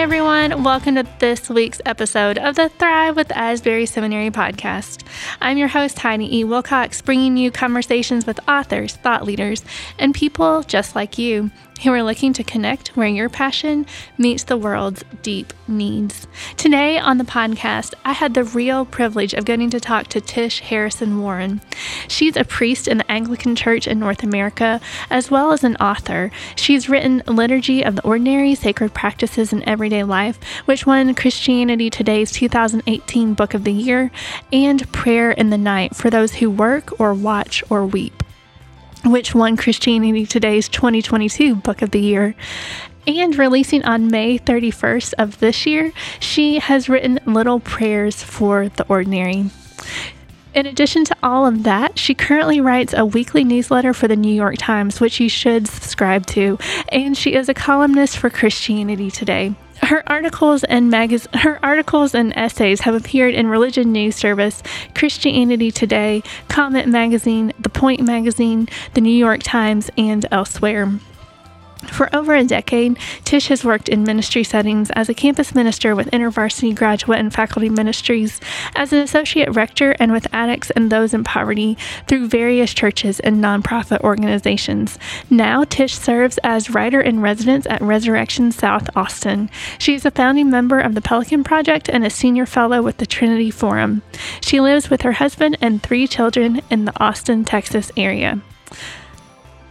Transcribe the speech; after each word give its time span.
everyone. 0.00 0.64
Welcome 0.64 0.94
to 0.94 1.06
this 1.18 1.50
week's 1.50 1.82
episode 1.84 2.38
of 2.38 2.54
the 2.54 2.70
Thrive 2.70 3.16
with 3.16 3.30
Asbury 3.32 3.84
Seminary 3.84 4.30
podcast. 4.30 5.06
I'm 5.42 5.58
your 5.58 5.68
host, 5.68 5.98
Heidi 5.98 6.38
E. 6.38 6.42
Wilcox, 6.42 7.02
bringing 7.02 7.36
you 7.36 7.50
conversations 7.50 8.24
with 8.24 8.40
authors, 8.48 8.96
thought 8.96 9.26
leaders, 9.26 9.62
and 9.98 10.14
people 10.14 10.62
just 10.62 10.96
like 10.96 11.18
you 11.18 11.50
who 11.82 11.92
are 11.92 12.02
looking 12.02 12.32
to 12.34 12.44
connect 12.44 12.88
where 12.96 13.08
your 13.08 13.28
passion 13.28 13.86
meets 14.18 14.44
the 14.44 14.56
world's 14.56 15.02
deep 15.22 15.52
needs. 15.66 16.26
Today 16.56 16.98
on 16.98 17.16
the 17.18 17.24
podcast, 17.24 17.94
I 18.04 18.12
had 18.12 18.34
the 18.34 18.44
real 18.44 18.84
privilege 18.84 19.32
of 19.32 19.46
getting 19.46 19.70
to 19.70 19.80
talk 19.80 20.08
to 20.08 20.20
Tish 20.20 20.60
Harrison 20.60 21.20
Warren. 21.20 21.60
She's 22.08 22.36
a 22.36 22.44
priest 22.44 22.86
in 22.86 22.98
the 22.98 23.10
Anglican 23.10 23.56
Church 23.56 23.86
in 23.86 23.98
North 23.98 24.22
America, 24.22 24.80
as 25.08 25.30
well 25.30 25.52
as 25.52 25.64
an 25.64 25.76
author. 25.76 26.30
She's 26.54 26.88
written 26.88 27.22
Liturgy 27.26 27.82
of 27.82 27.96
the 27.96 28.04
Ordinary, 28.04 28.54
Sacred 28.54 28.92
Practices 28.92 29.52
in 29.52 29.66
Everyday 29.68 29.89
Life, 29.90 30.38
which 30.64 30.86
won 30.86 31.14
Christianity 31.14 31.90
Today's 31.90 32.30
2018 32.32 33.34
Book 33.34 33.54
of 33.54 33.64
the 33.64 33.72
Year, 33.72 34.10
and 34.52 34.90
Prayer 34.92 35.32
in 35.32 35.50
the 35.50 35.58
Night 35.58 35.96
for 35.96 36.08
those 36.08 36.34
who 36.34 36.48
work 36.48 36.98
or 37.00 37.12
watch 37.12 37.62
or 37.68 37.84
weep 37.84 38.22
which 39.04 39.34
won 39.34 39.56
Christianity 39.56 40.26
Today's 40.26 40.68
2022 40.68 41.56
Book 41.56 41.82
of 41.82 41.90
the 41.90 42.00
Year. 42.00 42.34
And 43.06 43.36
releasing 43.36 43.82
on 43.84 44.10
May 44.10 44.38
31st 44.38 45.14
of 45.18 45.40
this 45.40 45.64
year, 45.66 45.92
she 46.18 46.58
has 46.58 46.88
written 46.88 47.18
Little 47.26 47.60
Prayers 47.60 48.22
for 48.22 48.68
the 48.68 48.86
Ordinary. 48.88 49.50
In 50.52 50.66
addition 50.66 51.04
to 51.04 51.16
all 51.22 51.46
of 51.46 51.62
that, 51.62 51.98
she 51.98 52.12
currently 52.12 52.60
writes 52.60 52.92
a 52.92 53.06
weekly 53.06 53.44
newsletter 53.44 53.94
for 53.94 54.08
the 54.08 54.16
New 54.16 54.34
York 54.34 54.56
Times, 54.58 55.00
which 55.00 55.20
you 55.20 55.28
should 55.28 55.68
subscribe 55.68 56.26
to, 56.26 56.58
and 56.90 57.16
she 57.16 57.34
is 57.34 57.48
a 57.48 57.54
columnist 57.54 58.18
for 58.18 58.30
Christianity 58.30 59.10
Today. 59.10 59.54
Her 59.82 60.02
articles 60.06 60.62
and 60.64 60.92
magaz- 60.92 61.34
her 61.40 61.58
articles 61.62 62.14
and 62.14 62.36
essays 62.36 62.82
have 62.82 62.94
appeared 62.94 63.34
in 63.34 63.48
Religion 63.48 63.92
News 63.92 64.14
Service, 64.14 64.62
Christianity 64.94 65.70
Today, 65.70 66.22
Comment 66.48 66.86
Magazine, 66.86 67.52
The 67.58 67.70
Point 67.70 68.00
Magazine, 68.00 68.68
The 68.94 69.00
New 69.00 69.10
York 69.16 69.40
Times, 69.42 69.90
and 69.96 70.26
elsewhere. 70.30 70.92
For 71.88 72.14
over 72.14 72.34
a 72.34 72.44
decade, 72.44 72.98
Tish 73.24 73.48
has 73.48 73.64
worked 73.64 73.88
in 73.88 74.04
ministry 74.04 74.44
settings 74.44 74.90
as 74.90 75.08
a 75.08 75.14
campus 75.14 75.54
minister 75.54 75.94
with 75.96 76.10
InterVarsity 76.10 76.74
Graduate 76.74 77.18
and 77.18 77.32
Faculty 77.32 77.68
Ministries, 77.68 78.40
as 78.76 78.92
an 78.92 78.98
associate 79.00 79.54
rector, 79.54 79.92
and 79.98 80.12
with 80.12 80.26
addicts 80.32 80.70
and 80.70 80.90
those 80.90 81.14
in 81.14 81.24
poverty 81.24 81.78
through 82.06 82.28
various 82.28 82.74
churches 82.74 83.18
and 83.20 83.42
nonprofit 83.42 84.00
organizations. 84.02 84.98
Now, 85.30 85.64
Tish 85.64 85.94
serves 85.96 86.38
as 86.44 86.70
writer 86.70 87.00
in 87.00 87.20
residence 87.20 87.66
at 87.66 87.80
Resurrection 87.80 88.52
South 88.52 88.88
Austin. 88.94 89.50
She 89.78 89.94
is 89.94 90.04
a 90.04 90.10
founding 90.10 90.50
member 90.50 90.80
of 90.80 90.94
the 90.94 91.00
Pelican 91.00 91.44
Project 91.44 91.88
and 91.88 92.04
a 92.04 92.10
senior 92.10 92.46
fellow 92.46 92.82
with 92.82 92.98
the 92.98 93.06
Trinity 93.06 93.50
Forum. 93.50 94.02
She 94.40 94.60
lives 94.60 94.90
with 94.90 95.02
her 95.02 95.12
husband 95.12 95.56
and 95.60 95.82
three 95.82 96.06
children 96.06 96.60
in 96.70 96.84
the 96.84 96.92
Austin, 97.02 97.44
Texas 97.44 97.90
area. 97.96 98.40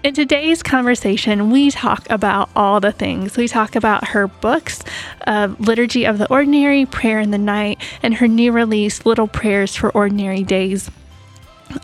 In 0.01 0.13
today's 0.13 0.63
conversation, 0.63 1.51
we 1.51 1.69
talk 1.71 2.09
about 2.09 2.49
all 2.55 2.79
the 2.79 2.93
things. 2.93 3.35
We 3.35 3.49
talk 3.49 3.75
about 3.75 4.07
her 4.09 4.29
books, 4.29 4.81
uh, 5.27 5.53
Liturgy 5.59 6.05
of 6.05 6.17
the 6.17 6.29
Ordinary, 6.29 6.85
Prayer 6.85 7.19
in 7.19 7.31
the 7.31 7.37
Night, 7.37 7.79
and 8.01 8.13
her 8.13 8.27
new 8.27 8.53
release, 8.53 9.05
Little 9.05 9.27
Prayers 9.27 9.75
for 9.75 9.89
Ordinary 9.89 10.41
Days 10.41 10.89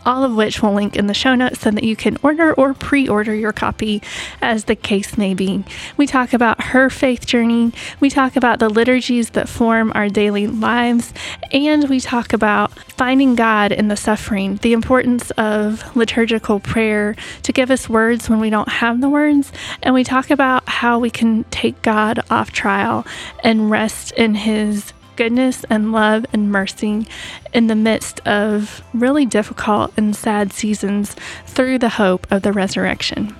all 0.04 0.24
of 0.24 0.34
which 0.34 0.62
we'll 0.62 0.72
link 0.72 0.96
in 0.96 1.06
the 1.06 1.14
show 1.14 1.34
notes 1.34 1.60
so 1.60 1.70
that 1.70 1.84
you 1.84 1.96
can 1.96 2.16
order 2.22 2.52
or 2.54 2.74
pre 2.74 3.08
order 3.08 3.34
your 3.34 3.52
copy 3.52 4.02
as 4.40 4.64
the 4.64 4.76
case 4.76 5.16
may 5.16 5.34
be. 5.34 5.64
We 5.96 6.06
talk 6.06 6.32
about 6.32 6.62
her 6.64 6.90
faith 6.90 7.26
journey, 7.26 7.72
we 8.00 8.10
talk 8.10 8.36
about 8.36 8.58
the 8.58 8.68
liturgies 8.68 9.30
that 9.30 9.48
form 9.48 9.92
our 9.94 10.08
daily 10.08 10.46
lives, 10.46 11.12
and 11.52 11.88
we 11.88 12.00
talk 12.00 12.32
about 12.32 12.72
finding 12.90 13.34
God 13.34 13.72
in 13.72 13.88
the 13.88 13.96
suffering, 13.96 14.56
the 14.56 14.72
importance 14.72 15.30
of 15.32 15.96
liturgical 15.96 16.60
prayer 16.60 17.16
to 17.42 17.52
give 17.52 17.70
us 17.70 17.88
words 17.88 18.28
when 18.28 18.40
we 18.40 18.50
don't 18.50 18.68
have 18.68 19.00
the 19.00 19.08
words, 19.08 19.52
and 19.82 19.94
we 19.94 20.04
talk 20.04 20.30
about 20.30 20.68
how 20.68 20.98
we 20.98 21.10
can 21.10 21.44
take 21.44 21.80
God 21.82 22.20
off 22.30 22.52
trial 22.52 23.06
and 23.42 23.70
rest 23.70 24.12
in 24.12 24.34
His 24.34 24.92
goodness 25.16 25.64
and 25.70 25.92
love 25.92 26.26
and 26.32 26.52
mercy 26.52 27.06
in 27.52 27.66
the 27.66 27.74
midst 27.74 28.20
of 28.26 28.82
really 28.94 29.26
difficult 29.26 29.92
and 29.96 30.14
sad 30.14 30.52
seasons 30.52 31.16
through 31.46 31.78
the 31.78 31.88
hope 31.88 32.30
of 32.30 32.42
the 32.42 32.52
resurrection. 32.52 33.34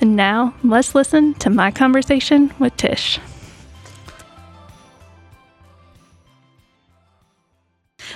And 0.00 0.16
now 0.16 0.54
let's 0.62 0.94
listen 0.94 1.34
to 1.34 1.50
my 1.50 1.70
conversation 1.70 2.52
with 2.58 2.76
Tish. 2.76 3.18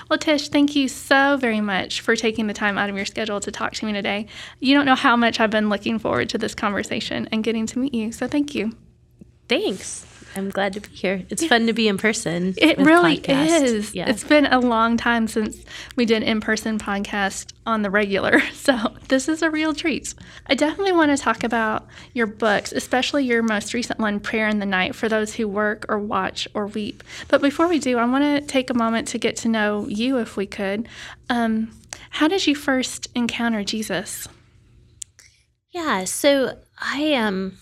Well, 0.08 0.18
Tish, 0.18 0.48
thank 0.48 0.74
you 0.74 0.88
so 0.88 1.36
very 1.36 1.60
much 1.60 2.00
for 2.00 2.16
taking 2.16 2.46
the 2.46 2.54
time 2.54 2.78
out 2.78 2.88
of 2.88 2.96
your 2.96 3.04
schedule 3.04 3.40
to 3.40 3.52
talk 3.52 3.74
to 3.74 3.86
me 3.86 3.92
today. 3.92 4.26
You 4.58 4.74
don't 4.74 4.86
know 4.86 4.94
how 4.94 5.16
much 5.16 5.38
I've 5.38 5.50
been 5.50 5.68
looking 5.68 5.98
forward 5.98 6.30
to 6.30 6.38
this 6.38 6.54
conversation 6.54 7.28
and 7.30 7.44
getting 7.44 7.66
to 7.66 7.78
meet 7.78 7.92
you, 7.92 8.10
so 8.12 8.26
thank 8.26 8.54
you. 8.54 8.72
Thanks. 9.48 10.04
I'm 10.36 10.50
glad 10.50 10.74
to 10.74 10.80
be 10.80 10.88
here. 10.90 11.24
It's 11.30 11.44
fun 11.46 11.66
to 11.66 11.72
be 11.72 11.88
in 11.88 11.98
person. 11.98 12.54
It 12.56 12.78
really 12.78 13.18
podcast. 13.18 13.62
is. 13.62 13.94
Yeah. 13.94 14.08
It's 14.08 14.24
been 14.24 14.46
a 14.46 14.60
long 14.60 14.96
time 14.96 15.26
since 15.26 15.64
we 15.96 16.04
did 16.04 16.18
an 16.18 16.22
in 16.22 16.40
person 16.40 16.78
podcast 16.78 17.52
on 17.66 17.82
the 17.82 17.90
regular. 17.90 18.40
So 18.68 18.76
this 19.08 19.30
is 19.30 19.40
a 19.40 19.50
real 19.50 19.72
treat. 19.72 20.12
I 20.46 20.54
definitely 20.54 20.92
want 20.92 21.10
to 21.10 21.16
talk 21.16 21.42
about 21.42 21.86
your 22.12 22.26
books, 22.26 22.70
especially 22.70 23.24
your 23.24 23.42
most 23.42 23.72
recent 23.72 23.98
one, 23.98 24.20
Prayer 24.20 24.46
in 24.46 24.58
the 24.58 24.66
Night, 24.66 24.94
for 24.94 25.08
those 25.08 25.34
who 25.34 25.48
work 25.48 25.86
or 25.88 25.98
watch 25.98 26.46
or 26.52 26.66
weep. 26.66 27.02
But 27.28 27.40
before 27.40 27.66
we 27.66 27.78
do, 27.78 27.96
I 27.96 28.04
want 28.04 28.24
to 28.24 28.46
take 28.46 28.68
a 28.68 28.74
moment 28.74 29.08
to 29.08 29.18
get 29.18 29.36
to 29.36 29.48
know 29.48 29.86
you 29.88 30.18
if 30.18 30.36
we 30.36 30.44
could. 30.44 30.86
Um, 31.30 31.70
how 32.10 32.28
did 32.28 32.46
you 32.46 32.54
first 32.54 33.08
encounter 33.14 33.64
Jesus? 33.64 34.28
Yeah, 35.70 36.04
so 36.04 36.58
I 36.78 37.14
um 37.14 37.56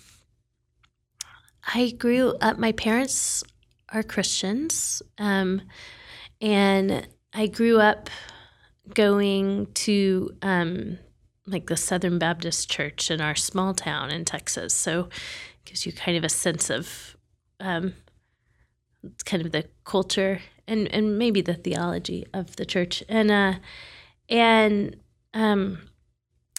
I 1.67 1.91
grew 1.91 2.35
up, 2.41 2.59
my 2.59 2.73
parents 2.73 3.43
are 3.91 4.03
Christians, 4.03 5.03
um, 5.19 5.63
and 6.41 7.07
I 7.33 7.47
grew 7.47 7.81
up 7.81 8.09
going 8.95 9.67
to 9.75 10.31
um, 10.43 10.99
like 11.47 11.67
the 11.67 11.77
Southern 11.77 12.19
Baptist 12.19 12.71
Church 12.71 13.11
in 13.11 13.21
our 13.21 13.35
small 13.35 13.75
town 13.75 14.11
in 14.11 14.25
Texas. 14.25 14.75
So 14.75 15.01
it 15.01 15.65
gives 15.65 15.87
you 15.87 15.93
kind 15.93 16.17
of 16.17 16.25
a 16.25 16.29
sense 16.29 16.71
of 16.71 17.17
um, 17.59 17.95
kind 19.25 19.45
of 19.45 19.53
the 19.53 19.65
culture 19.85 20.41
and, 20.69 20.89
and 20.93 21.19
maybe 21.19 21.41
the 21.41 21.55
theology 21.55 22.27
of 22.33 22.57
the 22.57 22.65
church. 22.65 23.03
And 23.09 23.31
uh, 23.31 23.55
and 24.29 24.97
um, 25.35 25.79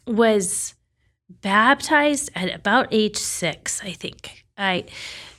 was 0.06 0.75
baptized 1.29 2.29
at 2.35 2.53
about 2.53 2.88
age 2.91 3.18
six, 3.18 3.81
I 3.84 3.91
think. 3.91 4.47
I 4.57 4.85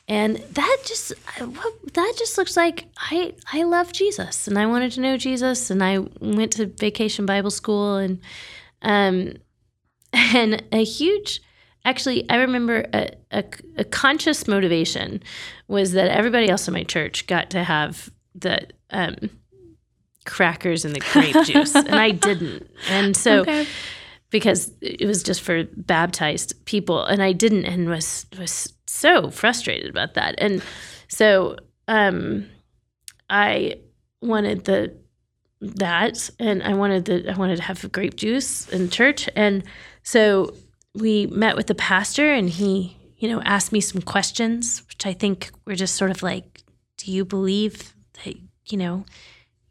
and 0.08 0.36
that 0.36 0.78
just 0.86 1.12
that 1.32 2.14
just 2.18 2.38
looks 2.38 2.56
like 2.56 2.86
I 2.96 3.34
I 3.52 3.64
love 3.64 3.92
Jesus 3.92 4.48
and 4.48 4.58
I 4.58 4.66
wanted 4.66 4.92
to 4.92 5.00
know 5.00 5.16
Jesus 5.16 5.70
and 5.70 5.84
I 5.84 5.98
went 6.20 6.52
to 6.52 6.66
vacation 6.66 7.26
Bible 7.26 7.50
school 7.50 7.96
and 7.96 8.20
um 8.82 9.34
and 10.12 10.64
a 10.72 10.82
huge 10.82 11.40
actually 11.84 12.28
I 12.30 12.36
remember 12.36 12.86
a, 12.92 13.10
a, 13.30 13.44
a 13.76 13.84
conscious 13.84 14.48
motivation 14.48 15.22
was 15.68 15.92
that 15.92 16.08
everybody 16.08 16.48
else 16.48 16.66
in 16.66 16.74
my 16.74 16.84
church 16.84 17.26
got 17.26 17.50
to 17.50 17.62
have 17.62 18.10
the 18.34 18.66
um 18.90 19.30
crackers 20.24 20.84
and 20.84 20.94
the 20.94 21.00
grape 21.00 21.36
juice 21.44 21.74
and 21.74 21.94
I 21.94 22.12
didn't 22.12 22.70
and 22.88 23.14
so 23.14 23.40
okay. 23.40 23.66
because 24.30 24.72
it 24.80 25.06
was 25.06 25.22
just 25.22 25.42
for 25.42 25.64
baptized 25.76 26.64
people 26.64 27.04
and 27.04 27.22
I 27.22 27.32
didn't 27.32 27.66
and 27.66 27.88
was 27.90 28.24
was 28.38 28.72
so 28.88 29.30
frustrated 29.30 29.90
about 29.90 30.14
that. 30.14 30.34
And 30.38 30.62
so 31.08 31.56
um, 31.86 32.48
I 33.30 33.76
wanted 34.20 34.64
the 34.64 34.96
that 35.60 36.30
and 36.38 36.62
I 36.62 36.74
wanted 36.74 37.04
the 37.06 37.32
I 37.32 37.36
wanted 37.36 37.56
to 37.56 37.62
have 37.62 37.90
grape 37.92 38.16
juice 38.16 38.68
in 38.68 38.90
church. 38.90 39.28
And 39.34 39.64
so 40.02 40.54
we 40.94 41.26
met 41.26 41.56
with 41.56 41.66
the 41.66 41.74
pastor 41.74 42.32
and 42.32 42.48
he, 42.48 42.96
you 43.16 43.28
know, 43.28 43.40
asked 43.42 43.72
me 43.72 43.80
some 43.80 44.02
questions, 44.02 44.82
which 44.88 45.06
I 45.06 45.12
think 45.12 45.50
were 45.66 45.74
just 45.74 45.96
sort 45.96 46.10
of 46.10 46.22
like, 46.22 46.62
do 46.96 47.12
you 47.12 47.24
believe 47.24 47.94
that, 48.24 48.34
you 48.66 48.78
know, 48.78 49.04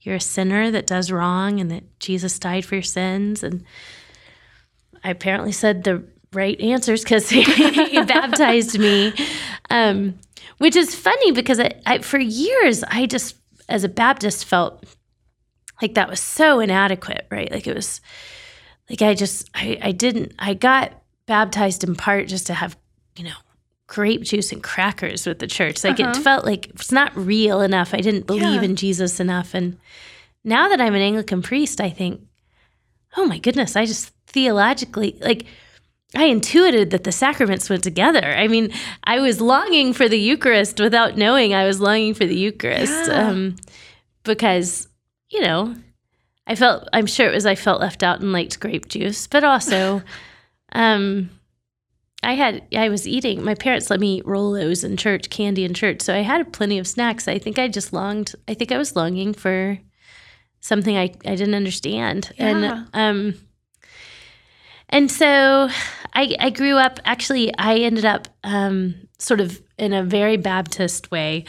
you're 0.02 0.16
a 0.16 0.22
sinner 0.22 0.72
that 0.72 0.88
does 0.88 1.12
wrong 1.12 1.60
and 1.60 1.72
that 1.72 2.00
Jesus 2.00 2.40
died 2.40 2.66
for 2.66 2.76
your 2.76 2.82
sins? 2.84 3.44
And 3.44 3.64
I 5.04 5.10
apparently 5.10 5.52
said 5.52 5.84
the 5.84 6.04
right 6.38 6.60
answers 6.62 7.04
because 7.04 7.30
he, 7.30 7.44
baptized 8.04 8.80
me. 8.80 9.14
Um, 9.70 10.20
which 10.60 10.76
is 10.76 10.96
funny 10.96 11.32
because 11.32 11.60
I, 11.60 11.74
I, 11.86 11.98
for 12.00 12.20
years, 12.20 12.84
I 12.84 13.08
just, 13.08 13.36
as 13.68 13.84
a 13.84 13.90
Baptist, 13.90 14.46
felt 14.46 14.86
like 15.82 15.96
that 15.96 16.10
was 16.10 16.20
so 16.20 16.60
inadequate, 16.60 17.28
right? 17.30 17.52
Like 17.52 17.68
it 17.68 17.76
was, 17.76 18.02
like 18.90 19.02
I 19.02 19.14
just, 19.14 19.50
I, 19.54 19.78
I 19.82 19.92
didn't, 19.92 20.34
I 20.40 20.54
got 20.54 20.94
baptized 21.26 21.84
in 21.84 21.96
part 21.96 22.28
just 22.28 22.48
to 22.48 22.54
have, 22.54 22.78
you 23.16 23.26
know, 23.26 23.36
grape 23.88 24.22
juice 24.22 24.52
and 24.52 24.64
crackers 24.64 25.26
with 25.26 25.40
the 25.40 25.48
church. 25.48 25.84
Like 25.84 26.00
uh-huh. 26.00 26.12
it 26.12 26.24
felt 26.24 26.46
like 26.46 26.68
it's 26.68 26.92
not 26.92 27.16
real 27.16 27.62
enough. 27.62 27.94
I 27.94 28.02
didn't 28.02 28.28
believe 28.28 28.62
yeah. 28.62 28.70
in 28.70 28.76
Jesus 28.76 29.20
enough. 29.20 29.54
And 29.54 29.78
now 30.44 30.70
that 30.70 30.82
I'm 30.82 30.94
an 30.94 31.02
Anglican 31.02 31.42
priest, 31.42 31.82
I 31.82 31.90
think, 31.90 32.22
oh 33.16 33.26
my 33.26 33.40
goodness, 33.40 33.76
I 33.76 33.86
just 33.86 34.12
theologically, 34.28 35.18
like, 35.22 35.46
I 36.16 36.26
intuited 36.26 36.92
that 36.92 37.04
the 37.04 37.12
sacraments 37.12 37.70
went 37.70 37.84
together. 37.84 38.24
I 38.24 38.48
mean, 38.48 38.72
I 39.04 39.20
was 39.20 39.42
longing 39.42 39.94
for 39.94 40.08
the 40.08 40.20
Eucharist 40.20 40.80
without 40.80 41.18
knowing 41.18 41.54
I 41.54 41.66
was 41.66 41.82
longing 41.82 42.14
for 42.14 42.26
the 42.26 42.36
Eucharist 42.36 43.08
yeah. 43.08 43.30
um, 43.30 43.58
because, 44.24 44.88
you 45.30 45.42
know, 45.42 45.76
I 46.46 46.56
felt, 46.56 46.88
I'm 46.94 47.08
sure 47.08 47.28
it 47.28 47.34
was 47.34 47.46
I 47.46 47.56
felt 47.56 47.82
left 47.82 48.04
out 48.04 48.22
and 48.22 48.32
liked 48.32 48.60
grape 48.60 48.88
juice, 48.88 49.28
but 49.28 49.44
also, 49.44 50.02
um, 50.72 51.30
I 52.24 52.34
had 52.34 52.64
I 52.76 52.90
was 52.90 53.08
eating. 53.08 53.44
My 53.44 53.54
parents 53.54 53.90
let 53.90 54.00
me 54.00 54.18
eat 54.18 54.26
Rolos 54.26 54.84
in 54.84 54.98
church, 54.98 55.30
candy 55.30 55.64
in 55.64 55.74
church, 55.74 56.02
so 56.02 56.16
I 56.16 56.22
had 56.22 56.52
plenty 56.52 56.80
of 56.80 56.88
snacks. 56.88 57.28
I 57.28 57.38
think 57.38 57.60
I 57.60 57.68
just 57.68 57.94
longed. 57.94 58.34
I 58.48 58.54
think 58.54 58.72
I 58.72 58.78
was 58.78 58.96
longing 58.96 59.34
for 59.34 59.78
something 60.60 60.98
I 60.98 61.14
I 61.26 61.36
didn't 61.36 61.54
understand, 61.54 62.32
yeah. 62.38 62.48
and 62.48 62.88
um, 62.94 63.36
and 64.90 65.12
so 65.12 65.70
I 66.14 66.36
I 66.40 66.50
grew 66.50 66.76
up. 66.76 67.00
Actually, 67.06 67.54
I 67.58 67.78
ended 67.78 68.06
up 68.06 68.28
um, 68.44 68.96
sort 69.20 69.40
of 69.40 69.62
in 69.78 69.94
a 69.94 70.04
very 70.04 70.38
Baptist 70.38 71.12
way. 71.12 71.46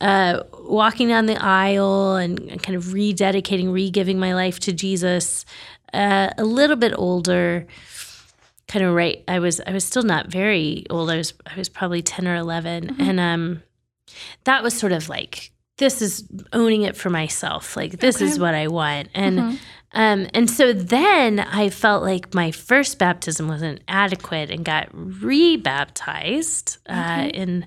Uh, 0.00 0.44
walking 0.60 1.08
down 1.08 1.26
the 1.26 1.36
aisle 1.42 2.14
and 2.14 2.62
kind 2.62 2.76
of 2.76 2.84
rededicating, 2.84 3.72
re-giving 3.72 4.16
my 4.16 4.32
life 4.32 4.60
to 4.60 4.72
Jesus. 4.72 5.44
Uh, 5.92 6.30
a 6.38 6.44
little 6.44 6.76
bit 6.76 6.92
older, 6.96 7.66
kind 8.68 8.84
of 8.84 8.94
right 8.94 9.24
i 9.26 9.38
was 9.38 9.60
i 9.66 9.72
was 9.72 9.84
still 9.84 10.02
not 10.02 10.26
very 10.28 10.84
old 10.90 11.10
i 11.10 11.16
was 11.16 11.32
i 11.46 11.56
was 11.56 11.68
probably 11.68 12.02
10 12.02 12.28
or 12.28 12.36
11 12.36 12.86
mm-hmm. 12.86 13.00
and 13.02 13.18
um 13.18 13.62
that 14.44 14.62
was 14.62 14.78
sort 14.78 14.92
of 14.92 15.08
like 15.08 15.50
this 15.78 16.02
is 16.02 16.24
owning 16.52 16.82
it 16.82 16.96
for 16.96 17.08
myself 17.08 17.76
like 17.76 17.98
this 17.98 18.16
okay. 18.16 18.26
is 18.26 18.38
what 18.38 18.54
i 18.54 18.68
want 18.68 19.08
and 19.14 19.38
mm-hmm. 19.38 19.56
Um 19.92 20.26
and 20.34 20.50
so 20.50 20.72
then 20.72 21.40
i 21.40 21.68
felt 21.68 22.02
like 22.02 22.34
my 22.34 22.50
first 22.50 22.98
baptism 22.98 23.48
wasn't 23.48 23.80
adequate 23.88 24.50
and 24.50 24.64
got 24.64 24.88
rebaptized 24.92 26.78
uh, 26.88 26.92
okay. 26.92 27.26
uh 27.26 27.28
in 27.28 27.66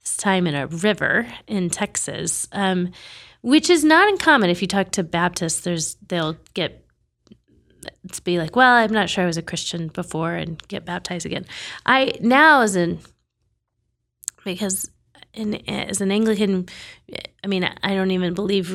this 0.00 0.16
time 0.16 0.46
in 0.46 0.54
a 0.54 0.66
river 0.66 1.26
in 1.46 1.70
texas 1.70 2.48
um 2.52 2.90
which 3.40 3.70
is 3.70 3.84
not 3.84 4.08
uncommon 4.08 4.50
if 4.50 4.60
you 4.60 4.68
talk 4.68 4.90
to 4.90 5.02
baptists 5.02 5.60
there's 5.60 5.96
they'll 6.06 6.36
get 6.54 6.84
to 8.12 8.22
be 8.22 8.38
like, 8.38 8.56
well, 8.56 8.74
I'm 8.74 8.92
not 8.92 9.08
sure 9.08 9.24
I 9.24 9.26
was 9.26 9.36
a 9.36 9.42
Christian 9.42 9.88
before 9.88 10.34
and 10.34 10.60
get 10.68 10.84
baptized 10.84 11.26
again. 11.26 11.46
I 11.86 12.14
now 12.20 12.62
as 12.62 12.76
an 12.76 13.00
because 14.44 14.90
in 15.34 15.54
as 15.68 16.00
an 16.00 16.10
Anglican, 16.10 16.66
I 17.42 17.46
mean, 17.46 17.68
I 17.82 17.94
don't 17.94 18.10
even 18.10 18.34
believe 18.34 18.74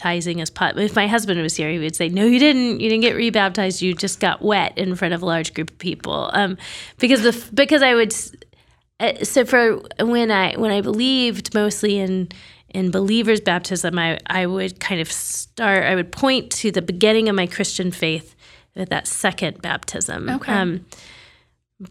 rebaptizing 0.00 0.40
as 0.40 0.50
pot. 0.50 0.78
If 0.78 0.96
my 0.96 1.06
husband 1.06 1.40
was 1.40 1.56
here, 1.56 1.70
he 1.70 1.78
would 1.78 1.96
say, 1.96 2.08
"No, 2.08 2.24
you 2.24 2.38
didn't. 2.38 2.80
You 2.80 2.88
didn't 2.88 3.02
get 3.02 3.16
rebaptized. 3.16 3.82
You 3.82 3.94
just 3.94 4.20
got 4.20 4.42
wet 4.42 4.76
in 4.76 4.94
front 4.94 5.14
of 5.14 5.22
a 5.22 5.26
large 5.26 5.54
group 5.54 5.70
of 5.70 5.78
people." 5.78 6.30
Um, 6.32 6.56
because 6.98 7.22
the 7.22 7.50
because 7.54 7.82
I 7.82 7.94
would. 7.94 8.14
Uh, 8.98 9.24
so 9.24 9.44
for 9.44 9.80
when 10.00 10.30
I 10.30 10.54
when 10.54 10.70
I 10.70 10.80
believed 10.80 11.54
mostly 11.54 11.98
in 11.98 12.28
in 12.68 12.90
believers 12.90 13.40
baptism 13.40 13.98
I, 13.98 14.18
I 14.26 14.46
would 14.46 14.78
kind 14.78 15.00
of 15.00 15.10
start 15.10 15.86
i 15.86 15.96
would 15.96 16.12
point 16.12 16.52
to 16.52 16.70
the 16.70 16.80
beginning 16.80 17.28
of 17.28 17.34
my 17.34 17.48
christian 17.48 17.90
faith 17.90 18.36
with 18.76 18.90
that 18.90 19.08
second 19.08 19.60
baptism 19.60 20.28
okay. 20.28 20.52
Um, 20.52 20.86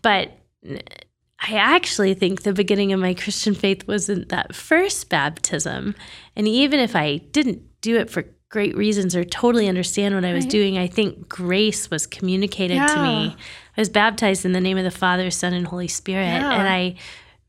but 0.01 0.31
i 0.63 1.53
actually 1.55 2.13
think 2.13 2.43
the 2.43 2.53
beginning 2.53 2.93
of 2.93 2.99
my 3.01 3.13
christian 3.13 3.55
faith 3.55 3.89
wasn't 3.89 4.29
that 4.29 4.55
first 4.55 5.09
baptism 5.09 5.95
and 6.37 6.47
even 6.47 6.79
if 6.79 6.95
i 6.95 7.17
didn't 7.17 7.61
do 7.81 7.97
it 7.97 8.09
for 8.09 8.25
great 8.49 8.75
reasons 8.75 9.15
or 9.15 9.23
totally 9.23 9.67
understand 9.67 10.15
what 10.15 10.25
i 10.25 10.33
was 10.33 10.45
right. 10.45 10.51
doing 10.51 10.77
i 10.77 10.87
think 10.87 11.29
grace 11.29 11.89
was 11.91 12.07
communicated 12.07 12.75
yeah. 12.75 12.87
to 12.87 13.01
me 13.01 13.35
i 13.77 13.81
was 13.81 13.89
baptized 13.89 14.43
in 14.43 14.53
the 14.53 14.61
name 14.61 14.77
of 14.77 14.83
the 14.83 14.91
father 14.91 15.29
son 15.29 15.53
and 15.53 15.67
holy 15.67 15.87
spirit 15.87 16.25
yeah. 16.25 16.59
and 16.59 16.67
i 16.67 16.95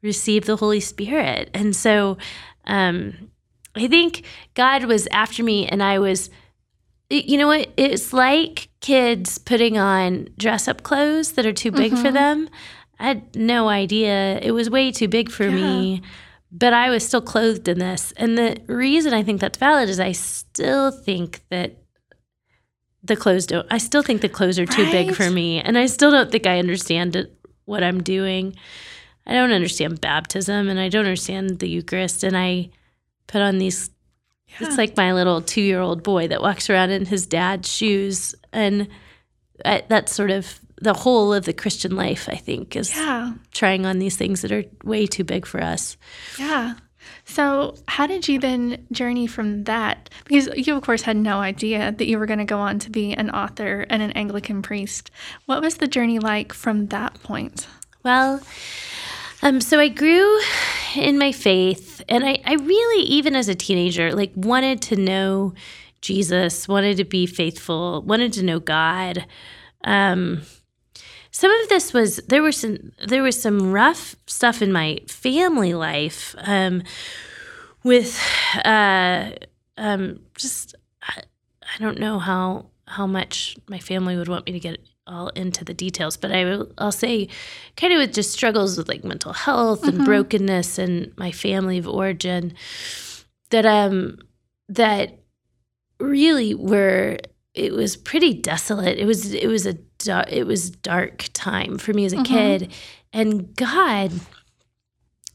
received 0.02 0.46
the 0.46 0.56
holy 0.56 0.80
spirit 0.80 1.50
and 1.54 1.74
so 1.74 2.18
um, 2.66 3.30
I 3.74 3.86
think 3.88 4.24
God 4.54 4.84
was 4.84 5.06
after 5.08 5.42
me, 5.42 5.66
and 5.66 5.82
I 5.82 5.98
was, 5.98 6.30
you 7.08 7.38
know 7.38 7.46
what? 7.46 7.70
It's 7.76 8.12
like 8.12 8.68
kids 8.80 9.38
putting 9.38 9.78
on 9.78 10.28
dress 10.36 10.66
up 10.66 10.82
clothes 10.82 11.32
that 11.32 11.46
are 11.46 11.52
too 11.52 11.70
big 11.70 11.92
mm-hmm. 11.92 12.02
for 12.02 12.10
them. 12.10 12.48
I 12.98 13.08
had 13.08 13.36
no 13.36 13.68
idea. 13.68 14.38
It 14.40 14.50
was 14.52 14.68
way 14.68 14.90
too 14.90 15.08
big 15.08 15.30
for 15.30 15.44
yeah. 15.44 15.54
me, 15.54 16.02
but 16.52 16.72
I 16.72 16.90
was 16.90 17.06
still 17.06 17.20
clothed 17.20 17.68
in 17.68 17.78
this. 17.78 18.12
And 18.16 18.36
the 18.36 18.60
reason 18.66 19.14
I 19.14 19.22
think 19.22 19.40
that's 19.40 19.58
valid 19.58 19.88
is 19.88 20.00
I 20.00 20.12
still 20.12 20.90
think 20.90 21.42
that 21.50 21.76
the 23.02 23.16
clothes 23.16 23.46
don't, 23.46 23.66
I 23.70 23.78
still 23.78 24.02
think 24.02 24.20
the 24.20 24.28
clothes 24.28 24.58
are 24.58 24.66
too 24.66 24.82
right? 24.84 24.92
big 24.92 25.14
for 25.14 25.30
me. 25.30 25.60
And 25.60 25.78
I 25.78 25.86
still 25.86 26.10
don't 26.10 26.30
think 26.30 26.46
I 26.46 26.58
understand 26.58 27.16
it, 27.16 27.32
what 27.64 27.82
I'm 27.84 28.02
doing. 28.02 28.56
I 29.26 29.34
don't 29.34 29.52
understand 29.52 30.00
baptism 30.00 30.68
and 30.68 30.80
I 30.80 30.88
don't 30.88 31.04
understand 31.04 31.60
the 31.60 31.68
Eucharist. 31.68 32.24
And 32.24 32.36
I 32.36 32.70
put 33.26 33.42
on 33.42 33.58
these, 33.58 33.90
yeah. 34.48 34.66
it's 34.66 34.76
like 34.76 34.96
my 34.96 35.12
little 35.12 35.40
two 35.40 35.62
year 35.62 35.80
old 35.80 36.02
boy 36.02 36.28
that 36.28 36.42
walks 36.42 36.68
around 36.68 36.90
in 36.90 37.06
his 37.06 37.26
dad's 37.26 37.72
shoes. 37.72 38.34
And 38.52 38.88
I, 39.64 39.84
that's 39.88 40.12
sort 40.12 40.30
of 40.32 40.60
the 40.80 40.94
whole 40.94 41.32
of 41.32 41.44
the 41.44 41.52
Christian 41.52 41.94
life, 41.94 42.28
I 42.28 42.36
think, 42.36 42.76
is 42.76 42.94
yeah. 42.94 43.34
trying 43.52 43.86
on 43.86 43.98
these 43.98 44.16
things 44.16 44.42
that 44.42 44.52
are 44.52 44.64
way 44.84 45.06
too 45.06 45.24
big 45.24 45.46
for 45.46 45.62
us. 45.62 45.96
Yeah. 46.38 46.74
So, 47.24 47.76
how 47.86 48.06
did 48.06 48.28
you 48.28 48.38
then 48.38 48.86
journey 48.90 49.26
from 49.26 49.64
that? 49.64 50.10
Because 50.24 50.48
you, 50.56 50.74
of 50.76 50.82
course, 50.82 51.02
had 51.02 51.16
no 51.16 51.38
idea 51.38 51.92
that 51.92 52.06
you 52.06 52.18
were 52.18 52.26
going 52.26 52.38
to 52.38 52.44
go 52.44 52.58
on 52.58 52.78
to 52.80 52.90
be 52.90 53.12
an 53.12 53.30
author 53.30 53.86
and 53.88 54.02
an 54.02 54.12
Anglican 54.12 54.62
priest. 54.62 55.10
What 55.46 55.62
was 55.62 55.76
the 55.76 55.86
journey 55.86 56.18
like 56.18 56.52
from 56.52 56.86
that 56.88 57.22
point? 57.22 57.68
Well, 58.02 58.40
um, 59.42 59.60
so 59.60 59.78
I 59.78 59.88
grew 59.88 60.40
in 60.96 61.18
my 61.18 61.32
faith, 61.32 62.02
and 62.08 62.24
I, 62.24 62.40
I 62.44 62.54
really, 62.54 63.04
even 63.04 63.36
as 63.36 63.48
a 63.48 63.54
teenager, 63.54 64.12
like 64.14 64.32
wanted 64.34 64.82
to 64.82 64.96
know 64.96 65.54
Jesus, 66.00 66.66
wanted 66.66 66.96
to 66.96 67.04
be 67.04 67.26
faithful, 67.26 68.02
wanted 68.02 68.32
to 68.34 68.42
know 68.42 68.60
God. 68.60 69.26
Um, 69.84 70.42
some 71.40 71.52
of 71.62 71.70
this 71.70 71.94
was 71.94 72.16
there 72.28 72.42
was 72.42 72.58
some 72.58 72.92
there 73.06 73.22
was 73.22 73.40
some 73.40 73.72
rough 73.72 74.14
stuff 74.26 74.60
in 74.60 74.70
my 74.70 74.98
family 75.08 75.72
life 75.72 76.34
um, 76.40 76.82
with 77.82 78.20
uh, 78.62 79.30
um, 79.78 80.20
just 80.36 80.74
I, 81.02 81.22
I 81.62 81.78
don't 81.78 81.98
know 81.98 82.18
how 82.18 82.66
how 82.86 83.06
much 83.06 83.56
my 83.70 83.78
family 83.78 84.18
would 84.18 84.28
want 84.28 84.44
me 84.44 84.52
to 84.52 84.60
get 84.60 84.86
all 85.06 85.28
into 85.28 85.64
the 85.64 85.72
details, 85.72 86.18
but 86.18 86.30
I 86.30 86.44
will, 86.44 86.72
I'll 86.76 86.92
say 86.92 87.30
kind 87.74 87.94
of 87.94 88.00
with 88.00 88.12
just 88.12 88.32
struggles 88.32 88.76
with 88.76 88.88
like 88.88 89.02
mental 89.02 89.32
health 89.32 89.84
and 89.84 89.94
mm-hmm. 89.94 90.04
brokenness 90.04 90.78
and 90.78 91.10
my 91.16 91.32
family 91.32 91.78
of 91.78 91.88
origin 91.88 92.52
that 93.48 93.64
um 93.64 94.18
that 94.68 95.20
really 95.98 96.54
were 96.54 97.16
it 97.54 97.72
was 97.72 97.96
pretty 97.96 98.34
desolate. 98.34 98.98
It 98.98 99.06
was 99.06 99.32
it 99.32 99.48
was 99.48 99.64
a 99.66 99.78
it 100.08 100.46
was 100.46 100.70
dark 100.70 101.26
time 101.32 101.78
for 101.78 101.92
me 101.92 102.04
as 102.04 102.12
a 102.12 102.16
mm-hmm. 102.16 102.34
kid, 102.34 102.72
and 103.12 103.54
God 103.56 104.12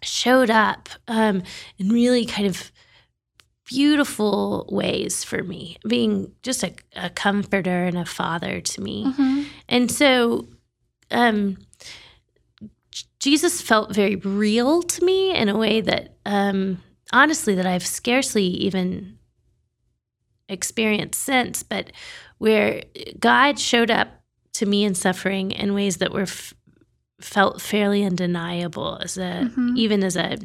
showed 0.02 0.50
up 0.50 0.90
um, 1.08 1.44
and 1.80 1.92
really 1.92 2.26
kind 2.26 2.48
of 2.48 2.72
beautiful 3.66 4.68
ways 4.72 5.24
for 5.24 5.44
me, 5.44 5.78
being 5.88 6.32
just 6.44 6.64
a, 6.64 6.74
a 6.96 7.10
comforter 7.10 7.86
and 7.86 7.98
a 7.98 8.06
father 8.06 8.62
to 8.62 8.82
me. 8.82 9.06
Mm-hmm. 9.06 9.44
And 9.68 9.92
so, 9.92 10.48
um, 11.12 11.58
Jesus 13.20 13.62
felt 13.62 13.94
very 13.94 14.18
real 14.18 14.84
to 14.84 15.04
me 15.04 15.36
in 15.36 15.50
a 15.50 15.58
way 15.58 15.82
that, 15.82 16.18
um, 16.26 16.84
honestly, 17.12 17.56
that 17.56 17.66
I've 17.66 17.86
scarcely 17.86 18.44
even 18.44 19.18
experienced 20.48 21.24
since, 21.24 21.64
but 21.64 21.92
where 22.38 22.84
God 23.20 23.58
showed 23.58 23.90
up 23.90 24.10
to 24.56 24.66
me 24.66 24.84
in 24.84 24.96
suffering 24.96 25.52
in 25.52 25.74
ways 25.74 25.98
that 25.98 26.12
were 26.12 26.22
f- 26.22 26.54
felt 27.20 27.62
fairly 27.62 28.04
undeniable 28.04 28.98
as 29.02 29.18
a 29.18 29.50
mm-hmm. 29.50 29.74
even 29.78 30.04
as 30.04 30.16
a 30.16 30.38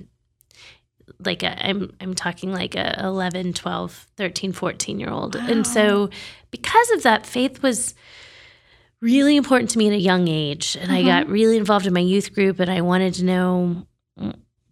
like 1.19 1.43
a, 1.43 1.67
I'm 1.67 1.93
I'm 2.00 2.14
talking 2.14 2.52
like 2.52 2.75
a 2.75 2.99
11, 3.00 3.52
12, 3.52 4.07
13, 4.17 4.52
14 4.52 5.00
year 5.00 5.11
old. 5.11 5.35
Wow. 5.35 5.47
And 5.49 5.67
so 5.67 6.11
because 6.50 6.90
of 6.93 7.02
that 7.02 7.26
faith 7.26 7.62
was 7.62 7.95
really 9.00 9.37
important 9.37 9.71
to 9.71 9.79
me 9.79 9.88
at 9.88 9.93
a 9.93 9.99
young 9.99 10.29
age 10.29 10.76
and 10.76 10.90
mm-hmm. 10.90 10.97
I 10.97 11.02
got 11.02 11.25
mm-hmm. 11.25 11.33
really 11.33 11.57
involved 11.57 11.87
in 11.87 11.93
my 11.93 12.00
youth 12.00 12.35
group 12.35 12.61
and 12.61 12.71
I 12.71 12.81
wanted 12.81 13.14
to 13.14 13.25
know 13.25 13.87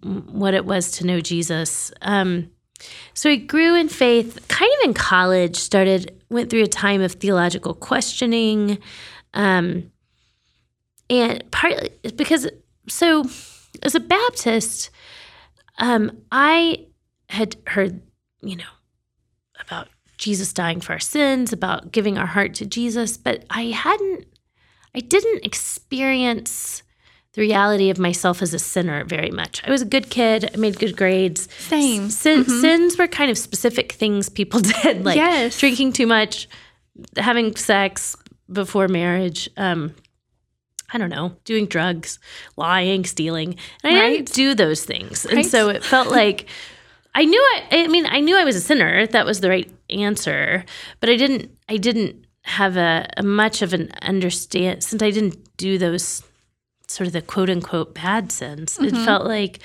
what 0.02 0.54
it 0.54 0.64
was 0.64 0.92
to 0.92 1.06
know 1.06 1.20
Jesus. 1.20 1.92
Um, 2.02 2.50
so 3.14 3.30
I 3.30 3.36
grew 3.36 3.74
in 3.74 3.88
faith 3.88 4.46
kind 4.48 4.70
of 4.80 4.88
in 4.88 4.94
college, 4.94 5.56
started 5.56 6.22
went 6.30 6.50
through 6.50 6.62
a 6.62 6.68
time 6.68 7.00
of 7.00 7.12
theological 7.12 7.74
questioning. 7.74 8.78
Um, 9.34 9.92
and 11.10 11.44
partly 11.50 11.90
because 12.16 12.48
so 12.88 13.24
as 13.82 13.94
a 13.94 14.00
Baptist, 14.00 14.90
um, 15.78 16.10
I 16.32 16.86
had 17.28 17.56
heard, 17.66 18.00
you 18.40 18.56
know, 18.56 18.64
about 19.60 19.88
Jesus 20.16 20.52
dying 20.52 20.80
for 20.80 20.92
our 20.92 20.98
sins, 20.98 21.52
about 21.52 21.92
giving 21.92 22.18
our 22.18 22.26
heart 22.26 22.54
to 22.54 22.66
Jesus, 22.66 23.16
but 23.16 23.44
I 23.50 23.66
hadn't, 23.66 24.26
I 24.94 25.00
didn't 25.00 25.44
experience 25.44 26.82
the 27.34 27.42
reality 27.42 27.90
of 27.90 27.98
myself 27.98 28.42
as 28.42 28.52
a 28.52 28.58
sinner 28.58 29.04
very 29.04 29.30
much. 29.30 29.62
I 29.64 29.70
was 29.70 29.82
a 29.82 29.86
good 29.86 30.10
kid. 30.10 30.50
I 30.52 30.56
made 30.56 30.78
good 30.78 30.96
grades. 30.96 31.48
Same. 31.58 32.10
Sin, 32.10 32.40
mm-hmm. 32.44 32.60
Sins 32.60 32.98
were 32.98 33.06
kind 33.06 33.30
of 33.30 33.38
specific 33.38 33.92
things 33.92 34.28
people 34.28 34.60
did, 34.82 35.04
like 35.04 35.16
yes. 35.16 35.58
drinking 35.58 35.92
too 35.92 36.06
much, 36.06 36.48
having 37.16 37.54
sex 37.54 38.16
before 38.50 38.88
marriage. 38.88 39.48
Um, 39.56 39.94
I 40.90 40.96
don't 40.96 41.10
know, 41.10 41.36
doing 41.44 41.66
drugs, 41.66 42.18
lying, 42.56 43.04
stealing. 43.04 43.56
And 43.84 43.96
I 43.96 44.00
right. 44.00 44.10
didn't 44.16 44.32
do 44.32 44.54
those 44.54 44.84
things. 44.84 45.26
Right. 45.26 45.38
And 45.38 45.46
so 45.46 45.68
it 45.68 45.84
felt 45.84 46.08
like 46.08 46.46
I 47.14 47.24
knew 47.24 47.40
I 47.40 47.84
I 47.84 47.86
mean, 47.88 48.06
I 48.06 48.20
knew 48.20 48.36
I 48.36 48.44
was 48.44 48.56
a 48.56 48.60
sinner. 48.60 49.06
That 49.06 49.26
was 49.26 49.40
the 49.40 49.50
right 49.50 49.70
answer. 49.90 50.64
But 51.00 51.10
I 51.10 51.16
didn't 51.16 51.50
I 51.68 51.76
didn't 51.76 52.26
have 52.42 52.76
a, 52.78 53.08
a 53.18 53.22
much 53.22 53.60
of 53.60 53.74
an 53.74 53.90
understand 54.00 54.82
since 54.82 55.02
I 55.02 55.10
didn't 55.10 55.56
do 55.58 55.76
those 55.76 56.22
sort 56.86 57.06
of 57.06 57.12
the 57.12 57.20
quote 57.20 57.50
unquote 57.50 57.94
bad 57.94 58.32
sins. 58.32 58.74
Mm-hmm. 58.74 58.96
It 58.96 59.04
felt 59.04 59.26
like 59.26 59.60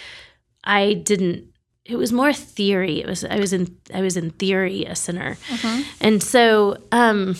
I 0.63 0.93
didn't 0.93 1.47
it 1.85 1.95
was 1.95 2.11
more 2.11 2.33
theory. 2.33 3.01
It 3.01 3.07
was 3.07 3.23
I 3.23 3.39
was 3.39 3.53
in 3.53 3.77
I 3.93 4.01
was 4.01 4.17
in 4.17 4.31
theory 4.31 4.83
a 4.85 4.95
sinner. 4.95 5.37
Mm-hmm. 5.47 5.81
And 6.01 6.21
so 6.21 6.77
um 6.91 7.35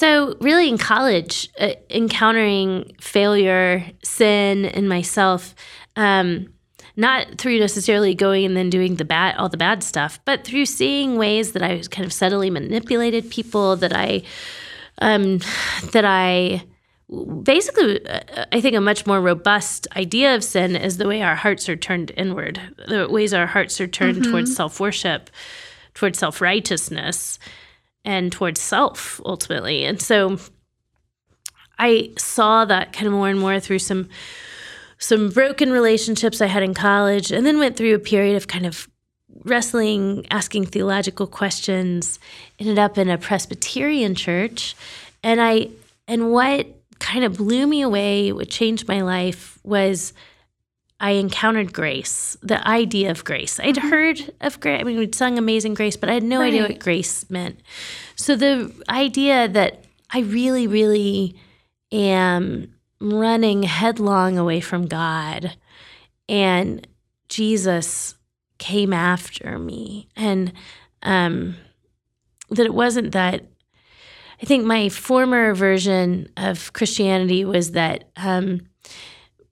so 0.00 0.34
really 0.40 0.66
in 0.66 0.78
college 0.78 1.50
uh, 1.60 1.74
encountering 1.90 2.96
failure, 3.00 3.84
sin 4.02 4.64
in 4.64 4.88
myself 4.88 5.54
um 5.96 6.52
not 6.96 7.38
through 7.38 7.58
necessarily 7.58 8.14
going 8.14 8.46
and 8.46 8.56
then 8.56 8.70
doing 8.70 8.96
the 8.96 9.04
bad 9.04 9.36
all 9.36 9.50
the 9.50 9.58
bad 9.58 9.82
stuff, 9.82 10.18
but 10.24 10.44
through 10.44 10.64
seeing 10.64 11.16
ways 11.16 11.52
that 11.52 11.62
I 11.62 11.74
was 11.74 11.86
kind 11.86 12.06
of 12.06 12.14
subtly 12.14 12.48
manipulated 12.48 13.30
people 13.30 13.76
that 13.76 13.92
I 13.94 14.22
um, 15.02 15.38
that 15.92 16.04
I 16.06 16.64
basically 17.42 18.00
i 18.52 18.60
think 18.60 18.76
a 18.76 18.80
much 18.80 19.04
more 19.04 19.20
robust 19.20 19.88
idea 19.96 20.32
of 20.36 20.44
sin 20.44 20.76
is 20.76 20.96
the 20.96 21.08
way 21.08 21.22
our 21.22 21.34
hearts 21.34 21.68
are 21.68 21.74
turned 21.76 22.12
inward 22.16 22.60
the 22.86 23.08
ways 23.10 23.34
our 23.34 23.48
hearts 23.48 23.80
are 23.80 23.88
turned 23.88 24.18
mm-hmm. 24.18 24.30
towards 24.30 24.54
self-worship 24.54 25.28
towards 25.94 26.18
self-righteousness 26.18 27.40
and 28.04 28.32
towards 28.32 28.60
self 28.60 29.20
ultimately 29.24 29.84
and 29.84 30.00
so 30.00 30.38
i 31.78 32.10
saw 32.16 32.64
that 32.64 32.92
kind 32.92 33.06
of 33.06 33.12
more 33.12 33.28
and 33.28 33.40
more 33.40 33.60
through 33.60 33.78
some 33.78 34.08
some 34.98 35.30
broken 35.30 35.70
relationships 35.70 36.40
i 36.40 36.46
had 36.46 36.62
in 36.62 36.74
college 36.74 37.30
and 37.30 37.46
then 37.46 37.58
went 37.58 37.76
through 37.76 37.94
a 37.94 37.98
period 37.98 38.36
of 38.36 38.48
kind 38.48 38.66
of 38.66 38.88
wrestling, 39.44 40.26
asking 40.30 40.66
theological 40.66 41.26
questions, 41.26 42.18
ended 42.58 42.78
up 42.78 42.98
in 42.98 43.08
a 43.08 43.18
Presbyterian 43.18 44.14
church. 44.14 44.74
And 45.22 45.40
I 45.40 45.68
and 46.06 46.32
what 46.32 46.66
kind 46.98 47.24
of 47.24 47.36
blew 47.36 47.66
me 47.66 47.82
away, 47.82 48.32
what 48.32 48.48
changed 48.48 48.88
my 48.88 49.00
life 49.00 49.58
was 49.62 50.12
I 51.00 51.12
encountered 51.12 51.72
grace, 51.72 52.36
the 52.42 52.66
idea 52.66 53.10
of 53.10 53.24
grace. 53.24 53.58
I'd 53.58 53.76
mm-hmm. 53.76 53.88
heard 53.88 54.34
of 54.40 54.60
grace. 54.60 54.80
I 54.80 54.84
mean, 54.84 54.98
we'd 54.98 55.14
sung 55.14 55.38
Amazing 55.38 55.74
Grace, 55.74 55.96
but 55.96 56.10
I 56.10 56.14
had 56.14 56.22
no 56.22 56.40
right. 56.40 56.48
idea 56.48 56.62
what 56.62 56.78
grace 56.78 57.28
meant. 57.30 57.60
So 58.16 58.36
the 58.36 58.72
idea 58.88 59.48
that 59.48 59.84
I 60.10 60.20
really, 60.20 60.66
really 60.66 61.36
am 61.90 62.74
running 63.00 63.62
headlong 63.62 64.36
away 64.36 64.60
from 64.60 64.86
God 64.86 65.56
and 66.28 66.86
Jesus 67.28 68.14
came 68.58 68.92
after 68.92 69.58
me 69.58 70.08
and 70.14 70.52
um, 71.02 71.56
that 72.50 72.66
it 72.66 72.74
wasn't 72.74 73.12
that 73.12 73.44
i 74.42 74.44
think 74.44 74.64
my 74.64 74.88
former 74.88 75.54
version 75.54 76.28
of 76.36 76.72
christianity 76.72 77.44
was 77.44 77.72
that 77.72 78.10
um, 78.16 78.60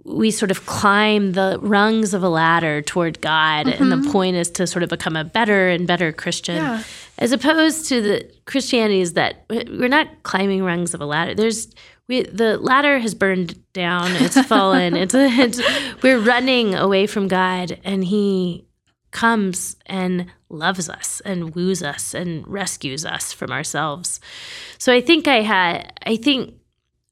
we 0.09 0.31
sort 0.31 0.51
of 0.51 0.67
climb 0.67 1.33
the 1.33 1.59
rungs 1.61 2.15
of 2.15 2.23
a 2.23 2.29
ladder 2.29 2.83
toward 2.83 3.21
god 3.21 3.67
mm-hmm. 3.67 3.83
and 3.83 3.93
the 3.93 3.97
mm-hmm. 3.97 4.11
point 4.11 4.37
is 4.37 4.51
to 4.51 4.67
sort 4.67 4.83
of 4.83 4.89
become 4.89 5.17
a 5.17 5.25
better 5.25 5.69
and 5.69 5.87
better 5.87 6.13
christian 6.13 6.57
yeah. 6.57 6.83
as 7.19 7.33
opposed 7.33 7.87
to 7.89 8.01
the 8.01 8.31
christianity 8.47 9.01
is 9.01 9.13
that 9.13 9.45
we're 9.51 9.89
not 9.89 10.09
climbing 10.23 10.65
rungs 10.65 10.95
of 10.95 11.01
a 11.01 11.07
ladder 11.07 11.35
there's 11.35 11.69
we, 12.09 12.23
the 12.23 12.57
ladder 12.57 12.99
has 12.99 13.15
burned 13.15 13.61
down 13.73 14.11
it's 14.13 14.41
fallen 14.47 14.97
it's, 14.97 15.15
it's 15.15 15.61
we're 16.03 16.21
running 16.21 16.75
away 16.75 17.07
from 17.07 17.29
god 17.29 17.79
and 17.85 18.05
he 18.05 18.65
comes 19.11 19.77
and 19.87 20.27
loves 20.51 20.89
us 20.89 21.21
and 21.25 21.55
woos 21.55 21.83
us 21.83 22.15
and 22.15 22.47
rescues 22.47 23.05
us 23.05 23.33
from 23.33 23.51
ourselves. 23.51 24.21
So 24.79 24.93
I 24.93 25.01
think 25.01 25.29
I 25.29 25.43
had, 25.43 25.93
I 26.05 26.17
think 26.17 26.55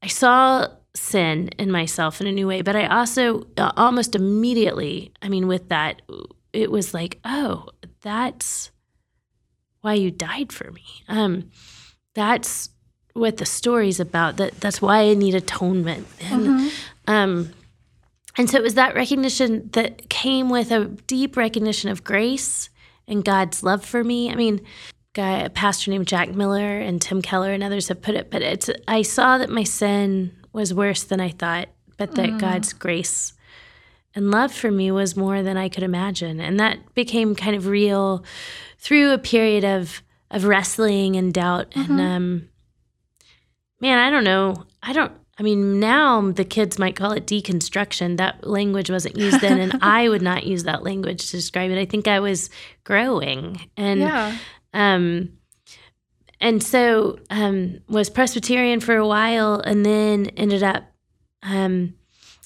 I 0.02 0.08
saw 0.08 0.68
sin 0.96 1.48
in 1.58 1.70
myself 1.70 2.20
in 2.20 2.26
a 2.26 2.32
new 2.32 2.46
way, 2.46 2.62
but 2.62 2.76
I 2.76 2.86
also 2.86 3.46
uh, 3.56 3.72
almost 3.76 4.14
immediately, 4.14 5.12
I 5.22 5.28
mean, 5.28 5.46
with 5.46 5.68
that, 5.68 6.02
it 6.52 6.70
was 6.70 6.94
like, 6.94 7.20
oh, 7.24 7.68
that's 8.02 8.70
why 9.80 9.94
you 9.94 10.10
died 10.10 10.52
for 10.52 10.70
me. 10.72 10.84
Um, 11.08 11.50
that's 12.14 12.70
what 13.12 13.36
the 13.36 13.46
story's 13.46 14.00
about. 14.00 14.36
That 14.36 14.60
that's 14.60 14.82
why 14.82 15.02
I 15.02 15.14
need 15.14 15.34
atonement. 15.34 16.06
And 16.20 16.46
mm-hmm. 16.46 16.68
um, 17.06 17.52
and 18.36 18.50
so 18.50 18.58
it 18.58 18.62
was 18.62 18.74
that 18.74 18.94
recognition 18.94 19.70
that 19.72 20.08
came 20.08 20.50
with 20.50 20.70
a 20.70 20.86
deep 21.06 21.36
recognition 21.36 21.90
of 21.90 22.04
grace 22.04 22.68
and 23.08 23.24
God's 23.24 23.62
love 23.62 23.84
for 23.84 24.02
me. 24.02 24.30
I 24.30 24.34
mean, 24.34 24.60
guy, 25.14 25.38
a 25.40 25.50
pastor 25.50 25.90
named 25.90 26.06
Jack 26.06 26.34
Miller 26.34 26.78
and 26.78 27.00
Tim 27.00 27.22
Keller 27.22 27.52
and 27.52 27.62
others 27.62 27.88
have 27.88 28.02
put 28.02 28.14
it, 28.14 28.30
but 28.30 28.42
it's 28.42 28.68
I 28.86 29.02
saw 29.02 29.38
that 29.38 29.50
my 29.50 29.64
sin 29.64 30.36
was 30.56 30.74
worse 30.74 31.04
than 31.04 31.20
I 31.20 31.28
thought, 31.28 31.68
but 31.98 32.14
that 32.14 32.30
mm. 32.30 32.40
God's 32.40 32.72
grace 32.72 33.34
and 34.14 34.30
love 34.30 34.50
for 34.50 34.70
me 34.70 34.90
was 34.90 35.16
more 35.16 35.42
than 35.42 35.58
I 35.58 35.68
could 35.68 35.82
imagine. 35.82 36.40
And 36.40 36.58
that 36.58 36.94
became 36.94 37.36
kind 37.36 37.54
of 37.54 37.66
real 37.66 38.24
through 38.78 39.12
a 39.12 39.18
period 39.18 39.64
of 39.64 40.02
of 40.28 40.44
wrestling 40.44 41.14
and 41.14 41.32
doubt 41.32 41.70
mm-hmm. 41.70 41.92
and 41.92 42.00
um 42.00 42.48
man, 43.80 43.98
I 43.98 44.10
don't 44.10 44.24
know. 44.24 44.64
I 44.82 44.92
don't 44.92 45.12
I 45.38 45.42
mean, 45.42 45.78
now 45.78 46.30
the 46.30 46.46
kids 46.46 46.78
might 46.78 46.96
call 46.96 47.12
it 47.12 47.26
deconstruction. 47.26 48.16
That 48.16 48.46
language 48.46 48.90
wasn't 48.90 49.18
used 49.18 49.42
then, 49.42 49.60
and 49.60 49.78
I 49.82 50.08
would 50.08 50.22
not 50.22 50.46
use 50.46 50.64
that 50.64 50.82
language 50.82 51.26
to 51.26 51.32
describe 51.32 51.70
it. 51.70 51.78
I 51.78 51.84
think 51.84 52.08
I 52.08 52.20
was 52.20 52.48
growing, 52.84 53.68
and 53.76 54.00
yeah. 54.00 54.38
um, 54.72 55.36
and 56.40 56.62
so 56.62 57.18
um, 57.30 57.80
was 57.88 58.10
Presbyterian 58.10 58.80
for 58.80 58.96
a 58.96 59.06
while, 59.06 59.60
and 59.60 59.84
then 59.84 60.26
ended 60.36 60.62
up 60.62 60.84
um, 61.42 61.94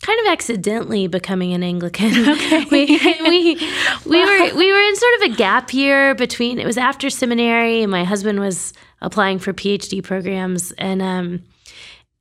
kind 0.03 0.21
of 0.21 0.27
accidentally 0.27 1.07
becoming 1.07 1.53
an 1.53 1.63
Anglican. 1.63 2.11
Okay. 2.31 2.65
we 2.71 2.87
we 3.23 3.55
we 4.07 4.25
were 4.25 4.55
we 4.57 4.73
were 4.73 4.81
in 4.81 4.97
sort 4.97 5.15
of 5.15 5.33
a 5.33 5.37
gap 5.37 5.75
year 5.75 6.15
between. 6.15 6.59
It 6.59 6.67
was 6.67 6.79
after 6.79 7.11
seminary, 7.11 7.83
and 7.83 7.91
my 7.91 8.05
husband 8.05 8.41
was 8.41 8.73
applying 9.01 9.39
for 9.39 9.53
PhD 9.53 10.03
programs, 10.03 10.73
and 10.73 11.03
um, 11.03 11.43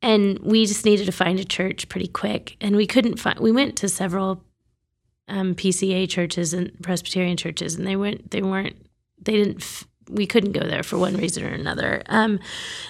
and 0.02 0.40
we 0.40 0.66
just 0.66 0.86
needed 0.86 1.06
to 1.06 1.12
find 1.12 1.40
a 1.40 1.44
church 1.44 1.90
pretty 1.90 2.08
quick 2.08 2.56
and 2.62 2.76
we 2.76 2.88
couldn't 2.88 3.20
find 3.20 3.40
we 3.40 3.52
went 3.52 3.76
to 3.78 3.90
several 3.90 4.44
um, 5.28 5.56
pca 5.56 6.10
churches 6.10 6.54
and 6.54 6.72
presbyterian 6.82 7.38
churches 7.38 7.76
and 7.76 7.86
they 7.86 7.96
weren't 7.96 8.32
they 8.32 8.42
weren't 8.42 8.76
they 9.22 9.34
didn't 9.34 9.62
f- 9.62 9.88
we 10.10 10.25
couldn't 10.25 10.51
go 10.54 10.68
there 10.68 10.84
for 10.84 10.98
one 10.98 11.16
reason 11.16 11.44
or 11.44 11.50
another 11.50 12.01
um, 12.08 12.39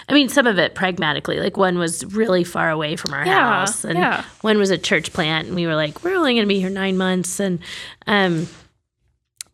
i 0.08 0.14
mean 0.14 0.30
some 0.30 0.48
of 0.48 0.58
it 0.58 0.74
pragmatically 0.74 1.40
like 1.40 1.58
one 1.58 1.78
was 1.78 2.06
really 2.06 2.44
far 2.44 2.70
away 2.70 2.96
from 2.96 3.14
our 3.14 3.26
yeah, 3.26 3.60
house 3.60 3.84
and 3.84 4.00
yeah. 4.00 4.24
one 4.42 4.58
was 4.58 4.70
a 4.70 4.78
church 4.78 5.14
plant 5.14 5.48
and 5.48 5.56
we 5.56 5.68
were 5.68 5.76
like 5.76 6.04
we're 6.04 6.16
only 6.16 6.34
going 6.34 6.44
to 6.44 6.48
be 6.48 6.60
here 6.60 6.70
nine 6.70 6.98
months 6.98 7.40
and 7.40 7.60
um, 8.08 8.48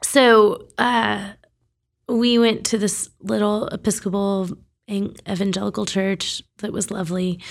so 0.03 0.67
uh, 0.77 1.31
we 2.07 2.37
went 2.37 2.65
to 2.67 2.77
this 2.77 3.09
little 3.21 3.67
episcopal 3.67 4.49
evangelical 4.89 5.85
church 5.85 6.43
that 6.57 6.71
was 6.71 6.91
lovely, 6.91 7.41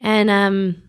and 0.00 0.30
um, 0.30 0.82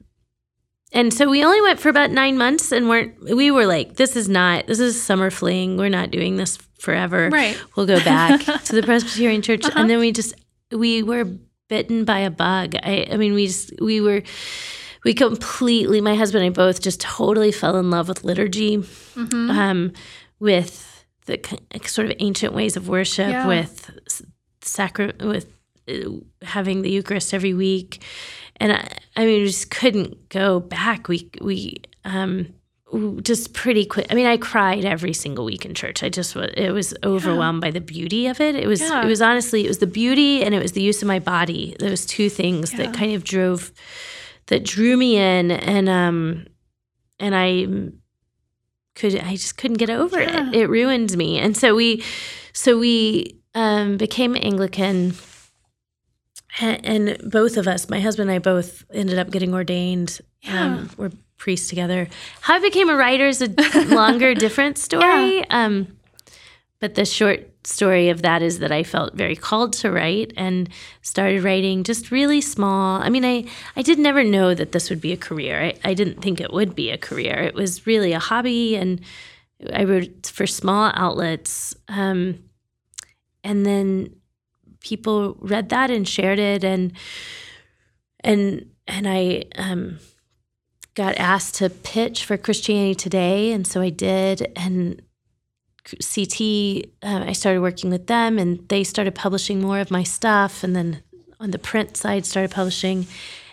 and 0.91 1.13
so 1.13 1.29
we 1.29 1.43
only 1.43 1.61
went 1.61 1.79
for 1.79 1.89
about 1.89 2.09
nine 2.11 2.37
months, 2.37 2.71
and 2.71 2.89
weren't 2.89 3.21
we 3.21 3.51
were 3.51 3.65
like, 3.65 3.95
this 3.95 4.15
is 4.15 4.27
not 4.27 4.67
this 4.67 4.79
is 4.79 5.01
summer 5.01 5.29
fling. 5.29 5.77
We're 5.77 5.89
not 5.89 6.09
doing 6.09 6.37
this 6.37 6.57
forever. 6.79 7.29
Right. 7.29 7.59
We'll 7.75 7.85
go 7.85 8.03
back 8.03 8.41
to 8.65 8.75
the 8.75 8.83
Presbyterian 8.83 9.41
church, 9.41 9.65
uh-huh. 9.65 9.79
and 9.79 9.89
then 9.89 9.99
we 9.99 10.11
just 10.11 10.33
we 10.71 11.03
were 11.03 11.25
bitten 11.67 12.05
by 12.05 12.19
a 12.19 12.31
bug. 12.31 12.75
I 12.75 13.07
I 13.11 13.17
mean, 13.17 13.33
we 13.33 13.47
just 13.47 13.73
we 13.79 14.01
were 14.01 14.23
we 15.03 15.13
completely 15.13 16.01
my 16.01 16.15
husband 16.15 16.43
and 16.43 16.53
I 16.53 16.55
both 16.55 16.81
just 16.81 16.99
totally 16.99 17.51
fell 17.51 17.77
in 17.77 17.91
love 17.91 18.07
with 18.07 18.23
liturgy, 18.23 18.77
mm-hmm. 18.77 19.51
um, 19.51 19.93
with 20.39 21.05
the 21.25 21.39
sort 21.85 22.09
of 22.09 22.17
ancient 22.19 22.53
ways 22.53 22.75
of 22.75 22.89
worship, 22.89 23.29
yeah. 23.29 23.47
with 23.47 23.91
sacrament, 24.61 25.23
with 25.23 25.53
having 26.41 26.81
the 26.81 26.89
Eucharist 26.89 27.33
every 27.33 27.53
week 27.53 28.03
and 28.59 28.73
I, 28.73 28.97
I 29.15 29.25
mean, 29.25 29.41
we 29.41 29.47
just 29.47 29.71
couldn't 29.71 30.29
go 30.29 30.59
back. 30.59 31.07
We 31.07 31.29
we 31.41 31.81
um, 32.05 32.53
just 33.21 33.53
pretty 33.53 33.85
quick. 33.85 34.07
I 34.09 34.15
mean, 34.15 34.25
I 34.25 34.37
cried 34.37 34.85
every 34.85 35.13
single 35.13 35.45
week 35.45 35.65
in 35.65 35.73
church. 35.73 36.03
I 36.03 36.09
just 36.09 36.35
was 36.35 36.49
it 36.55 36.71
was 36.71 36.93
overwhelmed 37.03 37.63
yeah. 37.63 37.67
by 37.67 37.71
the 37.71 37.81
beauty 37.81 38.27
of 38.27 38.41
it. 38.41 38.55
It 38.55 38.67
was 38.67 38.81
yeah. 38.81 39.03
it 39.03 39.05
was 39.05 39.21
honestly 39.21 39.65
it 39.65 39.67
was 39.67 39.79
the 39.79 39.87
beauty 39.87 40.43
and 40.43 40.55
it 40.55 40.61
was 40.61 40.73
the 40.73 40.81
use 40.81 41.01
of 41.01 41.07
my 41.07 41.19
body. 41.19 41.75
Those 41.79 42.05
two 42.05 42.29
things 42.29 42.71
yeah. 42.71 42.85
that 42.85 42.95
kind 42.95 43.13
of 43.13 43.23
drove 43.23 43.71
that 44.47 44.63
drew 44.63 44.97
me 44.97 45.17
in 45.17 45.51
and 45.51 45.87
um 45.87 46.47
and 47.19 47.35
I 47.35 47.67
could 48.95 49.15
I 49.19 49.31
just 49.31 49.57
couldn't 49.57 49.77
get 49.77 49.89
over 49.89 50.19
it. 50.19 50.55
It 50.55 50.67
ruined 50.67 51.15
me. 51.15 51.37
And 51.37 51.55
so 51.55 51.75
we 51.75 52.03
so 52.53 52.77
we 52.77 53.39
um 53.53 53.97
became 53.97 54.35
Anglican 54.35 55.13
and 56.61 57.17
both 57.31 57.57
of 57.57 57.67
us, 57.67 57.89
my 57.89 57.99
husband 57.99 58.29
and 58.29 58.35
I 58.35 58.39
both 58.39 58.85
ended 58.93 59.17
up 59.17 59.29
getting 59.31 59.53
ordained. 59.53 60.19
Um, 60.47 60.89
we're 60.97 61.11
priests 61.37 61.69
together. 61.69 62.07
How 62.41 62.55
I 62.55 62.59
became 62.59 62.89
a 62.89 62.95
writer 62.95 63.27
is 63.27 63.41
a 63.41 63.47
longer, 63.95 64.35
different 64.35 64.77
story. 64.77 65.37
Yeah. 65.37 65.45
Um, 65.49 65.97
but 66.79 66.95
the 66.95 67.05
short 67.05 67.49
story 67.65 68.09
of 68.09 68.21
that 68.21 68.41
is 68.41 68.59
that 68.59 68.71
I 68.71 68.83
felt 68.83 69.13
very 69.13 69.35
called 69.35 69.73
to 69.73 69.91
write 69.91 70.33
and 70.37 70.69
started 71.01 71.43
writing 71.43 71.83
just 71.83 72.11
really 72.11 72.41
small. 72.41 73.01
I 73.01 73.09
mean, 73.09 73.25
I, 73.25 73.45
I 73.75 73.81
did 73.81 73.99
never 73.99 74.23
know 74.23 74.53
that 74.53 74.71
this 74.71 74.89
would 74.89 75.01
be 75.01 75.11
a 75.11 75.17
career. 75.17 75.61
I, 75.61 75.73
I 75.83 75.93
didn't 75.93 76.21
think 76.21 76.39
it 76.39 76.53
would 76.53 76.75
be 76.75 76.89
a 76.89 76.97
career. 76.97 77.35
It 77.35 77.55
was 77.55 77.85
really 77.85 78.13
a 78.13 78.19
hobby, 78.19 78.75
and 78.77 79.01
I 79.73 79.83
wrote 79.83 80.27
for 80.27 80.47
small 80.47 80.91
outlets. 80.93 81.75
Um, 81.89 82.43
and 83.43 83.65
then 83.65 84.15
people 84.81 85.37
read 85.39 85.69
that 85.69 85.91
and 85.91 86.07
shared 86.07 86.39
it, 86.39 86.63
and 86.63 86.93
and 88.21 88.69
and 88.87 89.07
I 89.07 89.45
um, 89.55 89.99
got 90.95 91.17
asked 91.17 91.55
to 91.55 91.69
pitch 91.69 92.25
for 92.25 92.37
Christianity 92.37 92.95
Today, 92.95 93.51
and 93.51 93.65
so 93.65 93.81
I 93.81 93.89
did. 93.89 94.51
And 94.55 95.01
CT, 95.85 96.89
uh, 97.01 97.25
I 97.27 97.33
started 97.33 97.61
working 97.61 97.89
with 97.89 98.07
them, 98.07 98.37
and 98.37 98.67
they 98.69 98.83
started 98.83 99.15
publishing 99.15 99.61
more 99.61 99.79
of 99.79 99.91
my 99.91 100.03
stuff. 100.03 100.63
And 100.63 100.75
then 100.75 101.03
on 101.39 101.51
the 101.51 101.59
print 101.59 101.97
side, 101.97 102.25
started 102.25 102.51
publishing, 102.51 103.07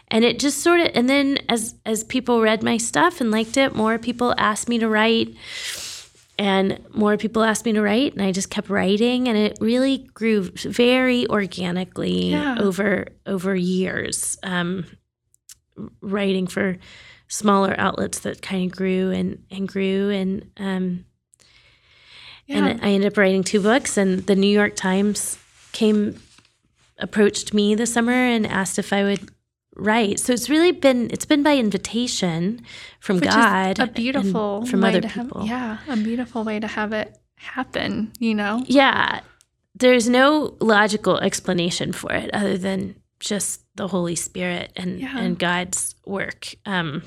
and 0.09 0.25
it 0.25 0.39
just 0.39 0.59
sort 0.59 0.81
of. 0.81 0.91
And 0.95 1.09
then 1.09 1.39
as 1.49 1.75
as 1.85 2.05
people 2.05 2.41
read 2.41 2.63
my 2.63 2.77
stuff 2.77 3.21
and 3.21 3.31
liked 3.31 3.57
it, 3.57 3.75
more 3.75 3.99
people 3.99 4.35
asked 4.39 4.69
me 4.69 4.79
to 4.79 4.89
write, 4.89 5.35
and 6.39 6.85
more 6.93 7.17
people 7.17 7.43
asked 7.43 7.65
me 7.65 7.73
to 7.73 7.83
write, 7.83 8.13
and 8.13 8.23
I 8.23 8.33
just 8.33 8.51
kept 8.51 8.69
writing, 8.69 9.29
and 9.29 9.39
it 9.39 9.59
really 9.61 9.99
grew 10.15 10.43
very 10.43 11.27
organically 11.29 12.31
yeah. 12.31 12.57
over 12.59 13.07
over 13.27 13.55
years. 13.55 14.39
Um, 14.43 14.87
writing 16.01 16.47
for 16.47 16.79
smaller 17.29 17.75
outlets 17.79 18.21
that 18.21 18.43
kind 18.43 18.71
of 18.71 18.77
grew 18.77 19.11
and, 19.11 19.43
and 19.51 19.69
grew 19.69 20.11
and 20.11 20.51
um, 20.57 21.05
yeah. 22.47 22.59
and 22.59 22.81
I 22.83 22.91
ended 22.91 23.13
up 23.13 23.19
writing 23.19 23.43
two 23.43 23.61
books 23.61 23.97
and 23.97 24.27
the 24.27 24.37
New 24.37 24.49
York 24.49 24.77
Times 24.77 25.39
came 25.73 26.21
approached 26.99 27.53
me 27.53 27.75
this 27.75 27.93
summer 27.93 28.13
and 28.13 28.47
asked 28.47 28.79
if 28.79 28.93
I 28.93 29.03
would 29.03 29.31
write. 29.77 30.19
So 30.19 30.33
it's 30.33 30.49
really 30.49 30.73
been 30.73 31.11
it's 31.11 31.25
been 31.25 31.43
by 31.43 31.57
invitation 31.57 32.63
from 33.01 33.17
Which 33.17 33.31
God. 33.31 33.79
a 33.79 33.87
beautiful 33.87 34.67
from 34.67 34.85
other 34.85 35.03
people. 35.03 35.47
Have, 35.47 35.49
yeah, 35.87 35.93
a 35.93 35.97
beautiful 35.97 36.45
way 36.45 36.59
to 36.61 36.67
have 36.67 36.93
it 36.93 37.17
happen, 37.37 38.13
you 38.19 38.35
know. 38.35 38.65
Yeah. 38.67 39.21
There's 39.75 40.09
no 40.09 40.57
logical 40.61 41.19
explanation 41.19 41.93
for 41.93 42.13
it 42.13 42.31
other 42.33 42.57
than 42.57 42.97
just 43.21 43.63
the 43.77 43.89
Holy 43.89 44.17
Spirit 44.17 44.73
and 44.75 45.01
yeah. 45.01 45.19
and 45.19 45.39
God's 45.39 45.95
work. 46.07 46.55
Um, 46.65 47.03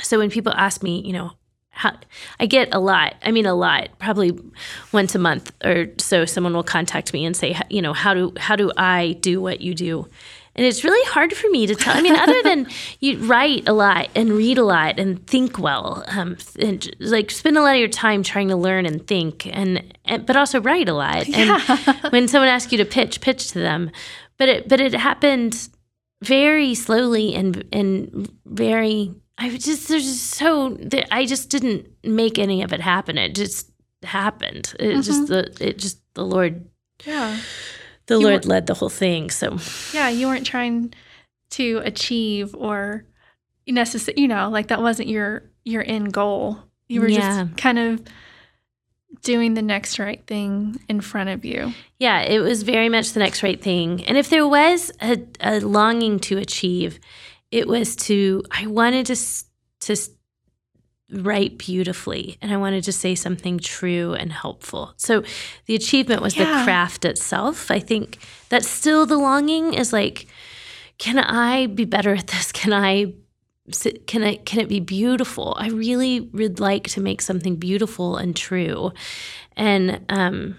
so 0.00 0.18
when 0.18 0.30
people 0.30 0.52
ask 0.52 0.82
me, 0.82 1.00
you 1.00 1.12
know, 1.12 1.32
how, 1.70 1.92
I 2.40 2.46
get 2.46 2.70
a 2.72 2.78
lot. 2.78 3.16
I 3.22 3.30
mean, 3.32 3.44
a 3.44 3.54
lot. 3.54 3.90
Probably 3.98 4.38
once 4.92 5.14
a 5.14 5.18
month 5.18 5.52
or 5.62 5.88
so, 5.98 6.24
someone 6.24 6.54
will 6.54 6.62
contact 6.62 7.12
me 7.12 7.26
and 7.26 7.36
say, 7.36 7.54
you 7.68 7.82
know, 7.82 7.92
how 7.92 8.14
do 8.14 8.32
how 8.38 8.56
do 8.56 8.72
I 8.78 9.12
do 9.20 9.42
what 9.42 9.60
you 9.60 9.74
do? 9.74 10.08
And 10.56 10.64
it's 10.64 10.82
really 10.82 11.10
hard 11.10 11.34
for 11.34 11.48
me 11.50 11.66
to 11.66 11.74
tell. 11.74 11.96
I 11.96 12.00
mean, 12.00 12.16
other 12.16 12.42
than 12.42 12.66
you 13.00 13.18
write 13.18 13.68
a 13.68 13.72
lot 13.72 14.08
and 14.14 14.32
read 14.32 14.58
a 14.58 14.64
lot 14.64 14.98
and 14.98 15.24
think 15.26 15.58
well, 15.58 16.02
um, 16.08 16.38
and 16.58 16.90
like 16.98 17.30
spend 17.30 17.58
a 17.58 17.60
lot 17.60 17.74
of 17.74 17.78
your 17.78 17.88
time 17.88 18.22
trying 18.22 18.48
to 18.48 18.56
learn 18.56 18.86
and 18.86 19.06
think, 19.06 19.46
and, 19.46 19.94
and 20.06 20.26
but 20.26 20.36
also 20.36 20.60
write 20.60 20.88
a 20.88 20.94
lot. 20.94 21.26
And 21.28 21.60
yeah. 21.60 22.08
when 22.10 22.26
someone 22.26 22.48
asks 22.48 22.72
you 22.72 22.78
to 22.78 22.86
pitch, 22.86 23.20
pitch 23.20 23.48
to 23.52 23.58
them. 23.58 23.90
But 24.38 24.48
it 24.48 24.68
but 24.68 24.80
it 24.80 24.94
happened 24.94 25.68
very 26.22 26.74
slowly 26.74 27.34
and 27.34 27.64
and 27.72 28.30
very 28.46 29.14
I 29.38 29.50
just 29.50 29.88
there's 29.88 30.04
just 30.04 30.30
so 30.34 30.78
I 31.10 31.26
just 31.26 31.50
didn't 31.50 31.86
make 32.02 32.38
any 32.38 32.62
of 32.62 32.72
it 32.72 32.80
happen. 32.80 33.18
It 33.18 33.34
just 33.34 33.70
happened. 34.02 34.74
It 34.78 34.88
mm-hmm. 34.88 35.00
just 35.02 35.26
the 35.28 35.54
it 35.60 35.78
just 35.78 36.00
the 36.14 36.24
Lord 36.24 36.68
Yeah. 37.04 37.38
The 38.06 38.18
Lord 38.18 38.46
led 38.46 38.66
the 38.66 38.74
whole 38.74 38.88
thing. 38.88 39.30
So 39.30 39.58
Yeah, 39.92 40.08
you 40.08 40.26
weren't 40.26 40.46
trying 40.46 40.94
to 41.50 41.80
achieve 41.84 42.54
or 42.54 43.04
necessary 43.66 44.20
you 44.20 44.28
know, 44.28 44.48
like 44.48 44.68
that 44.68 44.80
wasn't 44.80 45.08
your 45.08 45.50
your 45.64 45.84
end 45.86 46.12
goal. 46.12 46.58
You 46.88 47.00
were 47.00 47.08
yeah. 47.08 47.44
just 47.44 47.56
kind 47.56 47.78
of 47.78 48.02
doing 49.22 49.54
the 49.54 49.62
next 49.62 49.98
right 49.98 50.24
thing 50.26 50.80
in 50.88 51.00
front 51.00 51.30
of 51.30 51.44
you. 51.44 51.72
Yeah, 51.98 52.22
it 52.22 52.40
was 52.40 52.62
very 52.62 52.88
much 52.88 53.12
the 53.12 53.20
next 53.20 53.42
right 53.42 53.60
thing. 53.60 54.04
And 54.04 54.16
if 54.16 54.30
there 54.30 54.46
was 54.46 54.92
a, 55.00 55.22
a 55.40 55.60
longing 55.60 56.20
to 56.20 56.38
achieve, 56.38 57.00
it 57.50 57.66
was 57.66 57.96
to 57.96 58.44
I 58.50 58.66
wanted 58.66 59.06
to 59.06 59.16
to 59.80 59.96
write 61.10 61.56
beautifully 61.56 62.36
and 62.42 62.52
I 62.52 62.56
wanted 62.56 62.82
to 62.84 62.92
say 62.92 63.14
something 63.14 63.58
true 63.58 64.14
and 64.14 64.32
helpful. 64.32 64.92
So 64.96 65.22
the 65.66 65.74
achievement 65.74 66.20
was 66.20 66.36
yeah. 66.36 66.58
the 66.58 66.64
craft 66.64 67.04
itself. 67.04 67.70
I 67.70 67.78
think 67.78 68.18
that's 68.48 68.68
still 68.68 69.06
the 69.06 69.16
longing 69.16 69.74
is 69.74 69.92
like 69.92 70.26
can 70.98 71.18
I 71.18 71.66
be 71.66 71.84
better 71.84 72.14
at 72.14 72.28
this? 72.28 72.50
Can 72.52 72.72
I 72.72 73.12
can 74.06 74.22
I 74.24 74.36
can 74.36 74.60
it 74.60 74.68
be 74.68 74.80
beautiful? 74.80 75.56
I 75.58 75.68
really 75.68 76.20
would 76.20 76.58
like 76.58 76.84
to 76.90 77.00
make 77.00 77.20
something 77.20 77.56
beautiful 77.56 78.16
and 78.16 78.34
true. 78.34 78.92
And 79.56 80.04
um 80.08 80.58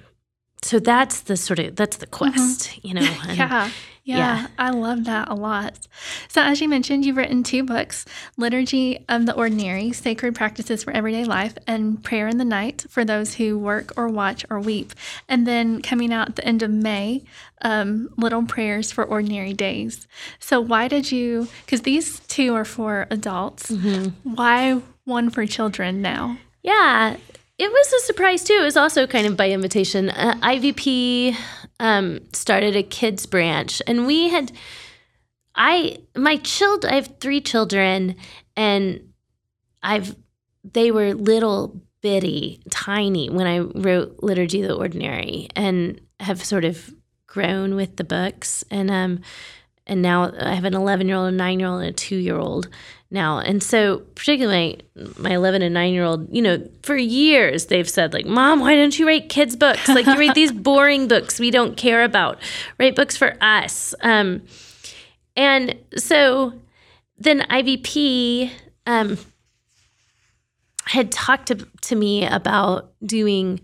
so 0.61 0.79
that's 0.79 1.21
the 1.21 1.37
sort 1.37 1.59
of 1.59 1.75
that's 1.75 1.97
the 1.97 2.07
quest, 2.07 2.69
mm-hmm. 2.69 2.87
you 2.87 2.93
know. 2.93 3.17
And, 3.27 3.37
yeah. 3.37 3.71
Yeah, 4.07 4.17
yeah, 4.17 4.47
I 4.57 4.69
love 4.69 5.03
that 5.03 5.27
a 5.27 5.35
lot. 5.35 5.85
So, 6.29 6.41
as 6.41 6.61
you 6.61 6.69
mentioned, 6.69 7.05
you've 7.05 7.17
written 7.17 7.43
two 7.43 7.61
books 7.61 8.05
Liturgy 8.37 9.03
of 9.09 9.25
the 9.25 9.35
Ordinary, 9.35 9.91
Sacred 9.91 10.33
Practices 10.33 10.81
for 10.81 10.91
Everyday 10.91 11.25
Life, 11.25 11.57
and 11.67 12.01
Prayer 12.01 12.29
in 12.29 12.37
the 12.37 12.45
Night 12.45 12.85
for 12.87 13.03
those 13.03 13.33
who 13.33 13.59
work 13.59 13.91
or 13.97 14.07
watch 14.07 14.45
or 14.49 14.61
weep. 14.61 14.93
And 15.27 15.45
then 15.45 15.81
coming 15.81 16.13
out 16.13 16.29
at 16.29 16.35
the 16.37 16.45
end 16.45 16.63
of 16.63 16.71
May, 16.71 17.23
um, 17.61 18.07
Little 18.15 18.45
Prayers 18.45 18.93
for 18.93 19.03
Ordinary 19.03 19.51
Days. 19.51 20.07
So, 20.39 20.61
why 20.61 20.87
did 20.87 21.11
you, 21.11 21.49
because 21.65 21.81
these 21.81 22.21
two 22.21 22.55
are 22.55 22.63
for 22.63 23.07
adults, 23.09 23.69
mm-hmm. 23.69 24.35
why 24.35 24.81
one 25.03 25.29
for 25.29 25.45
children 25.45 26.01
now? 26.01 26.37
Yeah, 26.63 27.17
it 27.57 27.69
was 27.69 27.91
a 27.91 28.05
surprise 28.05 28.45
too. 28.45 28.57
It 28.61 28.63
was 28.63 28.77
also 28.77 29.05
kind 29.05 29.27
of 29.27 29.35
by 29.35 29.49
invitation. 29.49 30.11
Uh, 30.11 30.35
IVP 30.35 31.35
um, 31.79 32.19
started 32.33 32.75
a 32.75 32.83
kids 32.83 33.25
branch, 33.25 33.81
and 33.87 34.07
we 34.07 34.29
had 34.29 34.51
I 35.57 35.97
my 36.15 36.37
child, 36.37 36.85
I 36.85 36.95
have 36.95 37.15
three 37.19 37.41
children, 37.41 38.15
and 38.55 39.13
I've 39.81 40.15
they 40.63 40.91
were 40.91 41.13
little 41.13 41.81
bitty, 42.01 42.61
tiny 42.69 43.29
when 43.29 43.47
I 43.47 43.59
wrote 43.59 44.19
Liturgy 44.21 44.61
the 44.61 44.75
Ordinary, 44.75 45.49
and 45.55 45.99
have 46.19 46.43
sort 46.43 46.63
of 46.63 46.93
grown 47.25 47.75
with 47.75 47.97
the 47.97 48.03
books, 48.03 48.63
and 48.69 48.91
um, 48.91 49.21
and 49.87 50.01
now 50.01 50.31
I 50.39 50.53
have 50.53 50.65
an 50.65 50.75
eleven 50.75 51.07
year 51.07 51.17
old, 51.17 51.29
a 51.29 51.35
nine 51.35 51.59
year 51.59 51.69
old, 51.69 51.81
and 51.81 51.89
a 51.89 51.93
two 51.93 52.17
year 52.17 52.37
old, 52.37 52.69
now. 53.09 53.39
And 53.39 53.63
so, 53.63 53.99
particularly 54.15 54.81
my 55.17 55.31
11 55.31 55.61
and 55.61 55.73
9 55.73 55.93
year 55.93 56.03
old, 56.03 56.33
you 56.33 56.41
know, 56.41 56.67
for 56.83 56.97
years 56.97 57.67
they've 57.67 57.89
said, 57.89 58.13
like, 58.13 58.25
Mom, 58.25 58.59
why 58.59 58.75
don't 58.75 58.97
you 58.97 59.07
write 59.07 59.29
kids' 59.29 59.55
books? 59.55 59.87
Like, 59.87 60.05
you 60.05 60.17
write 60.17 60.35
these 60.35 60.51
boring 60.67 61.07
books 61.07 61.39
we 61.39 61.51
don't 61.51 61.77
care 61.77 62.03
about. 62.03 62.39
Write 62.79 62.95
books 62.95 63.15
for 63.15 63.37
us. 63.41 63.95
Um, 64.01 64.43
and 65.35 65.75
so 65.95 66.53
then 67.17 67.41
IVP 67.41 68.51
um, 68.85 69.17
had 70.85 71.11
talked 71.11 71.47
to, 71.47 71.67
to 71.81 71.95
me 71.95 72.25
about 72.25 72.93
doing 73.05 73.59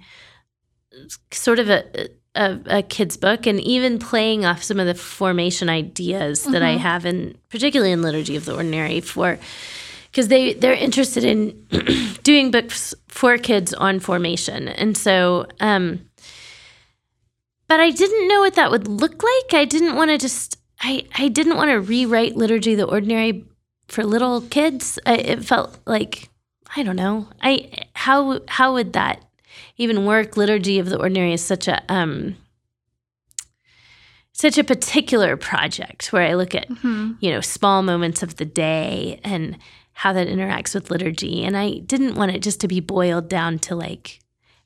sort 1.31 1.59
of 1.59 1.69
a, 1.69 2.09
a, 2.35 2.59
a, 2.65 2.83
kid's 2.83 3.15
book 3.15 3.45
and 3.45 3.59
even 3.61 3.99
playing 3.99 4.43
off 4.43 4.63
some 4.63 4.79
of 4.79 4.87
the 4.87 4.95
formation 4.95 5.69
ideas 5.69 6.43
mm-hmm. 6.43 6.53
that 6.53 6.63
I 6.63 6.73
mm-hmm. 6.73 6.79
have 6.79 7.05
in 7.05 7.37
particularly 7.49 7.91
in 7.91 8.01
liturgy 8.01 8.35
of 8.35 8.45
the 8.45 8.55
ordinary 8.55 9.01
for 9.01 9.37
because 10.11 10.29
they 10.29 10.53
they're 10.53 10.73
interested 10.73 11.23
in 11.23 11.51
doing 12.23 12.49
books 12.49 12.95
for 13.07 13.37
kids 13.37 13.73
on 13.73 13.99
formation 13.99 14.67
and 14.67 14.97
so 14.97 15.45
um 15.59 15.99
but 17.67 17.79
I 17.79 17.91
didn't 17.91 18.27
know 18.27 18.39
what 18.39 18.55
that 18.55 18.71
would 18.71 18.87
look 18.87 19.21
like 19.21 19.53
I 19.53 19.65
didn't 19.65 19.95
want 19.95 20.09
to 20.09 20.17
just 20.17 20.57
I 20.81 21.05
I 21.15 21.27
didn't 21.27 21.57
want 21.57 21.69
to 21.69 21.79
rewrite 21.79 22.35
liturgy 22.35 22.73
of 22.73 22.77
the 22.77 22.85
ordinary 22.85 23.45
for 23.87 24.03
little 24.03 24.41
kids. 24.41 24.99
I, 25.05 25.15
it 25.17 25.45
felt 25.45 25.79
like 25.85 26.29
I 26.75 26.83
don't 26.83 26.95
know. 26.95 27.27
I 27.41 27.69
how 27.93 28.41
how 28.47 28.73
would 28.73 28.93
that 28.93 29.23
even 29.77 30.05
work? 30.05 30.37
Liturgy 30.37 30.79
of 30.79 30.89
the 30.89 30.97
ordinary 30.99 31.33
is 31.33 31.43
such 31.43 31.67
a 31.67 31.81
um 31.91 32.35
such 34.31 34.57
a 34.57 34.63
particular 34.63 35.37
project 35.37 36.11
where 36.11 36.23
I 36.23 36.33
look 36.33 36.55
at 36.55 36.67
Mm-hmm. 36.69 37.13
you 37.19 37.31
know 37.31 37.41
small 37.41 37.83
moments 37.83 38.23
of 38.23 38.37
the 38.37 38.45
day 38.45 39.19
and 39.23 39.57
how 39.93 40.11
that 40.13 40.27
interacts 40.27 40.73
with 40.73 40.89
liturgy, 40.89 41.43
and 41.43 41.55
I 41.55 41.77
didn't 41.79 42.15
want 42.15 42.31
it 42.31 42.41
just 42.41 42.59
to 42.61 42.67
be 42.67 42.79
boiled 42.79 43.29
down 43.29 43.59
to 43.59 43.75
like. 43.75 44.19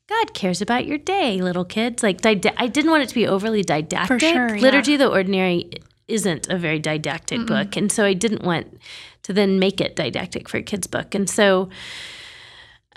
God 0.07 0.33
cares 0.33 0.61
about 0.61 0.85
your 0.87 0.97
day, 0.97 1.41
little 1.41 1.65
kids. 1.65 2.01
Like, 2.01 2.21
dida- 2.21 2.53
I 2.55 2.67
didn't 2.67 2.91
want 2.91 3.03
it 3.03 3.09
to 3.09 3.15
be 3.15 3.27
overly 3.27 3.61
didactic. 3.61 4.21
sure, 4.21 4.55
yeah. 4.55 4.61
Liturgy 4.61 4.93
of 4.93 4.99
the 4.99 5.09
Ordinary 5.09 5.69
isn't 6.07 6.47
a 6.47 6.57
very 6.57 6.79
didactic 6.79 7.45
book, 7.45 7.75
and 7.75 7.91
so 7.91 8.05
I 8.05 8.13
didn't 8.13 8.43
want 8.43 8.79
to 9.23 9.33
then 9.33 9.59
make 9.59 9.81
it 9.81 9.97
didactic 9.97 10.47
for 10.47 10.55
a 10.59 10.63
kid's 10.63 10.87
book. 10.87 11.13
And 11.13 11.29
so, 11.29 11.67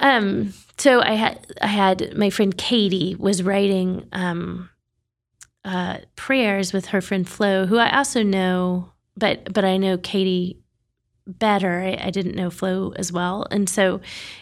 um, 0.01 0.53
so 0.79 1.01
I 1.03 1.13
had 1.13 1.47
I 1.61 1.67
had 1.67 2.17
my 2.17 2.31
friend 2.31 2.57
Katie 2.57 3.15
was 3.19 3.43
writing 3.43 4.09
um, 4.13 4.71
uh, 5.65 5.99
prayers 6.17 6.73
with 6.73 6.87
her 6.87 7.01
friend 7.01 7.29
Flo, 7.29 7.67
who 7.67 7.77
I 7.77 7.97
also 7.97 8.23
know, 8.23 8.91
but 9.17 9.53
but 9.53 9.65
I 9.65 9.77
know 9.77 9.99
Katie 9.99 10.59
better. 11.27 11.81
I, 11.81 12.07
I 12.07 12.11
didn't 12.11 12.35
know 12.35 12.51
Flo 12.51 12.93
as 12.97 13.13
well, 13.13 13.47
and 13.51 13.69
so 13.69 14.01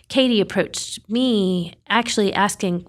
Katie 0.08 0.40
approached 0.40 1.08
me, 1.10 1.74
actually 1.88 2.32
asking 2.32 2.86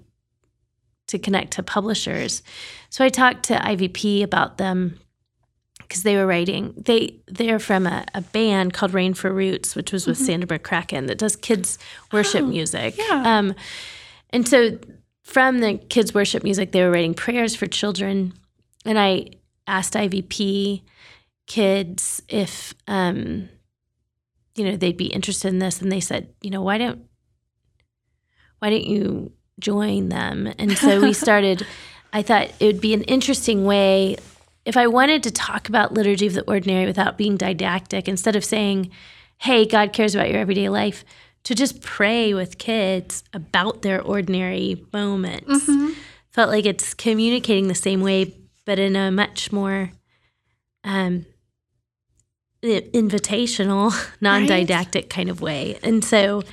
to 1.08 1.17
connect 1.17 1.53
to 1.53 1.63
publishers. 1.63 2.43
So 2.91 3.03
I 3.03 3.10
talked 3.10 3.43
to 3.45 3.55
IVP 3.55 4.21
about 4.21 4.60
them 4.60 4.99
because 5.89 6.04
they 6.04 6.15
were 6.15 6.25
writing. 6.28 6.73
They 6.78 7.15
they're 7.28 7.60
from 7.60 7.86
a, 7.88 8.06
a 8.13 8.21
band 8.21 8.73
called 8.73 8.93
Rain 8.93 9.13
for 9.15 9.34
Roots, 9.34 9.75
which 9.75 9.91
was 9.91 10.06
with 10.08 10.17
Sandra 10.17 10.58
McCracken 10.60 11.08
that 11.08 11.17
does 11.17 11.36
kids 11.36 11.78
worship 12.13 12.43
Oh, 12.43 12.47
music. 12.47 12.95
yeah. 12.97 13.23
Um, 13.38 13.56
and 14.30 14.47
so 14.47 14.78
from 15.23 15.60
the 15.60 15.78
kids 15.78 16.13
worship 16.13 16.43
music, 16.43 16.71
they 16.71 16.84
were 16.84 16.91
writing 16.91 17.13
prayers 17.15 17.56
for 17.56 17.65
children, 17.67 18.34
and 18.86 18.97
I 18.99 19.32
asked 19.67 19.93
IVP 19.95 20.84
kids 21.47 22.21
if 22.30 22.73
um, 22.88 23.49
you 24.56 24.65
know 24.65 24.78
they'd 24.78 24.95
be 24.97 25.08
interested 25.08 25.47
in 25.49 25.60
this, 25.60 25.82
and 25.82 25.91
they 25.91 25.99
said, 25.99 26.30
you 26.41 26.49
know, 26.52 26.62
why 26.62 26.78
don't 26.78 27.06
why 28.60 28.69
don't 28.69 28.86
you 28.86 29.32
join 29.60 30.10
them? 30.10 30.54
And 30.60 30.78
so 30.78 31.02
we 31.02 31.13
started. 31.25 31.65
I 32.12 32.23
thought 32.23 32.49
it 32.60 32.65
would 32.65 32.82
be 32.82 32.93
an 32.95 33.04
interesting 33.04 33.65
way 33.65 34.17
if 34.69 34.77
I 34.77 34.86
wanted 34.86 35.23
to 35.23 35.32
talk 35.32 35.67
about 35.67 35.95
liturgy 35.95 36.27
of 36.27 36.34
the 36.34 36.43
ordinary 36.47 36.86
without 36.86 37.17
being 37.17 37.38
didactic, 37.38 38.08
instead 38.08 38.36
of 38.36 38.45
saying, 38.45 38.91
"Hey, 39.39 39.65
God 39.65 39.93
cares 39.93 40.13
about 40.13 40.29
your 40.29 40.39
everyday 40.39 40.69
life," 40.69 41.03
to 41.45 41.55
just 41.55 41.82
pray 41.82 42.36
with 42.36 42.60
kids 42.60 43.23
about 43.34 43.82
their 43.82 43.99
ordinary 43.99 44.86
moments. 44.93 45.65
Mm-hmm. 45.65 45.93
Felt 46.29 46.51
like 46.51 46.67
it's 46.67 46.93
communicating 46.93 47.67
the 47.67 47.73
same 47.73 48.01
way, 48.01 48.36
but 48.63 48.77
in 48.77 48.95
a 48.95 49.10
much 49.10 49.51
more 49.51 49.91
um, 50.84 51.25
invitational, 52.63 53.91
non-didactic 54.21 55.10
kind 55.10 55.29
of 55.29 55.41
way. 55.41 55.79
And 55.82 56.05
so 56.05 56.43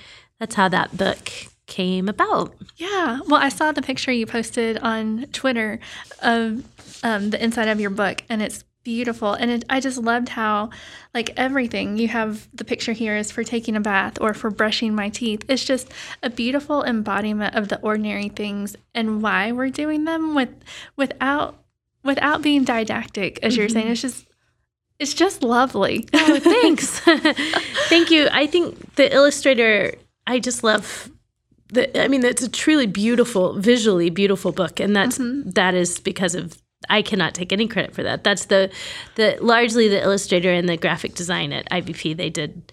that's 0.40 0.54
how 0.54 0.70
that 0.70 0.96
book 0.96 1.30
came 1.66 2.08
about. 2.08 2.54
Yeah. 2.76 3.20
Well, 3.26 3.40
I 3.40 3.48
saw 3.48 3.72
the 3.72 3.82
picture 3.82 4.12
you 4.12 4.26
posted 4.26 4.78
on 4.78 5.26
Twitter 5.32 5.80
of 6.22 6.64
um, 7.02 7.30
the 7.30 7.42
inside 7.42 7.68
of 7.68 7.80
your 7.80 7.90
book, 7.90 8.22
and 8.28 8.42
it's 8.42 8.64
beautiful. 8.84 9.32
And 9.32 9.50
it, 9.50 9.64
I 9.68 9.80
just 9.80 9.98
loved 9.98 10.28
how, 10.28 10.70
like, 11.12 11.30
everything 11.36 11.96
you 11.96 12.06
have 12.08 12.48
the 12.54 12.64
picture 12.64 12.92
here 12.92 13.16
is 13.16 13.32
for 13.32 13.42
taking 13.42 13.74
a 13.74 13.80
bath 13.80 14.20
or 14.20 14.32
for 14.32 14.50
brushing 14.50 14.94
my 14.94 15.08
teeth. 15.08 15.44
It's 15.48 15.64
just 15.64 15.90
a 16.22 16.30
beautiful 16.30 16.84
embodiment 16.84 17.56
of 17.56 17.68
the 17.68 17.80
ordinary 17.80 18.28
things 18.28 18.76
and 18.94 19.22
why 19.22 19.50
we're 19.50 19.70
doing 19.70 20.04
them 20.04 20.34
with 20.34 20.50
without 20.94 21.56
without 22.04 22.42
being 22.42 22.62
didactic, 22.62 23.40
as 23.42 23.56
you're 23.56 23.68
saying. 23.68 23.88
It's 23.88 24.02
just 24.02 24.26
it's 24.98 25.14
just 25.14 25.42
lovely. 25.42 26.08
Oh, 26.14 26.38
thanks. 26.38 27.00
Thank 27.88 28.10
you. 28.10 28.28
I 28.30 28.46
think 28.46 28.94
the 28.94 29.12
illustrator, 29.12 29.94
I 30.26 30.38
just 30.38 30.64
love 30.64 31.10
the 31.68 32.02
I 32.02 32.08
mean 32.08 32.24
it's 32.24 32.42
a 32.42 32.48
truly 32.48 32.86
beautiful, 32.86 33.58
visually 33.58 34.10
beautiful 34.10 34.52
book 34.52 34.80
and 34.80 34.94
that's 34.94 35.18
that 35.20 35.74
is 35.74 35.98
because 36.00 36.34
of 36.34 36.60
I 36.88 37.02
cannot 37.02 37.34
take 37.34 37.52
any 37.52 37.66
credit 37.66 37.94
for 37.94 38.02
that. 38.02 38.24
That's 38.24 38.46
the 38.46 38.70
the 39.16 39.38
largely 39.40 39.88
the 39.88 40.02
illustrator 40.02 40.52
and 40.52 40.68
the 40.68 40.76
graphic 40.76 41.14
design 41.14 41.52
at 41.52 41.68
IVP. 41.70 42.16
They 42.16 42.30
did 42.30 42.72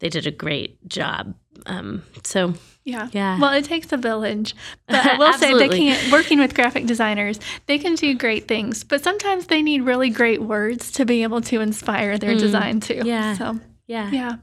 they 0.00 0.08
did 0.08 0.26
a 0.26 0.30
great 0.30 0.86
job. 0.88 1.34
Um, 1.66 2.02
so 2.22 2.54
Yeah. 2.84 3.08
Yeah. 3.12 3.38
Well, 3.38 3.52
it 3.52 3.64
takes 3.64 3.92
a 3.92 3.96
village. 3.96 4.54
But 4.86 5.06
I 5.06 5.18
will 5.18 5.32
say 5.38 5.54
they 5.54 5.68
can't 5.68 6.12
working 6.12 6.38
with 6.38 6.54
graphic 6.54 6.86
designers, 6.86 7.40
they 7.66 7.78
can 7.78 7.94
do 7.94 8.14
great 8.14 8.48
things, 8.48 8.84
but 8.84 9.02
sometimes 9.02 9.46
they 9.46 9.62
need 9.62 9.82
really 9.82 10.10
great 10.10 10.42
words 10.42 10.92
to 10.92 11.04
be 11.04 11.22
able 11.22 11.40
to 11.42 11.60
inspire 11.60 12.18
their 12.18 12.36
design 12.36 12.80
too. 12.80 12.94
Mm. 12.94 13.06
yeah. 13.06 13.34
So 13.34 13.60
yeah. 13.86 14.10
yeah. 14.10 14.36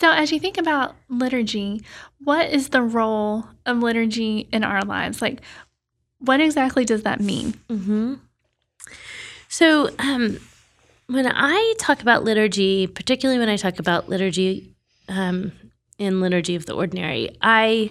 So 0.00 0.10
as 0.10 0.32
you 0.32 0.40
think 0.40 0.58
about 0.58 0.96
liturgy, 1.08 1.82
what 2.22 2.50
is 2.50 2.70
the 2.70 2.82
role 2.82 3.46
of 3.64 3.78
liturgy 3.78 4.48
in 4.52 4.64
our 4.64 4.82
lives? 4.82 5.22
Like 5.22 5.40
what 6.18 6.40
exactly 6.40 6.84
does 6.84 7.02
that 7.02 7.20
mean? 7.20 7.54
hmm 7.68 8.14
So, 9.48 9.90
um, 9.98 10.38
when 11.06 11.26
I 11.26 11.74
talk 11.78 12.00
about 12.00 12.24
liturgy, 12.24 12.86
particularly 12.86 13.38
when 13.38 13.48
I 13.48 13.56
talk 13.56 13.78
about 13.78 14.08
liturgy 14.08 14.74
um, 15.08 15.52
in 15.98 16.20
Liturgy 16.20 16.54
of 16.54 16.66
the 16.66 16.74
Ordinary, 16.74 17.36
I 17.42 17.90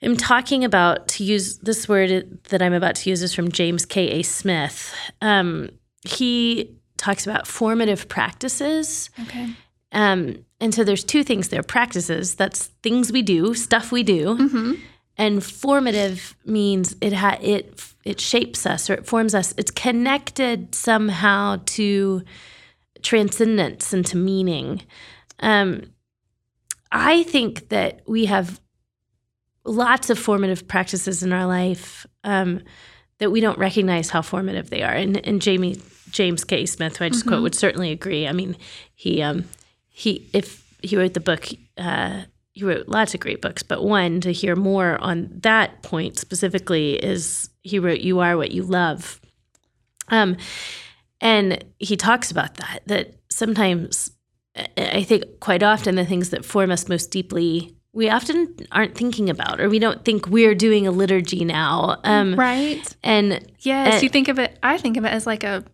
am 0.00 0.16
talking 0.16 0.64
about, 0.64 1.08
to 1.08 1.24
use 1.24 1.58
this 1.58 1.88
word 1.88 2.38
that 2.44 2.62
I'm 2.62 2.72
about 2.72 2.94
to 2.96 3.10
use 3.10 3.22
is 3.22 3.34
from 3.34 3.50
James 3.50 3.84
K.A. 3.84 4.22
Smith. 4.22 4.94
Um, 5.20 5.70
he 6.06 6.76
talks 6.96 7.26
about 7.26 7.46
formative 7.46 8.08
practices. 8.08 9.10
Okay. 9.22 9.50
Um, 9.94 10.44
and 10.60 10.74
so 10.74 10.84
there's 10.84 11.04
two 11.04 11.24
things 11.24 11.48
there 11.48 11.62
practices, 11.62 12.34
that's 12.34 12.66
things 12.82 13.12
we 13.12 13.22
do, 13.22 13.54
stuff 13.54 13.92
we 13.92 14.02
do. 14.02 14.36
Mm-hmm. 14.36 14.72
And 15.16 15.44
formative 15.44 16.36
means 16.44 16.96
it 17.00 17.12
ha- 17.12 17.38
it 17.40 17.80
it 18.04 18.20
shapes 18.20 18.66
us 18.66 18.90
or 18.90 18.94
it 18.94 19.06
forms 19.06 19.34
us. 19.34 19.54
It's 19.56 19.70
connected 19.70 20.74
somehow 20.74 21.60
to 21.66 22.22
transcendence 23.02 23.92
and 23.92 24.04
to 24.06 24.16
meaning. 24.16 24.82
Um, 25.38 25.92
I 26.90 27.22
think 27.22 27.68
that 27.68 28.02
we 28.06 28.24
have 28.24 28.60
lots 29.64 30.10
of 30.10 30.18
formative 30.18 30.66
practices 30.66 31.22
in 31.22 31.32
our 31.32 31.46
life 31.46 32.06
um, 32.24 32.62
that 33.18 33.30
we 33.30 33.40
don't 33.40 33.58
recognize 33.58 34.10
how 34.10 34.22
formative 34.22 34.70
they 34.70 34.82
are. 34.82 34.92
And, 34.92 35.24
and 35.26 35.40
Jamie 35.40 35.80
James 36.10 36.44
K. 36.44 36.66
Smith, 36.66 36.96
who 36.96 37.04
I 37.04 37.08
just 37.08 37.26
quote, 37.26 37.42
would 37.42 37.54
certainly 37.54 37.90
agree. 37.90 38.26
I 38.26 38.32
mean, 38.32 38.56
he 38.94 39.22
um, 39.22 39.44
he 39.96 40.28
if 40.32 40.62
he 40.82 40.96
wrote 40.96 41.14
the 41.14 41.20
book. 41.20 41.46
Uh, 41.78 42.22
he 42.52 42.64
wrote 42.64 42.86
lots 42.86 43.14
of 43.14 43.20
great 43.20 43.42
books, 43.42 43.64
but 43.64 43.82
one 43.82 44.20
to 44.20 44.32
hear 44.32 44.54
more 44.54 44.96
on 45.00 45.28
that 45.42 45.82
point 45.82 46.18
specifically 46.18 46.94
is 46.94 47.48
he 47.62 47.78
wrote 47.80 48.00
"You 48.00 48.20
Are 48.20 48.36
What 48.36 48.52
You 48.52 48.62
Love," 48.62 49.20
um, 50.08 50.36
and 51.20 51.64
he 51.78 51.96
talks 51.96 52.30
about 52.30 52.54
that. 52.58 52.80
That 52.86 53.14
sometimes, 53.30 54.10
I- 54.76 55.02
think, 55.04 55.24
quite 55.40 55.62
often, 55.62 55.96
the 55.96 56.04
things 56.04 56.30
that 56.30 56.44
form 56.44 56.70
us 56.70 56.88
most 56.88 57.10
deeply, 57.10 57.74
we 57.92 58.08
often 58.08 58.54
aren't 58.70 58.94
thinking 58.94 59.30
about, 59.30 59.60
or 59.60 59.68
we 59.68 59.78
don't 59.80 60.04
think 60.04 60.28
we're 60.28 60.54
doing 60.54 60.86
a 60.86 60.90
liturgy 60.92 61.44
now. 61.44 61.98
Um, 62.04 62.36
Right? 62.36 62.84
And 63.02 63.40
Yes, 63.60 64.00
Uh, 64.00 64.04
you 64.04 64.08
think 64.10 64.28
of 64.28 64.38
it 64.38 64.58
I 64.62 64.78
think 64.78 64.96
of 64.96 65.04
it 65.04 65.08
as 65.12 65.26
like 65.26 65.42
a 65.42 65.64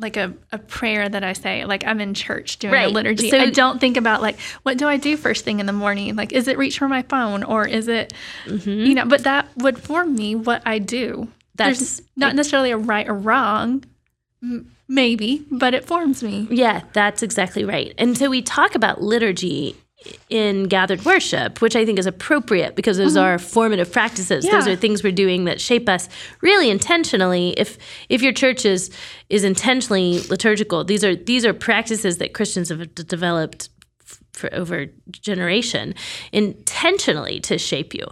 like 0.00 0.16
a, 0.16 0.32
a 0.52 0.58
prayer 0.58 1.08
that 1.08 1.24
I 1.24 1.32
say, 1.32 1.64
like 1.64 1.84
I'm 1.84 2.00
in 2.00 2.14
church 2.14 2.58
doing 2.58 2.72
a 2.74 2.88
liturgy. 2.88 3.30
So- 3.30 3.38
I 3.38 3.50
don't 3.50 3.80
think 3.80 3.96
about 3.96 4.22
like 4.22 4.38
what 4.62 4.78
do 4.78 4.86
I 4.86 4.96
do 4.96 5.16
first 5.16 5.44
thing 5.44 5.58
in 5.60 5.66
the 5.66 5.72
morning? 5.72 6.14
Like 6.16 6.32
is 6.32 6.46
it 6.48 6.56
reach 6.58 6.78
for 6.78 6.88
my 6.88 7.02
phone 7.02 7.42
or 7.42 7.66
is 7.66 7.88
it 7.88 8.12
Mm-hmm. 8.46 8.70
you 8.70 8.94
know, 8.94 9.04
but 9.06 9.24
that 9.24 9.48
would 9.56 9.78
form 9.78 10.14
me 10.14 10.34
what 10.34 10.62
I 10.64 10.78
do. 10.78 11.28
That's- 11.56 11.78
There's 11.78 12.02
not 12.16 12.34
necessarily 12.36 12.70
a 12.70 12.76
right 12.76 13.08
or 13.08 13.14
wrong, 13.14 13.84
m- 14.42 14.70
maybe, 14.86 15.44
but 15.50 15.74
it 15.74 15.84
forms 15.84 16.22
me. 16.22 16.46
Yeah, 16.50 16.82
that's 16.92 17.22
exactly 17.24 17.64
right. 17.64 17.92
And 17.98 18.16
so 18.16 18.30
we 18.30 18.40
talk 18.42 18.74
about 18.76 19.02
liturgy 19.02 19.76
in 20.28 20.64
gathered 20.64 21.04
worship, 21.04 21.60
which 21.60 21.74
I 21.74 21.84
think 21.84 21.98
is 21.98 22.06
appropriate 22.06 22.76
because 22.76 22.98
those 22.98 23.14
mm-hmm. 23.14 23.24
are 23.24 23.38
formative 23.38 23.92
practices. 23.92 24.44
Those 24.48 24.68
are 24.68 24.76
things 24.76 25.02
we're 25.02 25.12
doing 25.12 25.44
that 25.46 25.60
shape 25.60 25.88
us 25.88 26.08
really 26.40 26.70
intentionally. 26.70 27.50
If 27.56 27.78
if 28.08 28.22
your 28.22 28.32
church 28.32 28.64
is 28.64 28.90
is 29.28 29.42
intentionally 29.42 30.20
liturgical, 30.28 30.84
these 30.84 31.02
are 31.02 31.16
these 31.16 31.44
are 31.44 31.52
practices 31.52 32.18
that 32.18 32.32
Christians 32.32 32.68
have 32.68 32.94
developed 32.94 33.70
f- 34.00 34.20
for 34.32 34.54
over 34.54 34.86
generation 35.10 35.94
intentionally 36.32 37.40
to 37.40 37.58
shape 37.58 37.92
you. 37.92 38.06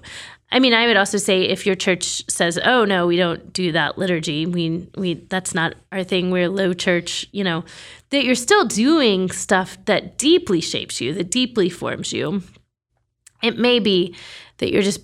I 0.51 0.61
mean, 0.61 0.73
I 0.73 0.87
would 0.87 0.97
also 0.97 1.19
say 1.19 1.43
if 1.43 1.67
your 1.67 1.75
church 1.75 2.23
says, 2.31 2.59
"Oh 2.65 2.85
no, 2.85 3.07
we 3.07 3.17
don't 3.17 3.53
do 3.53 3.73
that 3.73 3.99
liturgy. 3.99 4.47
We 4.47 4.89
we 4.97 5.15
that's 5.15 5.55
not 5.55 5.75
our 5.91 6.05
thing. 6.05 6.31
We're 6.31 6.49
low 6.49 6.73
church," 6.73 7.27
you 7.33 7.43
know, 7.43 7.65
that 8.11 8.25
you're 8.25 8.37
still 8.37 8.65
doing 8.65 9.31
stuff 9.31 9.77
that 9.87 10.19
deeply 10.19 10.61
shapes 10.61 11.01
you, 11.01 11.13
that 11.15 11.31
deeply 11.31 11.69
forms 11.69 12.13
you. 12.13 12.43
It 13.43 13.59
may 13.59 13.81
be 13.81 14.15
that 14.59 14.73
you're 14.73 14.83
just 14.83 15.01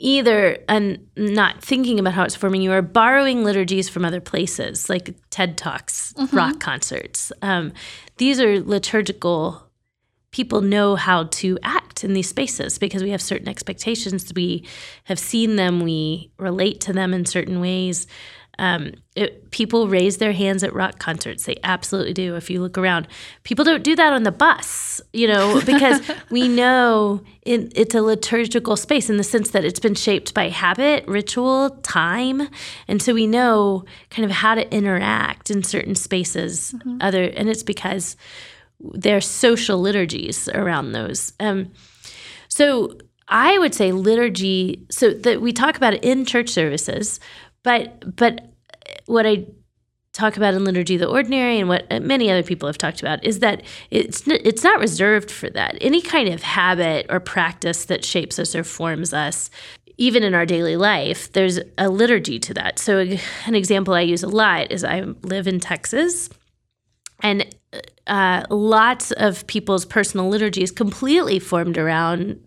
either 0.00 0.58
and 0.66 1.06
not 1.16 1.62
thinking 1.62 2.00
about 2.00 2.14
how 2.14 2.24
it's 2.24 2.34
forming 2.34 2.62
you 2.62 2.72
or 2.72 2.80
borrowing 2.80 3.44
liturgies 3.44 3.88
from 3.88 4.02
other 4.02 4.20
places 4.20 4.88
like 4.88 5.14
ted 5.28 5.58
talks 5.58 6.14
mm-hmm. 6.14 6.34
rock 6.34 6.58
concerts 6.58 7.30
um, 7.42 7.70
these 8.16 8.40
are 8.40 8.60
liturgical 8.60 9.62
people 10.30 10.62
know 10.62 10.96
how 10.96 11.24
to 11.24 11.58
act 11.62 11.89
in 12.04 12.12
these 12.12 12.28
spaces 12.28 12.78
because 12.78 13.02
we 13.02 13.10
have 13.10 13.22
certain 13.22 13.48
expectations 13.48 14.32
we 14.34 14.64
have 15.04 15.18
seen 15.18 15.56
them 15.56 15.80
we 15.80 16.30
relate 16.38 16.80
to 16.80 16.92
them 16.92 17.12
in 17.12 17.24
certain 17.24 17.60
ways 17.60 18.06
um, 18.60 18.92
it, 19.16 19.50
people 19.52 19.88
raise 19.88 20.18
their 20.18 20.32
hands 20.32 20.62
at 20.62 20.74
rock 20.74 20.98
concerts. 20.98 21.46
They 21.46 21.56
absolutely 21.64 22.12
do. 22.12 22.36
If 22.36 22.50
you 22.50 22.60
look 22.60 22.76
around, 22.76 23.08
people 23.42 23.64
don't 23.64 23.82
do 23.82 23.96
that 23.96 24.12
on 24.12 24.22
the 24.22 24.30
bus, 24.30 25.00
you 25.14 25.26
know, 25.26 25.62
because 25.66 26.02
we 26.30 26.46
know 26.46 27.22
it, 27.40 27.72
it's 27.74 27.94
a 27.94 28.02
liturgical 28.02 28.76
space 28.76 29.08
in 29.08 29.16
the 29.16 29.24
sense 29.24 29.52
that 29.52 29.64
it's 29.64 29.80
been 29.80 29.94
shaped 29.94 30.34
by 30.34 30.50
habit, 30.50 31.08
ritual, 31.08 31.70
time, 31.82 32.48
and 32.86 33.02
so 33.02 33.14
we 33.14 33.26
know 33.26 33.86
kind 34.10 34.26
of 34.26 34.30
how 34.30 34.54
to 34.54 34.70
interact 34.72 35.50
in 35.50 35.62
certain 35.62 35.94
spaces. 35.94 36.74
Mm-hmm. 36.76 36.98
Other, 37.00 37.24
and 37.24 37.48
it's 37.48 37.62
because 37.62 38.14
there 38.78 39.16
are 39.16 39.22
social 39.22 39.80
liturgies 39.80 40.50
around 40.50 40.92
those. 40.92 41.32
Um, 41.40 41.72
so 42.50 42.98
I 43.30 43.58
would 43.58 43.74
say 43.74 43.92
liturgy. 43.92 44.84
So 44.90 45.10
that 45.10 45.40
we 45.40 45.52
talk 45.52 45.76
about 45.76 45.94
it 45.94 46.04
in 46.04 46.26
church 46.26 46.50
services, 46.50 47.20
but 47.62 48.16
but 48.16 48.52
what 49.06 49.24
I 49.26 49.46
talk 50.12 50.36
about 50.36 50.54
in 50.54 50.64
liturgy 50.64 50.96
the 50.96 51.06
ordinary 51.06 51.60
and 51.60 51.68
what 51.68 51.88
many 52.02 52.28
other 52.30 52.42
people 52.42 52.66
have 52.66 52.76
talked 52.76 53.00
about 53.00 53.22
is 53.24 53.38
that 53.38 53.62
it's 53.92 54.24
it's 54.26 54.64
not 54.64 54.80
reserved 54.80 55.30
for 55.30 55.48
that 55.48 55.78
any 55.80 56.02
kind 56.02 56.28
of 56.28 56.42
habit 56.42 57.06
or 57.08 57.20
practice 57.20 57.84
that 57.84 58.04
shapes 58.04 58.36
us 58.36 58.52
or 58.56 58.64
forms 58.64 59.14
us 59.14 59.50
even 59.98 60.24
in 60.24 60.34
our 60.34 60.44
daily 60.44 60.76
life 60.76 61.32
there's 61.32 61.60
a 61.78 61.88
liturgy 61.88 62.40
to 62.40 62.52
that 62.52 62.76
so 62.76 62.98
an 63.46 63.54
example 63.54 63.94
i 63.94 64.00
use 64.00 64.24
a 64.24 64.28
lot 64.28 64.72
is 64.72 64.82
i 64.82 65.00
live 65.22 65.46
in 65.46 65.60
texas 65.60 66.28
and 67.22 67.46
uh, 68.06 68.44
lots 68.50 69.12
of 69.12 69.46
people's 69.46 69.84
personal 69.84 70.28
liturgies 70.28 70.70
completely 70.70 71.38
formed 71.38 71.78
around 71.78 72.40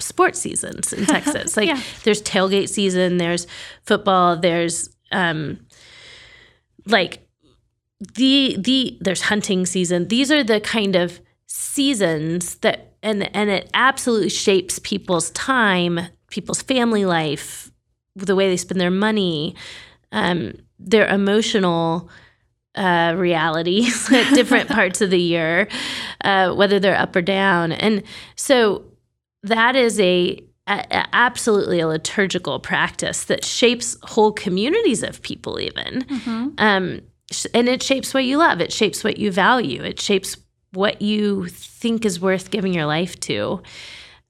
sports 0.00 0.38
seasons 0.38 0.92
in 0.92 1.06
Texas. 1.06 1.56
Like 1.56 1.68
yeah. 1.68 1.80
there's 2.04 2.22
tailgate 2.22 2.68
season, 2.68 3.16
there's 3.16 3.46
football, 3.82 4.36
there's 4.36 4.90
um 5.12 5.60
like 6.86 7.26
the 8.14 8.56
the 8.58 8.98
there's 9.00 9.22
hunting 9.22 9.66
season. 9.66 10.08
These 10.08 10.30
are 10.30 10.44
the 10.44 10.60
kind 10.60 10.96
of 10.96 11.20
seasons 11.46 12.56
that 12.56 12.94
and 13.02 13.34
and 13.34 13.50
it 13.50 13.70
absolutely 13.72 14.28
shapes 14.28 14.78
people's 14.78 15.30
time, 15.30 16.00
people's 16.30 16.62
family 16.62 17.04
life, 17.04 17.70
the 18.14 18.36
way 18.36 18.48
they 18.48 18.56
spend 18.56 18.80
their 18.80 18.90
money, 18.90 19.54
um, 20.12 20.54
their 20.78 21.06
emotional 21.06 22.10
uh, 22.76 23.14
realities 23.16 24.10
at 24.12 24.34
different 24.34 24.68
parts 24.68 25.00
of 25.00 25.10
the 25.10 25.20
year, 25.20 25.68
uh, 26.22 26.54
whether 26.54 26.78
they're 26.78 26.96
up 26.96 27.14
or 27.16 27.22
down. 27.22 27.72
And 27.72 28.02
so 28.34 28.84
that 29.42 29.76
is 29.76 29.98
a, 30.00 30.40
a, 30.66 31.06
absolutely 31.12 31.80
a 31.80 31.88
liturgical 31.88 32.58
practice 32.60 33.24
that 33.24 33.44
shapes 33.44 33.96
whole 34.02 34.32
communities 34.32 35.02
of 35.02 35.22
people, 35.22 35.60
even. 35.60 36.02
Mm-hmm. 36.02 36.48
Um, 36.58 37.00
and 37.54 37.68
it 37.68 37.82
shapes 37.82 38.14
what 38.14 38.24
you 38.24 38.38
love. 38.38 38.60
It 38.60 38.72
shapes 38.72 39.02
what 39.02 39.18
you 39.18 39.32
value. 39.32 39.82
It 39.82 40.00
shapes 40.00 40.36
what 40.72 41.02
you 41.02 41.46
think 41.46 42.04
is 42.04 42.20
worth 42.20 42.50
giving 42.50 42.74
your 42.74 42.86
life 42.86 43.18
to. 43.20 43.62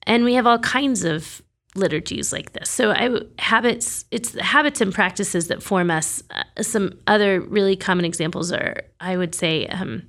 And 0.03 0.23
we 0.23 0.35
have 0.35 0.47
all 0.47 0.59
kinds 0.59 1.03
of 1.03 1.41
liturgies 1.77 2.33
like 2.33 2.53
this. 2.53 2.69
So 2.69 2.91
I 2.91 3.19
habits 3.39 4.05
it's 4.11 4.33
habits 4.39 4.81
and 4.81 4.93
practices 4.93 5.47
that 5.47 5.63
form 5.63 5.89
us. 5.89 6.23
Uh, 6.31 6.63
some 6.63 6.99
other 7.07 7.41
really 7.41 7.75
common 7.75 8.05
examples 8.05 8.51
are 8.51 8.83
I 8.99 9.17
would 9.17 9.35
say 9.35 9.67
um, 9.67 10.03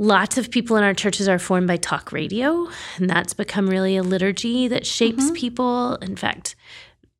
Lots 0.00 0.38
of 0.38 0.52
people 0.52 0.76
in 0.76 0.84
our 0.84 0.94
churches 0.94 1.28
are 1.28 1.40
formed 1.40 1.66
by 1.66 1.76
talk 1.76 2.12
radio, 2.12 2.68
and 2.98 3.10
that's 3.10 3.34
become 3.34 3.68
really 3.68 3.96
a 3.96 4.04
liturgy 4.04 4.68
that 4.68 4.86
shapes 4.86 5.24
mm-hmm. 5.24 5.34
people. 5.34 5.96
In 5.96 6.14
fact, 6.14 6.54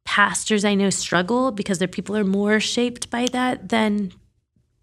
pastors 0.05 0.65
I 0.65 0.77
know 0.77 0.89
struggle 0.89 1.51
because 1.51 1.81
their 1.81 1.89
people 1.89 2.17
are 2.17 2.23
more 2.23 2.61
shaped 2.61 3.11
by 3.11 3.27
that 3.33 3.71
than 3.71 4.13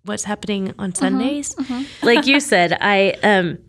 what's 0.04 0.26
happening 0.26 0.74
on 0.78 0.92
mm-hmm. 0.92 1.06
Sundays. 1.06 1.56
Mm-hmm. 1.56 2.06
like 2.06 2.28
you 2.28 2.42
said, 2.42 2.78
I 2.82 3.12
um 3.24 3.60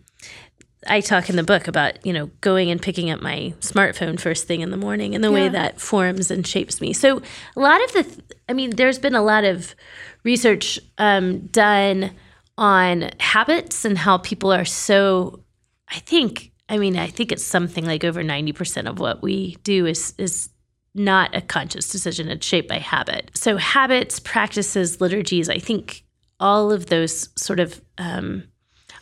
I 0.87 1.01
talk 1.01 1.29
in 1.29 1.35
the 1.35 1.43
book 1.43 1.67
about, 1.67 2.05
you 2.05 2.13
know, 2.13 2.27
going 2.41 2.71
and 2.71 2.81
picking 2.81 3.09
up 3.09 3.21
my 3.21 3.53
smartphone 3.59 4.19
first 4.19 4.47
thing 4.47 4.61
in 4.61 4.71
the 4.71 4.77
morning 4.77 5.15
and 5.15 5.23
the 5.23 5.29
yeah. 5.29 5.33
way 5.33 5.49
that 5.49 5.81
forms 5.81 6.31
and 6.31 6.45
shapes 6.45 6.81
me. 6.81 6.93
So, 6.93 7.21
a 7.55 7.59
lot 7.59 7.83
of 7.83 7.93
the 7.93 8.03
th- 8.03 8.19
I 8.49 8.53
mean, 8.53 8.71
there's 8.71 8.99
been 8.99 9.15
a 9.15 9.23
lot 9.23 9.43
of 9.43 9.75
research 10.23 10.79
um, 10.97 11.47
done 11.47 12.11
on 12.57 13.11
habits 13.19 13.85
and 13.85 13.97
how 13.97 14.17
people 14.17 14.51
are 14.51 14.65
so 14.65 15.43
I 15.89 15.99
think 15.99 16.51
I 16.67 16.77
mean 16.77 16.97
I 16.97 17.07
think 17.07 17.31
it's 17.31 17.43
something 17.43 17.85
like 17.85 18.03
over 18.03 18.23
90% 18.23 18.89
of 18.89 18.99
what 18.99 19.21
we 19.21 19.57
do 19.63 19.85
is 19.85 20.13
is 20.17 20.49
not 20.95 21.35
a 21.35 21.41
conscious 21.41 21.91
decision 21.91 22.29
it's 22.29 22.45
shaped 22.45 22.67
by 22.67 22.79
habit. 22.79 23.29
So 23.35 23.57
habits, 23.57 24.19
practices, 24.19 24.99
liturgies, 24.99 25.49
I 25.49 25.59
think 25.59 26.03
all 26.39 26.71
of 26.71 26.87
those 26.87 27.29
sort 27.35 27.59
of 27.59 27.81
um, 27.97 28.43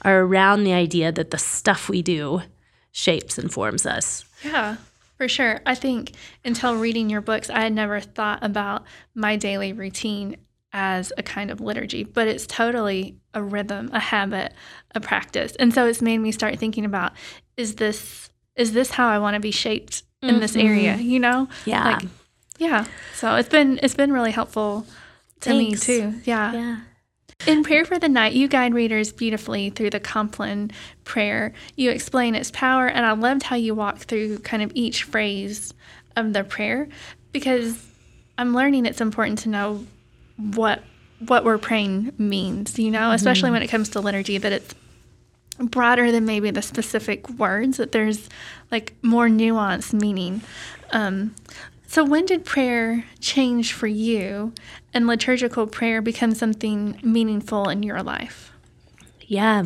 are 0.05 0.21
around 0.21 0.63
the 0.63 0.73
idea 0.73 1.11
that 1.11 1.31
the 1.31 1.37
stuff 1.37 1.89
we 1.89 2.01
do 2.01 2.43
shapes 2.91 3.37
and 3.37 3.51
forms 3.51 3.85
us. 3.85 4.23
Yeah. 4.43 4.77
For 5.17 5.27
sure. 5.27 5.61
I 5.65 5.75
think 5.75 6.11
until 6.43 6.75
reading 6.75 7.09
your 7.09 7.21
books, 7.21 7.49
I 7.49 7.61
had 7.61 7.73
never 7.73 7.99
thought 7.99 8.39
about 8.43 8.83
my 9.13 9.35
daily 9.35 9.73
routine 9.73 10.37
as 10.71 11.11
a 11.17 11.23
kind 11.23 11.51
of 11.51 11.61
liturgy, 11.61 12.03
but 12.03 12.27
it's 12.27 12.45
totally 12.45 13.15
a 13.33 13.41
rhythm, 13.41 13.89
a 13.93 13.99
habit, 13.99 14.53
a 14.93 14.99
practice. 14.99 15.55
And 15.57 15.73
so 15.73 15.87
it's 15.87 16.01
made 16.01 16.17
me 16.17 16.31
start 16.31 16.59
thinking 16.59 16.85
about 16.85 17.13
is 17.57 17.75
this 17.75 18.29
is 18.55 18.73
this 18.73 18.91
how 18.91 19.07
I 19.07 19.19
want 19.19 19.35
to 19.35 19.39
be 19.39 19.51
shaped 19.51 20.03
in 20.21 20.29
mm-hmm. 20.29 20.39
this 20.39 20.55
area, 20.55 20.97
you 20.97 21.19
know? 21.19 21.47
Yeah. 21.65 21.83
Like 21.83 22.03
yeah. 22.57 22.85
So 23.15 23.35
it's 23.35 23.49
been 23.49 23.79
it's 23.81 23.95
been 23.95 24.11
really 24.11 24.31
helpful 24.31 24.85
to 25.41 25.49
Thanks. 25.49 25.87
me 25.87 25.99
too. 25.99 26.13
Yeah. 26.25 26.53
Yeah. 26.53 26.79
In 27.47 27.63
Prayer 27.63 27.85
for 27.85 27.99
the 27.99 28.09
Night, 28.09 28.33
you 28.33 28.47
guide 28.47 28.73
readers 28.73 29.11
beautifully 29.11 29.69
through 29.69 29.91
the 29.91 29.99
Compline 29.99 30.71
prayer. 31.03 31.53
You 31.75 31.91
explain 31.91 32.33
its 32.33 32.49
power, 32.49 32.87
and 32.87 33.05
I 33.05 33.11
loved 33.11 33.43
how 33.43 33.55
you 33.55 33.75
walk 33.75 33.99
through 33.99 34.39
kind 34.39 34.63
of 34.63 34.71
each 34.73 35.03
phrase 35.03 35.73
of 36.15 36.33
the 36.33 36.43
prayer 36.43 36.87
because 37.31 37.85
I'm 38.37 38.55
learning 38.55 38.85
it's 38.85 39.01
important 39.01 39.39
to 39.39 39.49
know 39.49 39.85
what 40.37 40.83
what 41.19 41.45
we're 41.45 41.57
praying 41.57 42.13
means, 42.17 42.77
you 42.77 42.91
know, 42.91 42.99
mm-hmm. 42.99 43.15
especially 43.15 43.51
when 43.51 43.61
it 43.61 43.67
comes 43.67 43.89
to 43.89 44.01
liturgy, 44.01 44.37
that 44.37 44.51
it's 44.51 44.75
broader 45.59 46.11
than 46.11 46.25
maybe 46.25 46.51
the 46.51 46.61
specific 46.61 47.29
words, 47.29 47.77
that 47.77 47.91
there's 47.91 48.27
like 48.71 48.93
more 49.01 49.27
nuanced 49.27 49.93
meaning. 49.93 50.41
Um, 50.91 51.33
so, 51.87 52.03
when 52.03 52.25
did 52.25 52.45
prayer 52.45 53.05
change 53.19 53.73
for 53.73 53.87
you 53.87 54.53
and 54.93 55.07
liturgical 55.07 55.67
prayer 55.67 56.01
become 56.01 56.33
something 56.33 56.99
meaningful 57.03 57.69
in 57.69 57.83
your 57.83 58.01
life? 58.03 58.51
Yeah. 59.21 59.65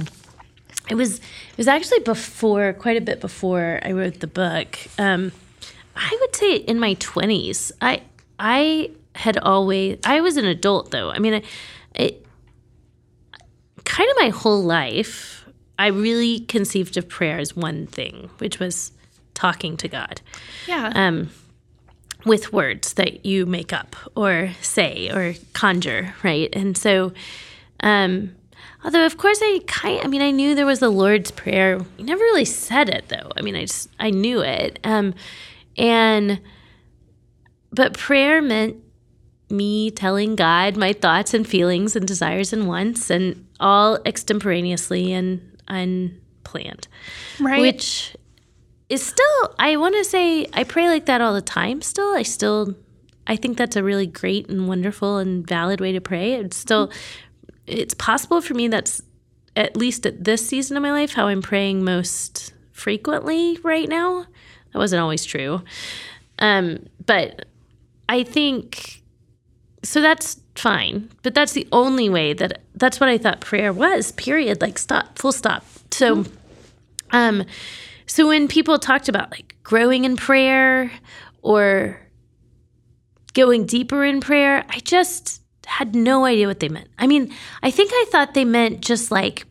It 0.90 0.96
was 0.96 1.20
it 1.20 1.58
was 1.58 1.68
actually 1.68 2.00
before 2.00 2.74
quite 2.74 2.98
a 2.98 3.02
bit 3.02 3.22
before 3.22 3.80
I 3.84 3.92
wrote 3.92 4.20
the 4.20 4.28
book. 4.28 4.78
Um, 4.98 5.32
I 5.96 6.18
would 6.20 6.36
say 6.36 6.56
in 6.56 6.80
my 6.80 6.96
twenties. 6.96 7.72
I 7.82 8.02
I 8.40 8.92
had 9.16 9.38
always 9.38 10.00
I 10.04 10.22
was 10.22 10.38
an 10.38 10.46
adult 10.46 10.92
though. 10.92 11.12
I 11.12 11.20
mean, 11.20 11.44
it 11.94 12.26
kind 13.86 14.10
of 14.10 14.16
my 14.20 14.30
whole 14.30 14.64
life 14.64 15.46
I 15.78 15.88
really 15.88 16.42
conceived 16.42 16.98
of 16.98 17.08
prayer 17.08 17.38
as 17.38 17.56
one 17.56 17.88
thing, 17.88 18.30
which 18.40 18.60
was 18.60 18.92
talking 19.34 19.78
to 19.78 19.88
God. 19.88 20.22
Yeah. 20.68 20.92
Um 20.96 21.30
with 22.26 22.52
words 22.54 22.94
that 22.94 23.26
you 23.26 23.46
make 23.46 23.72
up 23.74 23.96
or 24.16 24.52
say 24.62 25.10
or 25.10 25.36
conjure, 25.54 26.14
right? 26.24 26.50
And 26.54 26.78
so 26.78 27.14
um 27.82 28.36
although 28.84 29.06
of 29.06 29.18
course 29.18 29.40
I 29.42 29.62
kind 29.68 30.02
I 30.04 30.08
mean 30.08 30.22
I 30.22 30.32
knew 30.32 30.56
there 30.56 30.66
was 30.66 30.80
the 30.80 30.90
Lord's 30.90 31.32
prayer. 31.32 31.80
I 31.98 32.02
never 32.02 32.22
really 32.22 32.46
said 32.46 32.90
it 32.90 33.06
though. 33.08 33.32
I 33.36 33.42
mean 33.42 33.56
I 33.56 33.62
just 33.62 33.90
I 34.00 34.10
knew 34.10 34.42
it. 34.42 34.80
Um 34.84 35.14
and 35.78 36.42
but 37.72 37.98
prayer 37.98 38.42
meant 38.42 38.78
me 39.52 39.92
telling 39.92 40.36
God 40.36 40.78
my 40.78 40.94
thoughts 40.94 41.34
and 41.34 41.48
feelings 41.48 41.96
and 41.96 42.08
desires 42.08 42.54
and 42.54 42.68
wants, 42.68 43.10
and 43.10 43.48
all 43.60 44.00
extemporaneously 44.06 45.12
and 45.12 45.58
unplanned. 45.68 46.88
Right. 47.40 47.62
Which 47.62 48.16
is 48.90 49.06
still 49.06 49.56
I 49.58 49.78
want 49.78 49.96
to 49.96 50.04
say 50.04 50.48
I 50.54 50.64
pray 50.64 50.90
like 50.90 51.06
that 51.06 51.22
all 51.22 51.34
the 51.34 51.42
time 51.42 51.82
still. 51.82 52.16
I 52.16 52.24
still 52.24 52.76
I 53.28 53.36
think 53.36 53.58
that's 53.58 53.76
a 53.76 53.84
really 53.84 54.08
great 54.08 54.50
and 54.50 54.68
wonderful 54.68 55.18
and 55.18 55.48
valid 55.48 55.80
way 55.80 55.92
to 55.92 56.02
pray. 56.02 56.34
It's 56.34 56.58
still 56.58 56.92
it's 57.68 57.94
possible 57.94 58.42
for 58.42 58.56
me 58.56 58.68
that's 58.68 59.02
at 59.56 59.78
least 59.78 60.06
at 60.06 60.24
this 60.24 60.46
season 60.46 60.76
of 60.76 60.84
my 60.84 60.92
life 60.92 61.14
how 61.14 61.28
I'm 61.28 61.42
praying 61.42 61.84
most 61.84 62.54
frequently 62.72 63.58
right 63.64 63.88
now. 63.88 64.26
That 64.74 64.80
wasn't 64.80 65.02
always 65.02 65.26
true. 65.26 65.62
Um, 66.40 66.88
but 67.06 67.46
I 68.08 68.24
think 68.24 69.04
so 69.84 70.02
that's 70.02 70.40
fine. 70.56 71.10
But 71.24 71.36
that's 71.36 71.54
the 71.54 71.68
only 71.72 72.10
way 72.10 72.34
that 72.34 72.62
that's 72.76 73.00
what 73.00 73.10
I 73.10 73.18
thought 73.18 73.42
prayer 73.42 73.72
was, 73.72 74.12
period. 74.14 74.62
Like 74.62 74.78
stop, 74.78 75.20
full 75.20 75.32
stop. 75.32 75.66
So 75.92 76.26
um 77.12 77.44
so 78.10 78.28
when 78.28 78.48
people 78.48 78.80
talked 78.80 79.08
about 79.08 79.30
like 79.30 79.56
growing 79.62 80.04
in 80.04 80.18
prayer 80.18 80.92
or 81.44 82.02
going 83.34 83.66
deeper 83.68 84.04
in 84.04 84.20
prayer, 84.20 84.66
I 84.68 84.80
just 84.80 85.42
had 85.68 85.94
no 85.96 86.26
idea 86.26 86.48
what 86.48 86.60
they 86.60 86.70
meant. 86.70 86.90
I 86.98 87.06
mean, 87.06 87.32
I 87.62 87.70
think 87.70 87.92
I 87.94 88.06
thought 88.12 88.34
they 88.34 88.46
meant 88.46 88.82
just 88.82 89.12
like 89.12 89.46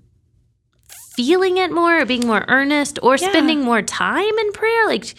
feeling 1.14 1.56
it 1.58 1.70
more 1.72 2.00
or 2.00 2.04
being 2.04 2.26
more 2.26 2.44
earnest 2.48 2.98
or 3.02 3.16
Yeah. 3.16 3.28
spending 3.30 3.62
more 3.62 3.80
time 3.82 4.38
in 4.38 4.52
prayer 4.52 4.86
like 4.86 5.14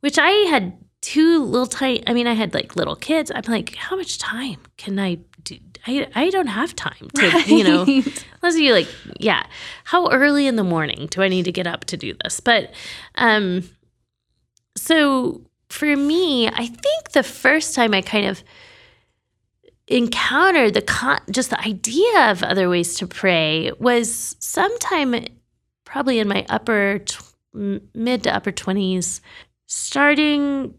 which 0.00 0.18
I 0.18 0.30
had 0.50 0.72
two 1.02 1.42
little 1.44 1.66
tiny 1.66 2.06
I 2.06 2.12
mean 2.12 2.26
I 2.26 2.34
had 2.34 2.52
like 2.54 2.76
little 2.76 2.96
kids. 2.96 3.30
I'm 3.34 3.42
like 3.48 3.74
how 3.76 3.96
much 3.96 4.18
time 4.18 4.58
can 4.76 4.98
I 4.98 5.18
do 5.44 5.56
I, 5.86 6.06
I 6.14 6.28
don't 6.30 6.48
have 6.48 6.76
time 6.76 7.08
to 7.14 7.42
you 7.46 7.64
know 7.64 7.84
Right. 7.86 8.24
unless 8.42 8.58
you 8.58 8.72
like 8.74 8.88
yeah 9.18 9.44
how 9.84 10.10
early 10.10 10.46
in 10.46 10.56
the 10.56 10.64
morning 10.64 11.06
do 11.10 11.22
i 11.22 11.28
need 11.28 11.46
to 11.46 11.52
get 11.52 11.66
up 11.66 11.86
to 11.86 11.96
do 11.96 12.14
this 12.22 12.40
but 12.40 12.74
um 13.14 13.62
so 14.76 15.40
for 15.70 15.96
me 15.96 16.48
i 16.48 16.66
think 16.66 17.12
the 17.12 17.22
first 17.22 17.74
time 17.74 17.94
i 17.94 18.02
kind 18.02 18.26
of 18.26 18.44
encountered 19.88 20.74
the 20.74 20.82
con- 20.82 21.20
just 21.30 21.50
the 21.50 21.60
idea 21.60 22.30
of 22.30 22.42
other 22.42 22.68
ways 22.68 22.94
to 22.96 23.06
pray 23.06 23.72
was 23.80 24.36
sometime 24.38 25.14
probably 25.84 26.18
in 26.18 26.28
my 26.28 26.44
upper 26.48 26.98
tw- 27.00 27.32
mid 27.94 28.22
to 28.24 28.34
upper 28.34 28.52
20s 28.52 29.20
starting 29.66 30.74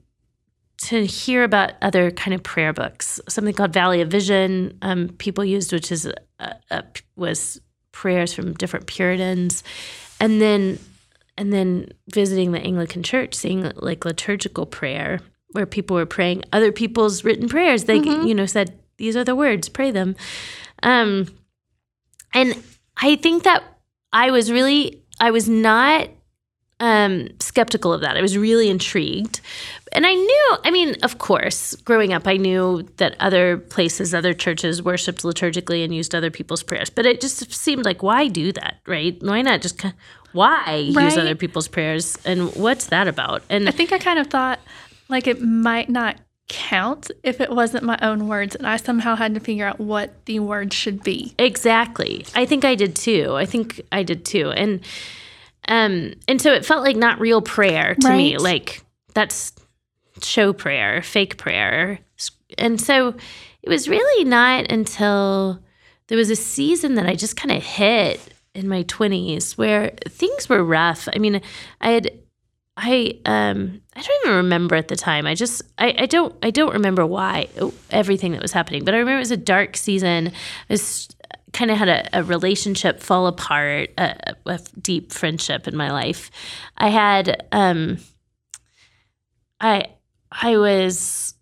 to 0.87 1.05
hear 1.05 1.43
about 1.43 1.73
other 1.81 2.11
kind 2.11 2.33
of 2.33 2.41
prayer 2.43 2.73
books, 2.73 3.19
something 3.29 3.53
called 3.53 3.73
Valley 3.73 4.01
of 4.01 4.09
Vision. 4.09 4.77
Um, 4.81 5.09
people 5.09 5.45
used, 5.45 5.71
which 5.71 5.91
is 5.91 6.05
a, 6.39 6.55
a, 6.71 6.83
was 7.15 7.61
prayers 7.91 8.33
from 8.33 8.53
different 8.53 8.87
Puritans, 8.87 9.63
and 10.19 10.41
then 10.41 10.79
and 11.37 11.51
then 11.53 11.89
visiting 12.13 12.51
the 12.51 12.59
Anglican 12.59 13.03
Church, 13.03 13.33
seeing 13.33 13.71
like 13.75 14.05
liturgical 14.05 14.65
prayer, 14.65 15.19
where 15.51 15.65
people 15.65 15.95
were 15.95 16.05
praying 16.05 16.43
other 16.51 16.71
people's 16.71 17.23
written 17.23 17.47
prayers. 17.47 17.85
They 17.85 17.99
Mhm. 17.99 18.27
you 18.27 18.33
know 18.33 18.45
said 18.45 18.77
these 18.97 19.15
are 19.15 19.23
the 19.23 19.35
words, 19.35 19.69
pray 19.69 19.91
them, 19.91 20.15
um, 20.83 21.27
and 22.33 22.61
I 22.97 23.15
think 23.17 23.43
that 23.43 23.63
I 24.13 24.31
was 24.31 24.51
really 24.51 25.01
I 25.19 25.31
was 25.31 25.47
not 25.47 26.09
um, 26.79 27.27
skeptical 27.39 27.93
of 27.93 28.01
that. 28.01 28.17
I 28.17 28.21
was 28.23 28.35
really 28.35 28.67
intrigued. 28.67 29.39
And 29.93 30.05
I 30.05 30.13
knew, 30.13 30.57
I 30.63 30.71
mean, 30.71 30.95
of 31.03 31.17
course, 31.17 31.75
growing 31.75 32.13
up, 32.13 32.27
I 32.27 32.37
knew 32.37 32.87
that 32.97 33.15
other 33.19 33.57
places, 33.57 34.13
other 34.13 34.33
churches 34.33 34.81
worshiped 34.81 35.23
liturgically 35.23 35.83
and 35.83 35.93
used 35.93 36.15
other 36.15 36.31
people's 36.31 36.63
prayers. 36.63 36.89
But 36.89 37.05
it 37.05 37.19
just 37.19 37.51
seemed 37.51 37.83
like, 37.83 38.01
why 38.01 38.27
do 38.27 38.51
that, 38.53 38.77
right? 38.87 39.17
Why 39.21 39.41
not 39.41 39.61
just, 39.61 39.83
why 40.31 40.75
use 40.75 41.17
other 41.17 41.35
people's 41.35 41.67
prayers? 41.67 42.17
And 42.25 42.53
what's 42.55 42.87
that 42.87 43.07
about? 43.07 43.43
And 43.49 43.67
I 43.67 43.71
think 43.71 43.91
I 43.91 43.99
kind 43.99 44.19
of 44.19 44.27
thought 44.27 44.59
like 45.09 45.27
it 45.27 45.41
might 45.41 45.89
not 45.89 46.15
count 46.47 47.11
if 47.23 47.39
it 47.39 47.49
wasn't 47.49 47.83
my 47.83 47.97
own 48.01 48.27
words, 48.27 48.55
and 48.55 48.67
I 48.67 48.77
somehow 48.77 49.15
had 49.15 49.33
to 49.35 49.39
figure 49.39 49.65
out 49.65 49.79
what 49.79 50.25
the 50.25 50.39
words 50.39 50.75
should 50.75 51.01
be. 51.03 51.33
Exactly. 51.39 52.25
I 52.35 52.45
think 52.45 52.65
I 52.65 52.75
did 52.75 52.95
too. 52.95 53.35
I 53.35 53.45
think 53.45 53.81
I 53.91 54.03
did 54.03 54.25
too. 54.25 54.51
And 54.51 54.81
um 55.67 56.13
and 56.27 56.41
so 56.41 56.51
it 56.51 56.65
felt 56.65 56.83
like 56.83 56.97
not 56.97 57.19
real 57.19 57.41
prayer 57.41 57.95
to 57.95 58.09
me. 58.09 58.37
Like 58.37 58.83
that's 59.13 59.53
show 60.21 60.53
prayer, 60.53 61.01
fake 61.01 61.37
prayer. 61.37 61.99
And 62.57 62.79
so 62.79 63.15
it 63.61 63.69
was 63.69 63.87
really 63.87 64.23
not 64.25 64.71
until 64.71 65.59
there 66.07 66.17
was 66.17 66.29
a 66.29 66.35
season 66.35 66.95
that 66.95 67.05
I 67.05 67.15
just 67.15 67.37
kind 67.37 67.51
of 67.51 67.63
hit 67.63 68.33
in 68.53 68.67
my 68.67 68.83
20s 68.83 69.57
where 69.57 69.91
things 70.07 70.49
were 70.49 70.63
rough. 70.63 71.07
I 71.13 71.19
mean, 71.19 71.41
I 71.79 71.91
had 71.91 72.11
I 72.77 73.19
um 73.25 73.81
I 73.95 74.01
don't 74.01 74.25
even 74.25 74.37
remember 74.37 74.75
at 74.75 74.87
the 74.87 74.95
time. 74.95 75.27
I 75.27 75.35
just 75.35 75.61
I, 75.77 75.93
I 75.99 76.05
don't 76.05 76.33
I 76.41 76.51
don't 76.51 76.73
remember 76.73 77.05
why 77.05 77.47
everything 77.89 78.31
that 78.31 78.41
was 78.41 78.53
happening, 78.53 78.83
but 78.83 78.93
I 78.93 78.97
remember 78.97 79.17
it 79.17 79.19
was 79.19 79.31
a 79.31 79.37
dark 79.37 79.77
season. 79.77 80.31
I 80.69 80.77
kind 81.53 81.69
of 81.69 81.77
had 81.77 81.89
a, 81.89 82.19
a 82.19 82.23
relationship 82.23 83.01
fall 83.01 83.27
apart, 83.27 83.91
a, 83.97 84.35
a 84.45 84.59
deep 84.81 85.11
friendship 85.11 85.67
in 85.67 85.75
my 85.75 85.91
life. 85.91 86.31
I 86.77 86.89
had 86.89 87.45
um 87.51 87.97
I 89.59 89.87
I 90.31 90.57
was 90.57 91.35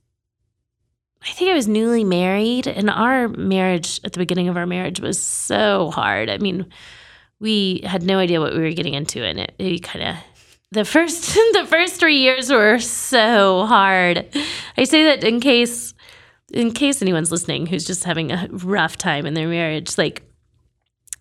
I 1.21 1.31
think 1.31 1.51
I 1.51 1.53
was 1.53 1.67
newly 1.67 2.03
married 2.03 2.67
and 2.67 2.89
our 2.89 3.27
marriage 3.27 3.99
at 4.03 4.13
the 4.13 4.19
beginning 4.19 4.47
of 4.47 4.57
our 4.57 4.65
marriage 4.65 4.99
was 4.99 5.21
so 5.21 5.91
hard. 5.91 6.29
I 6.29 6.37
mean, 6.37 6.65
we 7.39 7.81
had 7.85 8.03
no 8.03 8.17
idea 8.19 8.39
what 8.39 8.53
we 8.53 8.61
were 8.61 8.71
getting 8.71 8.93
into 8.93 9.23
and 9.23 9.39
it, 9.39 9.53
it 9.59 9.83
kind 9.83 10.09
of 10.09 10.15
the 10.71 10.85
first 10.85 11.33
the 11.53 11.65
first 11.67 11.99
3 11.99 12.17
years 12.17 12.49
were 12.49 12.79
so 12.79 13.65
hard. 13.65 14.27
I 14.77 14.83
say 14.85 15.03
that 15.05 15.23
in 15.23 15.39
case 15.39 15.93
in 16.51 16.71
case 16.71 17.01
anyone's 17.01 17.31
listening 17.31 17.67
who's 17.67 17.85
just 17.85 18.05
having 18.05 18.31
a 18.31 18.47
rough 18.51 18.97
time 18.97 19.25
in 19.25 19.35
their 19.35 19.47
marriage 19.47 19.97
like 19.97 20.23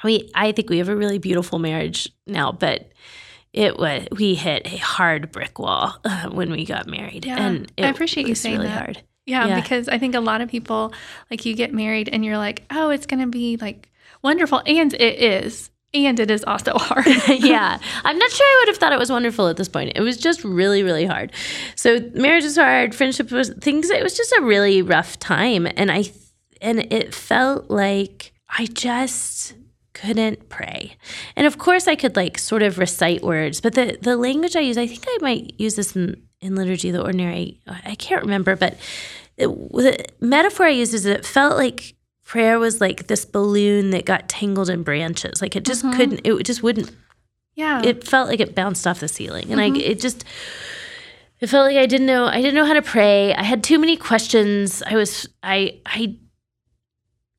we 0.05 0.31
I 0.35 0.53
think 0.53 0.71
we 0.71 0.79
have 0.79 0.89
a 0.89 0.97
really 0.97 1.19
beautiful 1.19 1.59
marriage 1.59 2.09
now, 2.27 2.53
but 2.53 2.93
it 3.53 3.79
was 3.79 4.07
we 4.13 4.35
hit 4.35 4.67
a 4.67 4.77
hard 4.77 5.31
brick 5.33 5.59
wall 5.59 5.97
uh, 6.05 6.29
when 6.31 6.51
we 6.51 6.65
got 6.65 6.87
married, 6.87 7.25
Yeah, 7.25 7.39
and 7.47 7.73
I 7.79 7.89
appreciate 7.89 8.27
you 8.29 8.35
saying 8.35 8.57
really 8.59 8.69
that. 8.69 8.79
hard. 8.83 9.03
Yeah, 9.27 9.47
Yeah. 9.47 9.61
because 9.61 9.89
I 9.89 9.99
think 9.99 10.15
a 10.15 10.21
lot 10.21 10.41
of 10.41 10.49
people 10.49 10.93
like 11.31 11.45
you 11.45 11.55
get 11.55 11.73
married 11.75 12.09
and 12.09 12.25
you're 12.25 12.39
like, 12.39 12.65
oh, 12.71 12.89
it's 12.91 13.05
going 13.07 13.21
to 13.21 13.27
be 13.27 13.57
like 13.59 13.91
wonderful. 14.23 14.63
And 14.67 14.95
it 14.95 15.23
is. 15.23 15.71
And 15.95 16.21
it 16.21 16.31
is 16.31 16.45
also 16.45 16.73
hard. 16.77 17.07
yeah, 17.29 17.79
I'm 18.05 18.19
not 18.19 18.31
sure 18.31 18.47
I 18.47 18.57
would 18.61 18.69
have 18.69 18.77
thought 18.79 18.93
it 18.93 18.99
was 18.99 19.11
wonderful 19.11 19.49
at 19.49 19.57
this 19.57 19.69
point. 19.69 19.93
It 19.97 20.01
was 20.03 20.17
just 20.19 20.45
really, 20.45 20.83
really 20.83 21.07
hard. 21.07 21.33
So 21.77 22.01
marriage 22.15 22.45
was 22.45 22.57
hard, 22.57 22.95
friendship 22.95 23.31
was 23.31 23.51
things. 23.61 23.89
It 23.91 24.03
was 24.03 24.15
just 24.17 24.33
a 24.33 24.43
really 24.43 24.83
rough 24.83 25.19
time, 25.19 25.67
and 25.77 25.91
I 25.91 26.05
and 26.61 26.91
it 26.93 27.15
felt 27.15 27.71
like 27.71 28.33
I 28.51 28.67
just 28.67 29.55
couldn't 30.01 30.49
pray. 30.49 30.97
And 31.37 31.47
of 31.47 31.59
course, 31.59 31.89
I 31.89 31.95
could 31.97 32.17
like 32.17 32.39
sort 32.39 32.63
of 32.63 32.79
recite 32.79 33.23
words, 33.23 33.61
but 33.61 33.75
the 33.75 33.99
the 34.01 34.17
language 34.17 34.57
I 34.57 34.61
use, 34.61 34.79
I 34.79 34.87
think 34.87 35.05
I 35.09 35.19
might 35.21 35.55
use 35.59 35.75
this 35.77 35.97
in 35.97 36.23
in 36.41 36.55
liturgy, 36.55 36.91
the 36.91 37.03
ordinary. 37.03 37.61
I 37.67 37.95
can't 37.97 38.23
remember, 38.23 38.55
but 38.57 38.77
it, 39.37 39.49
the 39.49 40.05
metaphor 40.21 40.67
I 40.67 40.71
used 40.71 40.95
is 40.95 41.03
that 41.03 41.19
it 41.19 41.27
felt 41.27 41.57
like 41.57 41.95
prayer 42.25 42.59
was 42.59 42.81
like 42.81 43.07
this 43.07 43.25
balloon 43.25 43.91
that 43.91 44.05
got 44.05 44.29
tangled 44.29 44.69
in 44.71 44.83
branches. 44.83 45.41
Like 45.43 45.57
it 45.57 45.65
just 45.65 45.83
Mhm. 45.85 45.97
couldn't. 45.97 46.21
It 46.25 46.43
just 46.45 46.63
wouldn't 46.63 46.91
yeah. 47.55 47.83
it 47.85 48.07
felt 48.07 48.29
like 48.29 48.41
it 48.41 48.55
bounced 48.55 48.87
off 48.87 49.01
the 49.01 49.09
ceiling 49.09 49.51
and 49.51 49.61
Mhm. 49.61 49.77
I 49.77 49.81
it 49.81 50.01
just 50.01 50.25
it 51.41 51.47
felt 51.49 51.67
like 51.67 51.77
I 51.77 51.87
didn't 51.87 52.07
know 52.07 52.27
I 52.27 52.37
didn't 52.43 52.55
know 52.55 52.67
how 52.67 52.75
to 52.75 52.83
pray. 52.83 53.35
I 53.35 53.43
had 53.43 53.65
too 53.65 53.79
many 53.79 53.97
questions. 53.97 54.83
I 54.87 54.95
was 54.95 55.29
I 55.43 55.79
I 55.87 56.17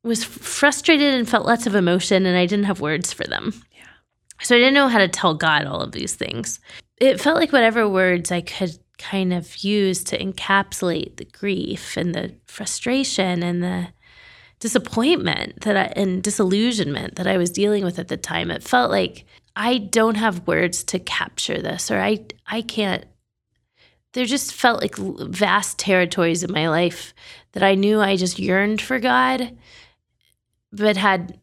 was 0.04 0.24
frustrated 0.24 1.14
and 1.14 1.28
felt 1.28 1.46
lots 1.46 1.68
of 1.68 1.76
emotion 1.76 2.26
and 2.26 2.38
I 2.38 2.46
didn't 2.46 2.66
have 2.66 2.82
words 2.82 3.12
for 3.14 3.26
them. 3.26 3.54
Yeah. 3.76 3.84
So 4.42 4.56
I 4.56 4.60
didn't 4.60 4.74
know 4.74 4.88
how 4.88 5.00
to 5.00 5.08
tell 5.08 5.34
God 5.34 5.66
all 5.66 5.82
of 5.82 5.92
these 5.92 6.16
things. 6.16 6.60
It 6.98 7.20
felt 7.20 7.38
like 7.38 7.52
whatever 7.52 7.88
words 7.88 8.32
I 8.32 8.42
could 8.42 8.78
kind 8.98 9.34
of 9.34 9.58
use 9.58 10.04
to 10.06 10.18
encapsulate 10.18 11.18
the 11.18 11.26
grief 11.26 11.98
and 11.98 12.14
the 12.14 12.36
frustration 12.46 13.42
and 13.42 13.64
the 13.64 13.88
disappointment 14.60 15.62
that 15.62 15.78
I, 15.78 15.94
and 15.96 16.22
disillusionment 16.22 17.16
that 17.16 17.28
I 17.28 17.38
was 17.38 17.50
dealing 17.50 17.84
with 17.84 17.98
at 17.98 18.10
the 18.10 18.18
time. 18.18 18.52
It 18.52 18.64
felt 18.64 18.92
like 18.92 19.26
I 19.56 19.78
don't 19.78 20.16
have 20.16 20.48
words 20.48 20.84
to 20.86 21.00
capture 21.00 21.62
this, 21.62 21.90
or 21.90 22.00
I 22.00 22.26
I 22.46 22.62
can't. 22.62 23.06
There 24.14 24.26
just 24.26 24.54
felt 24.54 24.82
like 24.82 24.96
vast 24.96 25.78
territories 25.78 26.44
in 26.44 26.52
my 26.52 26.68
life 26.70 27.14
that 27.54 27.64
I 27.64 27.76
knew 27.76 28.02
I 28.02 28.16
just 28.16 28.40
yearned 28.40 28.82
for 28.82 29.00
God, 29.00 29.56
but 30.72 30.98
had 30.98 31.40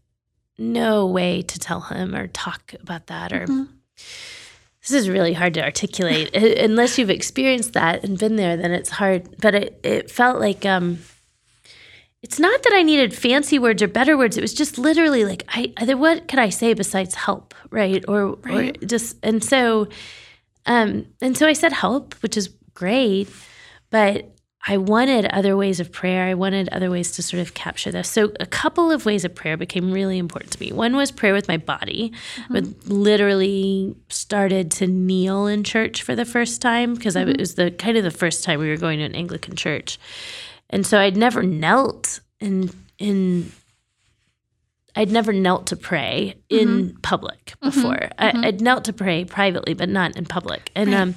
no 0.59 1.07
way 1.07 1.43
to 1.43 1.59
tell 1.59 1.81
Him 1.83 2.15
or 2.15 2.27
talk 2.29 2.75
about 2.81 3.07
that. 3.09 3.33
Or 3.33 3.47
Mhm. 3.47 3.69
this 4.83 4.93
is 4.93 5.09
really 5.09 5.33
hard 5.35 5.55
to 5.55 5.63
articulate 5.63 6.31
Uh, 6.35 6.63
unless 6.65 6.97
you've 6.99 7.11
experienced 7.11 7.73
that 7.75 8.05
and 8.05 8.19
been 8.19 8.37
there. 8.37 8.57
Then 8.57 8.73
it's 8.73 8.91
hard. 8.91 9.37
But 9.41 9.55
it 9.55 9.81
it 9.83 10.11
felt 10.11 10.39
like 10.41 10.65
um, 10.65 10.99
it's 12.23 12.39
not 12.39 12.63
that 12.63 12.73
I 12.73 12.83
needed 12.83 13.15
fancy 13.15 13.59
words 13.59 13.83
or 13.83 13.89
better 13.89 14.17
words. 14.17 14.37
It 14.37 14.41
was 14.41 14.55
just 14.55 14.79
literally 14.79 15.25
like 15.25 15.45
I, 15.49 15.73
I 15.77 15.93
what 15.95 16.29
could 16.29 16.39
I 16.39 16.49
say 16.49 16.73
besides 16.75 17.15
help, 17.15 17.55
right? 17.71 18.05
Or 18.09 18.37
Right. 18.43 18.77
or 18.83 18.87
just 18.87 19.17
and 19.23 19.43
so 19.45 19.89
Um, 20.69 21.07
and 21.23 21.37
so 21.37 21.47
I 21.47 21.53
said 21.53 21.73
help, 21.73 22.15
which 22.23 22.37
is 22.37 22.49
great, 22.75 23.29
but 23.91 24.35
I 24.69 24.79
wanted 24.79 25.27
other 25.27 25.57
ways 25.57 25.79
of 25.79 25.93
prayer. 25.93 26.25
I 26.27 26.35
wanted 26.35 26.69
other 26.71 26.91
ways 26.91 27.13
to 27.13 27.23
sort 27.23 27.41
of 27.41 27.55
capture 27.55 27.93
this. 27.93 28.11
So 28.11 28.33
a 28.41 28.47
couple 28.47 28.91
of 28.91 29.07
ways 29.07 29.25
of 29.25 29.35
prayer 29.35 29.57
became 29.57 29.93
really 29.93 30.19
important 30.19 30.53
to 30.53 30.61
me. 30.61 30.73
One 30.73 30.97
was 30.97 31.13
prayer 31.13 31.33
with 31.33 31.47
my 31.47 31.57
body. 31.57 32.13
Mm-hmm. 32.37 32.57
I 32.57 32.61
literally 32.93 33.95
started 34.09 34.73
to 34.73 34.89
kneel 34.89 35.47
in 35.47 35.63
church 35.63 36.03
for 36.03 36.17
the 36.17 36.25
first 36.25 36.61
time 36.61 36.95
because 36.95 37.15
mm-hmm. 37.15 37.31
it 37.31 37.39
was 37.39 37.55
the 37.55 37.71
kind 37.71 37.97
of 37.97 38.03
the 38.03 38.11
first 38.11 38.43
time 38.43 38.59
we 38.59 38.69
were 38.69 38.77
going 38.77 38.99
to 38.99 39.05
an 39.05 39.15
Anglican 39.15 39.55
church, 39.55 39.99
and 40.69 40.85
so 40.85 40.99
I'd 40.99 41.17
never 41.17 41.43
knelt 41.45 42.21
in 42.41 42.71
in 42.99 43.53
I'd 44.97 45.13
never 45.13 45.33
knelt 45.33 45.67
to 45.69 45.77
pray 45.77 46.35
in 46.49 46.69
mm-hmm. 46.69 47.01
public 47.03 47.47
mm-hmm. 47.47 47.67
before. 47.67 48.11
Mm-hmm. 48.19 48.45
I, 48.45 48.47
would 48.47 48.61
knelt 48.61 48.85
to 48.87 48.93
pray 48.93 49.25
privately, 49.25 49.75
but 49.75 49.89
not 49.89 50.17
in 50.17 50.25
public. 50.25 50.73
And 50.75 50.91
right. 50.91 51.01
um, 51.01 51.15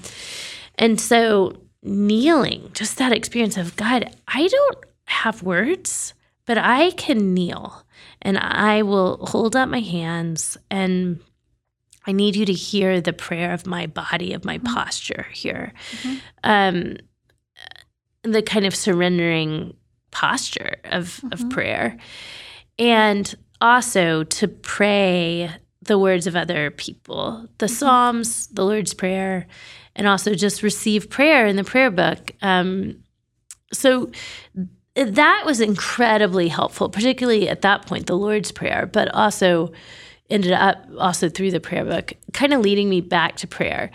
and 0.75 1.01
so 1.01 1.61
kneeling, 1.83 2.69
just 2.73 2.97
that 2.97 3.11
experience 3.11 3.57
of 3.57 3.75
God, 3.75 4.15
I 4.27 4.47
don't 4.47 4.77
have 5.05 5.43
words, 5.43 6.13
but 6.45 6.57
I 6.57 6.91
can 6.91 7.33
kneel 7.33 7.83
and 8.21 8.37
I 8.37 8.81
will 8.81 9.25
hold 9.27 9.55
up 9.55 9.69
my 9.69 9.79
hands 9.79 10.57
and 10.69 11.19
I 12.05 12.11
need 12.11 12.35
you 12.35 12.45
to 12.45 12.53
hear 12.53 13.01
the 13.01 13.13
prayer 13.13 13.53
of 13.53 13.67
my 13.67 13.85
body, 13.87 14.33
of 14.33 14.45
my 14.45 14.57
mm-hmm. 14.57 14.73
posture 14.73 15.27
here. 15.31 15.73
Mm-hmm. 15.91 16.17
Um, 16.43 16.97
the 18.23 18.41
kind 18.41 18.65
of 18.65 18.75
surrendering 18.75 19.75
posture 20.11 20.77
of, 20.85 21.21
of 21.31 21.39
mm-hmm. 21.39 21.49
prayer. 21.49 21.97
And 22.77 23.33
also 23.61 24.23
to 24.23 24.47
pray 24.47 25.51
the 25.81 25.99
words 25.99 26.27
of 26.27 26.35
other 26.35 26.71
people, 26.71 27.47
the 27.57 27.65
mm-hmm. 27.67 27.75
Psalms, 27.75 28.47
the 28.47 28.65
Lord's 28.65 28.93
Prayer, 28.93 29.47
and 29.95 30.07
also 30.07 30.33
just 30.33 30.63
receive 30.63 31.09
prayer 31.09 31.45
in 31.45 31.55
the 31.55 31.63
prayer 31.63 31.91
book. 31.91 32.31
Um, 32.41 33.03
so 33.71 34.11
that 34.95 35.43
was 35.45 35.61
incredibly 35.61 36.47
helpful, 36.47 36.89
particularly 36.89 37.47
at 37.49 37.61
that 37.61 37.85
point, 37.85 38.07
the 38.07 38.17
Lord's 38.17 38.51
Prayer, 38.51 38.89
but 38.91 39.13
also 39.13 39.71
ended 40.29 40.51
up 40.51 40.85
also 40.97 41.29
through 41.29 41.51
the 41.51 41.59
prayer 41.59 41.85
book, 41.85 42.13
kind 42.33 42.53
of 42.53 42.61
leading 42.61 42.89
me 42.89 43.01
back 43.01 43.35
to 43.37 43.47
prayer. 43.47 43.91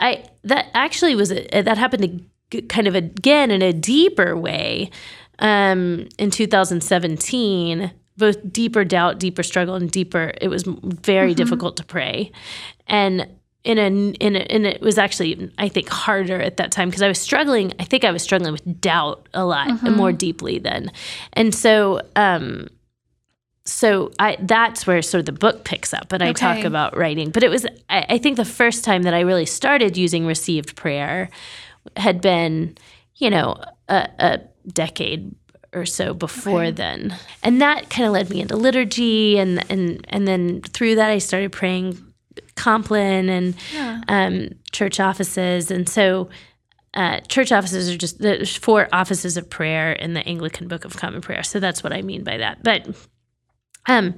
I 0.00 0.24
that 0.44 0.66
actually 0.74 1.14
was 1.14 1.32
a, 1.32 1.62
that 1.62 1.78
happened 1.78 2.28
kind 2.68 2.86
of 2.86 2.94
again 2.94 3.50
in 3.50 3.62
a 3.62 3.72
deeper 3.72 4.36
way 4.36 4.90
um, 5.38 6.08
in 6.18 6.30
2017 6.30 7.92
both 8.18 8.52
deeper 8.52 8.84
doubt, 8.84 9.20
deeper 9.20 9.44
struggle, 9.44 9.76
and 9.76 9.90
deeper. 9.90 10.32
It 10.40 10.48
was 10.48 10.64
very 10.64 11.30
mm-hmm. 11.30 11.36
difficult 11.36 11.76
to 11.78 11.84
pray, 11.84 12.32
and 12.88 13.28
in 13.64 13.78
a 13.78 13.88
in 14.14 14.36
a, 14.36 14.38
and 14.38 14.66
it 14.66 14.80
was 14.80 14.98
actually 14.98 15.50
I 15.58 15.68
think 15.68 15.88
harder 15.88 16.40
at 16.40 16.56
that 16.58 16.70
time 16.70 16.88
because 16.88 17.02
I 17.02 17.08
was 17.08 17.18
struggling. 17.18 17.72
I 17.78 17.84
think 17.84 18.04
I 18.04 18.10
was 18.10 18.22
struggling 18.22 18.52
with 18.52 18.80
doubt 18.80 19.28
a 19.34 19.44
lot 19.44 19.68
mm-hmm. 19.68 19.94
more 19.94 20.12
deeply 20.12 20.58
then, 20.58 20.90
and 21.32 21.54
so. 21.54 22.02
um 22.16 22.68
so 23.64 24.10
I 24.18 24.38
that's 24.40 24.86
where 24.86 25.02
sort 25.02 25.20
of 25.20 25.26
the 25.26 25.32
book 25.32 25.64
picks 25.64 25.92
up 25.92 26.10
and 26.12 26.22
I 26.22 26.32
talk 26.32 26.64
about 26.64 26.96
writing. 26.96 27.28
But 27.28 27.42
it 27.42 27.50
was 27.50 27.66
I, 27.90 28.06
I 28.08 28.18
think 28.18 28.38
the 28.38 28.46
first 28.46 28.82
time 28.82 29.02
that 29.02 29.12
I 29.12 29.20
really 29.20 29.44
started 29.44 29.94
using 29.94 30.24
received 30.24 30.74
prayer 30.74 31.28
had 31.94 32.22
been, 32.22 32.78
you 33.16 33.28
know, 33.28 33.62
a, 33.90 34.08
a 34.18 34.40
decade 34.72 35.34
or 35.74 35.84
so 35.84 36.14
before 36.14 36.62
okay. 36.62 36.70
then. 36.70 37.16
And 37.42 37.60
that 37.60 37.90
kind 37.90 38.06
of 38.06 38.12
led 38.12 38.30
me 38.30 38.40
into 38.40 38.56
liturgy 38.56 39.38
and 39.38 39.62
and 39.70 40.02
and 40.08 40.26
then 40.26 40.62
through 40.62 40.94
that 40.94 41.10
I 41.10 41.18
started 41.18 41.52
praying 41.52 42.02
Compline 42.58 43.28
and 43.28 43.54
yeah. 43.72 44.02
um, 44.08 44.50
church 44.72 45.00
offices. 45.00 45.70
And 45.70 45.88
so 45.88 46.28
uh, 46.94 47.20
church 47.20 47.52
offices 47.52 47.88
are 47.88 47.96
just 47.96 48.18
the 48.18 48.44
four 48.60 48.88
offices 48.92 49.36
of 49.36 49.48
prayer 49.48 49.92
in 49.92 50.14
the 50.14 50.26
Anglican 50.26 50.68
Book 50.68 50.84
of 50.84 50.96
Common 50.96 51.20
Prayer. 51.20 51.42
So 51.42 51.60
that's 51.60 51.82
what 51.82 51.92
I 51.92 52.02
mean 52.02 52.24
by 52.24 52.36
that. 52.38 52.62
But 52.62 52.88
um, 53.86 54.14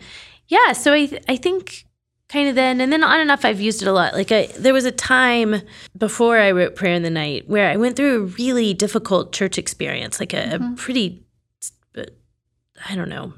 yeah, 0.49 0.73
so 0.73 0.93
I, 0.93 1.07
th- 1.07 1.25
I 1.29 1.37
think 1.37 1.85
kind 2.29 2.49
of 2.49 2.55
then, 2.55 2.81
and 2.81 2.93
then 2.93 3.03
on 3.03 3.21
and 3.21 3.31
off, 3.31 3.45
I've 3.45 3.61
used 3.61 3.83
it 3.83 3.89
a 3.89 3.93
lot. 3.93 4.15
Like 4.15 4.33
I, 4.33 4.47
there 4.59 4.73
was 4.73 4.85
a 4.85 4.93
time 4.93 5.63
before 5.97 6.39
I 6.39 6.53
wrote 6.53 6.77
Prayer 6.77 6.95
in 6.95 7.03
the 7.03 7.11
Night 7.11 7.49
where 7.49 7.69
I 7.69 7.77
went 7.77 7.97
through 7.97 8.17
a 8.17 8.27
really 8.27 8.73
difficult 8.75 9.33
church 9.33 9.59
experience, 9.59 10.19
like 10.19 10.33
a, 10.33 10.43
mm-hmm. 10.43 10.73
a 10.73 10.77
pretty 10.77 11.25
I 12.89 12.95
don't 12.95 13.09
know, 13.09 13.35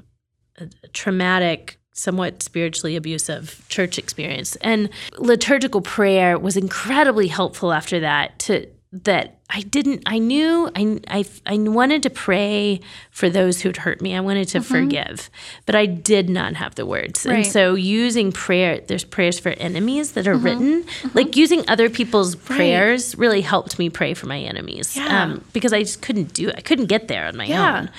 a, 0.57 0.69
a 0.83 0.87
traumatic 0.89 1.79
somewhat 1.93 2.41
spiritually 2.41 2.95
abusive 2.95 3.63
church 3.69 3.97
experience 3.97 4.55
and 4.57 4.89
liturgical 5.17 5.81
prayer 5.81 6.37
was 6.37 6.57
incredibly 6.57 7.27
helpful 7.27 7.71
after 7.71 7.99
that 7.99 8.37
to 8.39 8.67
that 8.91 9.39
I 9.49 9.61
didn't 9.61 10.03
I 10.05 10.19
knew 10.19 10.69
I 10.75 10.99
I, 11.07 11.25
I 11.47 11.57
wanted 11.57 12.03
to 12.03 12.11
pray 12.11 12.79
for 13.09 13.27
those 13.27 13.61
who'd 13.61 13.77
hurt 13.77 14.01
me 14.01 14.15
I 14.15 14.19
wanted 14.19 14.47
to 14.49 14.59
mm-hmm. 14.59 14.73
forgive 14.73 15.31
but 15.65 15.73
I 15.75 15.87
did 15.87 16.29
not 16.29 16.55
have 16.55 16.75
the 16.75 16.85
words 16.85 17.25
right. 17.25 17.37
and 17.37 17.47
so 17.47 17.73
using 17.73 18.31
prayer 18.31 18.81
there's 18.81 19.03
prayers 19.03 19.39
for 19.39 19.49
enemies 19.49 20.11
that 20.11 20.27
are 20.27 20.35
mm-hmm. 20.35 20.45
written 20.45 20.83
mm-hmm. 20.83 21.17
like 21.17 21.35
using 21.35 21.67
other 21.67 21.89
people's 21.89 22.35
right. 22.35 22.45
prayers 22.45 23.15
really 23.17 23.41
helped 23.41 23.79
me 23.79 23.89
pray 23.89 24.13
for 24.13 24.27
my 24.27 24.39
enemies 24.39 24.95
yeah. 24.95 25.23
um, 25.23 25.43
because 25.53 25.73
I 25.73 25.81
just 25.81 26.03
couldn't 26.03 26.33
do 26.33 26.49
it 26.49 26.55
I 26.57 26.61
couldn't 26.61 26.85
get 26.85 27.07
there 27.07 27.25
on 27.25 27.35
my 27.35 27.45
yeah. 27.45 27.79
own 27.79 27.89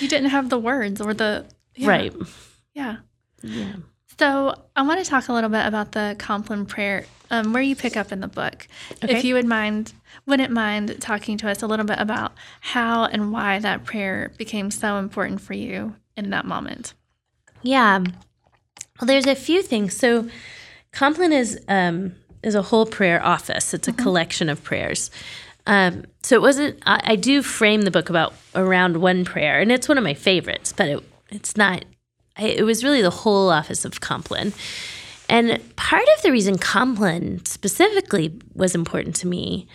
you 0.00 0.08
didn't 0.08 0.30
have 0.30 0.50
the 0.50 0.58
words 0.58 1.00
or 1.00 1.14
the 1.14 1.46
yeah. 1.74 1.88
right. 1.88 2.14
Yeah. 2.74 2.96
Yeah. 3.42 3.74
So 4.18 4.54
I 4.76 4.82
want 4.82 5.02
to 5.02 5.08
talk 5.08 5.28
a 5.28 5.32
little 5.32 5.50
bit 5.50 5.66
about 5.66 5.92
the 5.92 6.16
Compline 6.18 6.66
prayer, 6.66 7.06
um, 7.30 7.52
where 7.52 7.62
you 7.62 7.74
pick 7.74 7.96
up 7.96 8.12
in 8.12 8.20
the 8.20 8.28
book. 8.28 8.68
Okay. 9.02 9.16
If 9.16 9.24
you 9.24 9.34
would 9.34 9.46
mind, 9.46 9.92
wouldn't 10.26 10.52
mind 10.52 11.00
talking 11.00 11.38
to 11.38 11.50
us 11.50 11.62
a 11.62 11.66
little 11.66 11.86
bit 11.86 11.98
about 11.98 12.32
how 12.60 13.06
and 13.06 13.32
why 13.32 13.58
that 13.58 13.84
prayer 13.84 14.32
became 14.36 14.70
so 14.70 14.98
important 14.98 15.40
for 15.40 15.54
you 15.54 15.96
in 16.16 16.30
that 16.30 16.44
moment. 16.44 16.94
Yeah. 17.62 17.98
Well, 19.00 19.06
there's 19.06 19.26
a 19.26 19.34
few 19.34 19.62
things. 19.62 19.96
So 19.96 20.28
Compline 20.92 21.32
is 21.32 21.58
um, 21.68 22.14
is 22.42 22.54
a 22.54 22.62
whole 22.62 22.86
prayer 22.86 23.24
office. 23.24 23.72
It's 23.72 23.88
a 23.88 23.92
mm-hmm. 23.92 24.02
collection 24.02 24.48
of 24.48 24.62
prayers. 24.62 25.10
Um, 25.66 26.04
so 26.22 26.36
it 26.36 26.42
wasn't. 26.42 26.82
I, 26.84 27.00
I, 27.04 27.16
do 27.16 27.40
frame 27.42 27.82
the 27.82 27.90
book 27.90 28.10
about 28.10 28.34
around 28.54 28.96
one 28.96 29.24
prayer, 29.24 29.60
and 29.60 29.70
it's 29.70 29.88
one 29.88 29.96
of 29.96 30.04
my 30.04 30.14
favorites. 30.14 30.72
But 30.72 30.88
it, 30.88 31.04
it's 31.30 31.56
not. 31.56 31.84
I, 32.36 32.44
it 32.44 32.64
was 32.64 32.82
really 32.82 33.02
the 33.02 33.10
whole 33.10 33.50
office 33.50 33.84
of 33.84 34.00
Compline, 34.00 34.52
and 35.28 35.60
part 35.76 36.06
of 36.16 36.22
the 36.22 36.32
reason 36.32 36.58
Compline 36.58 37.44
specifically 37.44 38.38
was 38.54 38.74
important 38.74 39.16
to 39.16 39.26
me, 39.26 39.66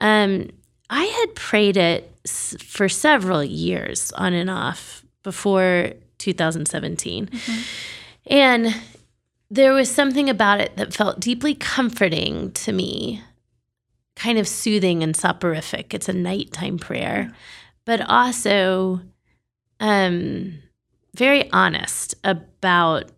um, 0.00 0.50
I 0.90 1.04
had 1.04 1.34
prayed 1.34 1.76
it 1.76 2.12
for 2.26 2.88
several 2.88 3.42
years 3.42 4.12
on 4.12 4.32
and 4.32 4.50
off 4.50 5.04
before 5.22 5.92
2017, 6.18 7.26
mm-hmm. 7.26 7.62
and 8.26 8.74
there 9.50 9.72
was 9.72 9.90
something 9.90 10.28
about 10.28 10.60
it 10.60 10.76
that 10.76 10.92
felt 10.92 11.20
deeply 11.20 11.54
comforting 11.54 12.50
to 12.52 12.72
me 12.72 13.22
kind 14.16 14.38
of 14.38 14.48
soothing 14.48 15.02
and 15.02 15.14
soporific. 15.14 15.94
It's 15.94 16.08
a 16.08 16.12
nighttime 16.12 16.78
prayer, 16.78 17.32
but 17.84 18.00
also 18.08 19.00
um, 19.78 20.54
very 21.16 21.50
honest 21.50 22.14
about 22.24 23.10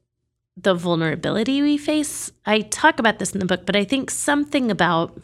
the 0.57 0.75
vulnerability 0.75 1.63
we 1.63 1.79
face. 1.79 2.33
I 2.47 2.61
talk 2.61 2.99
about 2.99 3.19
this 3.19 3.33
in 3.33 3.41
the 3.41 3.47
book, 3.47 3.65
but 3.67 3.77
I 3.77 3.85
think 3.85 4.11
something 4.11 4.71
about 4.71 5.21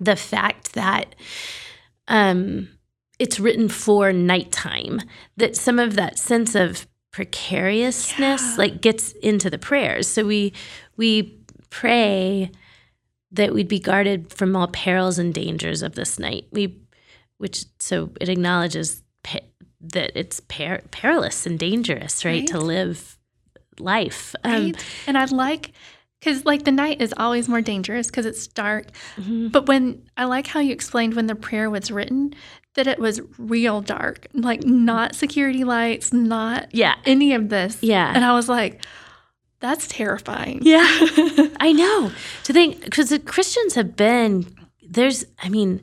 the 0.00 0.16
fact 0.16 0.72
that 0.74 1.14
um, 2.08 2.68
it's 3.18 3.38
written 3.38 3.68
for 3.68 4.12
nighttime, 4.12 5.00
that 5.36 5.56
some 5.56 5.78
of 5.78 5.94
that 5.94 6.18
sense 6.18 6.54
of 6.54 6.86
precariousness 7.12 8.42
yeah. 8.42 8.54
like 8.56 8.80
gets 8.80 9.12
into 9.12 9.50
the 9.50 9.58
prayers. 9.58 10.08
So 10.08 10.24
we 10.24 10.52
we 10.96 11.38
pray 11.70 12.50
that 13.30 13.54
we'd 13.54 13.68
be 13.68 13.78
guarded 13.78 14.32
from 14.32 14.54
all 14.54 14.68
perils 14.68 15.18
and 15.18 15.32
dangers 15.32 15.82
of 15.82 15.94
this 15.94 16.18
night. 16.18 16.46
We, 16.52 16.78
which 17.38 17.64
so 17.78 18.10
it 18.20 18.28
acknowledges 18.28 19.02
that 19.82 20.12
it's 20.14 20.40
per- 20.40 20.82
perilous 20.90 21.46
and 21.46 21.58
dangerous, 21.58 22.24
right, 22.24 22.40
right, 22.40 22.46
to 22.48 22.58
live 22.58 23.18
life. 23.78 24.34
Um, 24.44 24.52
right. 24.52 24.84
And 25.06 25.18
I'd 25.18 25.32
like 25.32 25.72
because 26.20 26.44
like 26.44 26.64
the 26.64 26.72
night 26.72 27.00
is 27.00 27.12
always 27.16 27.48
more 27.48 27.60
dangerous 27.60 28.06
because 28.06 28.26
it's 28.26 28.46
dark. 28.46 28.86
Mm-hmm. 29.16 29.48
But 29.48 29.66
when 29.66 30.02
I 30.16 30.24
like 30.24 30.46
how 30.46 30.60
you 30.60 30.72
explained 30.72 31.14
when 31.14 31.26
the 31.26 31.34
prayer 31.34 31.68
was 31.68 31.90
written 31.90 32.34
that 32.74 32.86
it 32.86 32.98
was 32.98 33.20
real 33.38 33.80
dark, 33.80 34.26
like 34.32 34.64
not 34.64 35.14
security 35.14 35.64
lights, 35.64 36.12
not 36.12 36.74
yeah 36.74 36.94
any 37.04 37.34
of 37.34 37.48
this. 37.48 37.82
Yeah, 37.82 38.12
and 38.14 38.24
I 38.24 38.32
was 38.34 38.48
like 38.48 38.82
that's 39.62 39.86
terrifying. 39.86 40.58
Yeah. 40.62 40.84
I 41.60 41.72
know. 41.72 42.10
To 42.44 42.52
think 42.52 42.84
because 42.84 43.10
the 43.10 43.20
Christians 43.20 43.74
have 43.74 43.96
been 43.96 44.46
there's 44.82 45.24
I 45.42 45.48
mean, 45.48 45.80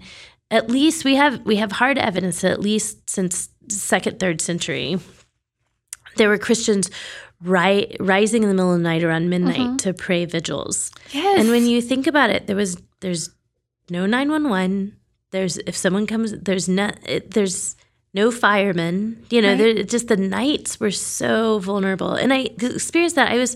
at 0.52 0.70
least 0.70 1.06
we 1.06 1.16
have 1.16 1.46
we 1.46 1.58
have 1.58 1.72
hard 1.74 1.98
evidence 1.98 2.42
that 2.42 2.52
at 2.52 2.60
least 2.60 3.10
since 3.10 3.50
second, 3.70 4.20
third 4.20 4.42
century, 4.42 5.00
there 6.18 6.30
were 6.30 6.38
Christians 6.38 6.90
ri- 7.42 7.96
rising 8.00 8.44
in 8.44 8.50
the 8.50 8.56
middle 8.56 8.74
of 8.74 8.80
the 8.80 8.84
night 8.84 9.04
around 9.04 9.30
midnight 9.30 9.58
mm-hmm. 9.58 9.76
to 9.78 9.94
pray 9.94 10.26
vigils. 10.26 10.92
Yes. 11.12 11.40
And 11.40 11.50
when 11.50 11.66
you 11.66 11.82
think 11.82 12.08
about 12.08 12.30
it, 12.30 12.48
there 12.48 12.56
was 12.56 12.82
there's 13.00 13.30
no 13.90 14.06
911. 14.06 14.96
There's 15.32 15.58
if 15.58 15.76
someone 15.76 16.08
comes, 16.08 16.34
there's 16.34 16.68
no 16.68 16.90
there's 17.28 17.76
no 18.14 18.32
firemen. 18.32 19.24
You 19.30 19.42
know, 19.42 19.56
Right. 19.56 19.88
just 19.88 20.08
the 20.08 20.18
nights 20.18 20.80
were 20.80 20.92
so 20.92 21.60
vulnerable, 21.60 22.14
and 22.14 22.34
I 22.34 22.50
experienced 22.60 23.16
that. 23.16 23.32
I 23.32 23.38
was. 23.38 23.56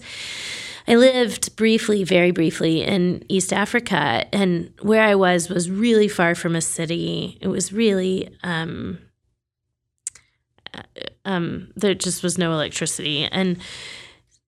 I 0.87 0.95
lived 0.95 1.55
briefly, 1.55 2.03
very 2.03 2.31
briefly, 2.31 2.83
in 2.83 3.23
East 3.29 3.53
Africa, 3.53 4.25
and 4.33 4.73
where 4.81 5.03
I 5.03 5.15
was 5.15 5.49
was 5.49 5.69
really 5.69 6.07
far 6.07 6.35
from 6.35 6.55
a 6.55 6.61
city. 6.61 7.37
It 7.41 7.47
was 7.47 7.71
really 7.71 8.35
um, 8.43 8.99
um, 11.25 11.71
there 11.75 11.93
just 11.93 12.23
was 12.23 12.37
no 12.37 12.51
electricity, 12.51 13.25
and 13.25 13.57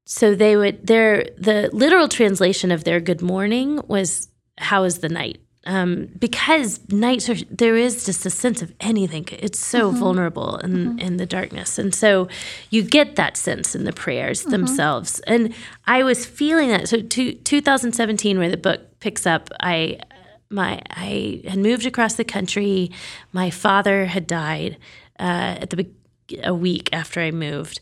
so 0.05 0.35
they 0.35 0.57
would 0.57 0.85
their 0.85 1.25
the 1.37 1.69
literal 1.71 2.07
translation 2.07 2.71
of 2.71 2.83
their 2.83 2.99
good 2.99 3.21
morning 3.21 3.81
was 3.87 4.27
how 4.57 4.83
is 4.83 4.99
the 4.99 5.09
night 5.09 5.39
um, 5.65 6.09
because 6.19 6.79
nights 6.89 7.27
are 7.29 7.35
there 7.49 7.75
is 7.75 8.05
just 8.05 8.25
a 8.25 8.29
sense 8.29 8.61
of 8.61 8.73
anything. 8.79 9.27
It's 9.31 9.59
so 9.59 9.89
vulnerable 9.91 10.57
in 10.57 10.99
in 10.99 11.17
the 11.17 11.25
darkness. 11.25 11.79
And 11.79 11.93
so 11.93 12.27
you 12.69 12.83
get 12.83 13.15
that 13.15 13.35
sense 13.35 13.75
in 13.75 13.83
the 13.83 13.93
prayers 13.93 14.43
themselves. 14.43 15.19
And 15.21 15.53
i 15.87 16.03
was 16.03 16.25
feeling 16.25 16.69
that. 16.69 16.87
So 16.87 17.01
to, 17.01 17.33
2017 17.33 18.37
where 18.37 18.49
the 18.49 18.57
book 18.57 18.99
picks 18.99 19.25
up 19.25 19.49
i 19.59 19.99
my 20.49 20.81
i 20.91 21.41
had 21.47 21.57
moved 21.57 21.85
across 21.85 22.15
the 22.15 22.25
country. 22.25 22.91
My 23.33 23.49
father 23.49 24.05
had 24.05 24.27
died 24.27 24.77
uh, 25.19 25.57
at 25.61 25.71
the 25.71 25.87
a 26.43 26.53
week 26.53 26.89
after 26.93 27.21
i 27.21 27.31
moved. 27.31 27.79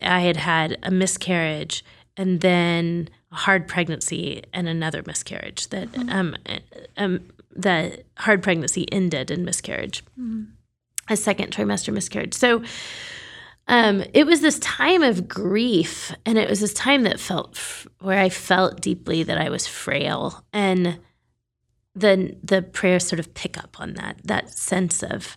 I 0.00 0.20
had 0.20 0.38
had 0.38 0.78
a 0.82 0.90
miscarriage. 0.90 1.84
And 2.16 2.40
then 2.40 3.08
hard 3.32 3.66
pregnancy 3.66 4.42
and 4.52 4.68
another 4.68 5.02
miscarriage. 5.06 5.68
That 5.70 5.88
um, 6.08 6.36
um, 6.96 7.28
the 7.54 8.02
hard 8.18 8.42
pregnancy 8.42 8.90
ended 8.92 9.30
in 9.30 9.44
miscarriage, 9.44 10.04
a 11.08 11.16
second 11.16 11.52
trimester 11.52 11.92
miscarriage. 11.92 12.34
So 12.34 12.62
um, 13.68 14.04
it 14.12 14.26
was 14.26 14.40
this 14.40 14.58
time 14.58 15.02
of 15.02 15.28
grief, 15.28 16.12
and 16.26 16.38
it 16.38 16.48
was 16.48 16.60
this 16.60 16.74
time 16.74 17.04
that 17.04 17.20
felt 17.20 17.52
f- 17.54 17.86
where 18.00 18.18
I 18.18 18.28
felt 18.28 18.80
deeply 18.80 19.22
that 19.22 19.38
I 19.38 19.48
was 19.48 19.66
frail, 19.66 20.44
and 20.52 20.98
then 21.94 22.36
the 22.42 22.62
prayers 22.62 23.06
sort 23.06 23.20
of 23.20 23.34
pick 23.34 23.58
up 23.58 23.80
on 23.80 23.94
that 23.94 24.16
that 24.24 24.50
sense 24.50 25.02
of 25.02 25.36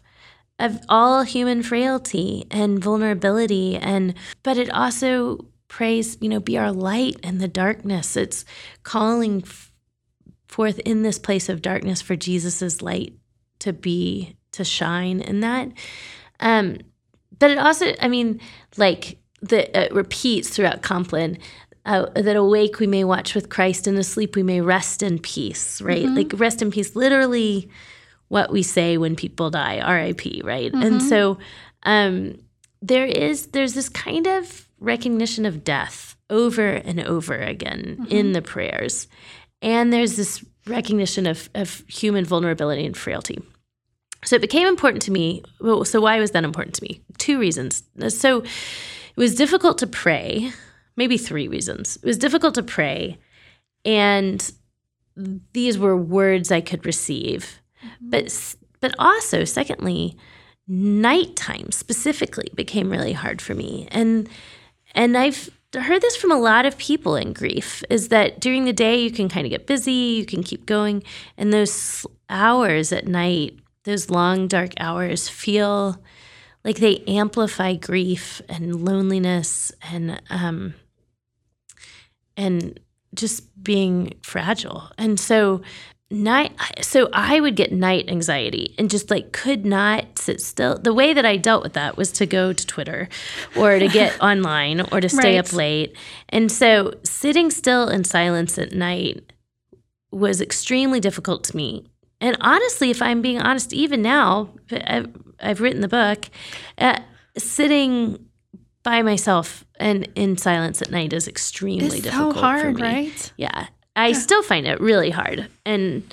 of 0.57 0.79
all 0.87 1.23
human 1.23 1.61
frailty 1.61 2.45
and 2.49 2.81
vulnerability 2.81 3.75
and 3.75 4.13
but 4.41 4.57
it 4.57 4.69
also 4.69 5.45
prays 5.68 6.18
you 6.22 6.30
know 6.30 6.39
be 6.39 6.57
our 6.57 6.72
light 6.72 7.18
in 7.24 7.38
the 7.39 7.47
darkness. 7.47 8.16
It's 8.16 8.45
calling 8.84 9.41
f- 9.45 9.72
forth 10.47 10.80
in 10.80 11.03
this 11.03 11.20
place 11.20 11.49
of 11.49 11.61
darkness 11.61 12.01
for 12.01 12.16
jesus's 12.16 12.82
light 12.82 13.13
to 13.59 13.74
be 13.74 14.36
to 14.51 14.63
shine 14.63 15.20
in 15.22 15.39
that. 15.41 15.70
Um 16.39 16.78
but 17.38 17.51
it 17.51 17.57
also 17.57 17.93
i 17.99 18.07
mean 18.07 18.39
like 18.78 19.18
the 19.41 19.78
it 19.78 19.93
repeats 19.93 20.49
throughout 20.49 20.82
compline 20.82 21.38
uh, 21.86 22.05
that 22.16 22.36
awake 22.36 22.80
we 22.80 22.88
may 22.88 23.03
watch 23.03 23.36
with 23.36 23.49
christ 23.49 23.86
and 23.88 23.97
asleep 23.97 24.36
we 24.36 24.43
may 24.43 24.61
rest 24.61 25.03
in 25.03 25.20
peace 25.20 25.82
right? 25.82 26.05
Like 26.16 26.32
rest 26.36 26.61
in 26.61 26.72
peace 26.72 26.95
literally 26.95 27.70
what 28.30 28.51
we 28.51 28.63
say 28.63 28.97
when 28.97 29.16
people 29.16 29.49
die 29.51 29.78
rip 29.93 30.22
right? 30.43 30.74
And 30.74 31.01
so 31.03 31.38
um 31.84 32.39
there 32.82 33.05
is 33.05 33.47
there's 33.47 33.73
this 33.73 33.89
kind 33.89 34.28
of 34.28 34.67
recognition 34.80 35.45
of 35.45 35.63
death 35.63 36.15
over 36.30 36.67
and 36.67 36.99
over 37.01 37.36
again 37.36 37.97
mm-hmm. 37.99 38.11
in 38.11 38.32
the 38.32 38.41
prayers. 38.41 39.07
And 39.61 39.91
there's 39.91 40.15
this 40.15 40.43
recognition 40.67 41.28
of, 41.28 41.49
of 41.55 41.84
human 41.88 42.26
vulnerability 42.26 42.86
and 42.86 42.97
frailty. 42.97 43.41
So 44.23 44.36
it 44.36 44.41
became 44.41 44.67
important 44.67 45.03
to 45.03 45.11
me 45.11 45.43
well, 45.61 45.86
so 45.86 46.01
why 46.01 46.19
was 46.19 46.32
that 46.32 46.43
important 46.43 46.76
to 46.76 46.84
me? 46.84 47.01
Two 47.17 47.39
reasons. 47.39 47.84
So 48.09 48.41
it 48.41 49.17
was 49.17 49.36
difficult 49.36 49.78
to 49.80 49.88
pray 49.88 50.51
maybe 50.97 51.17
three 51.17 51.47
reasons. 51.47 51.97
It 51.97 52.05
was 52.05 52.17
difficult 52.17 52.55
to 52.55 52.63
pray 52.63 53.17
and 53.84 54.51
these 55.53 55.78
were 55.78 55.95
words 55.95 56.51
i 56.51 56.61
could 56.61 56.86
receive. 56.86 57.59
Mm-hmm. 57.84 58.09
But 58.09 58.55
but 58.82 58.95
also 58.99 59.45
secondly 59.45 60.17
nighttime 60.68 61.72
specifically 61.72 62.49
became 62.55 62.89
really 62.89 63.13
hard 63.13 63.41
for 63.41 63.53
me. 63.53 63.88
And 63.91 64.30
and 64.93 65.18
i've 65.18 65.49
heard 65.76 66.01
this 66.01 66.16
from 66.16 66.32
a 66.32 66.39
lot 66.39 66.66
of 66.66 66.78
people 66.78 67.18
in 67.18 67.34
grief 67.34 67.84
is 67.89 68.07
that 68.07 68.39
during 68.39 68.63
the 68.63 68.72
day 68.72 68.95
you 68.97 69.11
can 69.11 69.28
kind 69.28 69.45
of 69.45 69.49
get 69.49 69.68
busy 69.68 69.91
you 69.91 70.26
can 70.26 70.41
keep 70.41 70.66
going 70.66 71.03
and 71.38 71.51
those 71.51 72.05
hours 72.30 72.93
at 72.93 73.05
night 73.05 73.59
those 73.84 74.09
long 74.09 74.47
dark 74.47 74.72
hours 74.80 75.28
feel 75.28 75.97
like 76.63 76.78
they 76.78 77.03
amplify 77.07 77.74
grief 77.76 78.41
and 78.47 78.86
loneliness 78.86 79.72
and 79.91 80.22
um 80.30 80.74
and 82.38 82.80
just 83.13 83.63
being 83.63 84.13
fragile. 84.22 84.89
And 84.97 85.20
so 85.20 85.61
night 86.11 86.51
so 86.81 87.09
i 87.13 87.39
would 87.39 87.55
get 87.55 87.71
night 87.71 88.07
anxiety 88.09 88.75
and 88.77 88.91
just 88.91 89.09
like 89.09 89.31
could 89.31 89.65
not 89.65 90.19
sit 90.19 90.39
still. 90.39 90.77
The 90.77 90.93
way 90.93 91.13
that 91.13 91.25
i 91.25 91.35
dealt 91.35 91.63
with 91.63 91.73
that 91.73 91.97
was 91.97 92.11
to 92.13 92.27
go 92.27 92.53
to 92.53 92.67
twitter 92.67 93.09
or 93.55 93.79
to 93.79 93.87
get 93.87 94.21
online 94.21 94.81
or 94.91 95.01
to 95.01 95.09
stay 95.09 95.35
Right. 95.35 95.39
up 95.47 95.51
late. 95.51 95.97
And 96.29 96.51
so 96.51 96.93
sitting 97.03 97.49
still 97.49 97.89
in 97.89 98.03
silence 98.03 98.59
at 98.59 98.71
night 98.71 99.33
was 100.11 100.41
extremely 100.41 100.99
difficult 100.99 101.43
to 101.45 101.57
me. 101.57 101.87
And 102.21 102.37
honestly 102.39 102.91
if 102.91 103.01
i'm 103.01 103.21
being 103.23 103.41
honest 103.41 103.73
even 103.73 104.01
now 104.03 104.49
i've, 104.71 105.09
I've 105.39 105.59
written 105.59 105.81
the 105.81 105.87
book 105.87 106.27
uh, 106.77 106.99
sitting 107.37 108.27
by 108.83 109.01
myself 109.01 109.65
and 109.79 110.07
in 110.15 110.37
silence 110.37 110.81
at 110.83 110.91
night 110.91 111.11
is 111.13 111.27
extremely 111.27 111.87
It's 111.87 111.95
so 111.95 112.01
difficult 112.03 112.35
for 112.35 112.39
hard, 112.41 112.79
right? 112.79 113.33
yeah 113.37 113.67
i 113.95 114.11
still 114.11 114.43
find 114.43 114.67
it 114.67 114.79
really 114.81 115.09
hard. 115.09 115.47
And 115.65 116.03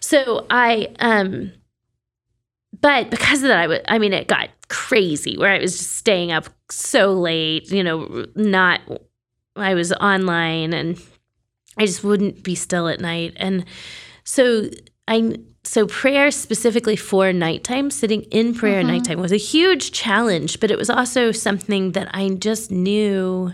so 0.00 0.46
i 0.50 0.88
um 0.98 1.50
but 2.80 3.10
because 3.10 3.42
of 3.42 3.48
that 3.48 3.90
i 3.90 3.98
mean 3.98 4.12
it 4.12 4.28
got 4.28 4.50
crazy 4.68 5.38
where 5.38 5.50
i 5.50 5.58
was 5.58 5.76
just 5.78 5.92
staying 5.94 6.30
up 6.30 6.44
so 6.70 7.12
late 7.12 7.70
you 7.70 7.82
know 7.82 8.26
not 8.34 8.80
i 9.56 9.72
was 9.72 9.92
online 9.94 10.74
and 10.74 11.00
i 11.78 11.86
just 11.86 12.04
wouldn't 12.04 12.42
be 12.42 12.54
still 12.54 12.86
at 12.88 13.00
night. 13.00 13.32
And 13.36 13.64
so 14.24 14.68
i 15.08 15.36
so 15.62 15.86
prayer 15.86 16.30
specifically 16.30 16.96
for 16.96 17.32
nighttime 17.32 17.90
sitting 17.90 18.22
in 18.24 18.52
prayer 18.54 18.80
at 18.80 18.86
nighttime 18.86 19.18
was 19.18 19.32
a 19.32 19.36
huge 19.36 19.92
challenge 19.92 20.60
but 20.60 20.70
it 20.70 20.76
was 20.76 20.90
also 20.90 21.32
something 21.32 21.92
that 21.92 22.08
i 22.14 22.28
just 22.28 22.70
knew 22.70 23.50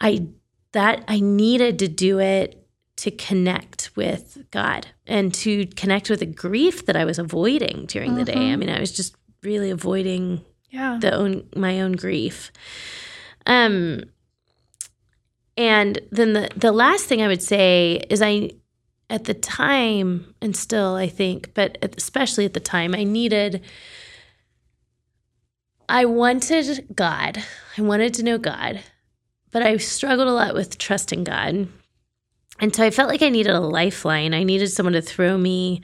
i 0.00 0.26
that 0.72 1.04
I 1.08 1.20
needed 1.20 1.78
to 1.80 1.88
do 1.88 2.18
it 2.18 2.58
to 2.96 3.10
connect 3.10 3.90
with 3.96 4.44
God 4.50 4.86
and 5.06 5.32
to 5.34 5.66
connect 5.66 6.08
with 6.10 6.20
the 6.20 6.26
grief 6.26 6.86
that 6.86 6.96
I 6.96 7.04
was 7.04 7.18
avoiding 7.18 7.86
during 7.86 8.14
the 8.14 8.24
day. 8.24 8.52
I 8.52 8.56
mean, 8.56 8.68
I 8.70 8.78
was 8.80 8.92
just 8.92 9.16
really 9.42 9.70
avoiding 9.70 10.44
Yeah. 10.70 10.98
the 11.00 11.12
own 11.12 11.48
my 11.56 11.80
own 11.80 11.92
grief. 11.92 12.52
Um 13.46 14.04
and 15.56 15.98
then 16.10 16.32
the 16.32 16.48
the 16.56 16.72
last 16.72 17.06
thing 17.06 17.20
I 17.22 17.28
would 17.28 17.42
say 17.42 18.04
is 18.08 18.22
I 18.22 18.50
at 19.10 19.24
the 19.24 19.34
time 19.34 20.34
and 20.40 20.56
still 20.56 20.94
I 20.94 21.08
think 21.08 21.52
but 21.54 21.76
especially 21.82 22.44
at 22.44 22.54
the 22.54 22.60
time 22.60 22.94
I 22.94 23.04
needed 23.04 23.62
I 25.88 26.04
wanted 26.06 26.94
God. 26.94 27.42
I 27.76 27.82
wanted 27.82 28.14
to 28.14 28.22
know 28.22 28.38
God 28.38 28.80
but 29.52 29.62
I 29.62 29.76
struggled 29.76 30.28
a 30.28 30.32
lot 30.32 30.54
with 30.54 30.78
trusting 30.78 31.24
God. 31.24 31.68
And 32.58 32.74
so 32.74 32.82
I 32.82 32.90
felt 32.90 33.08
like 33.08 33.22
I 33.22 33.28
needed 33.28 33.54
a 33.54 33.60
lifeline. 33.60 34.34
I 34.34 34.42
needed 34.42 34.68
someone 34.68 34.94
to 34.94 35.02
throw 35.02 35.38
me 35.38 35.82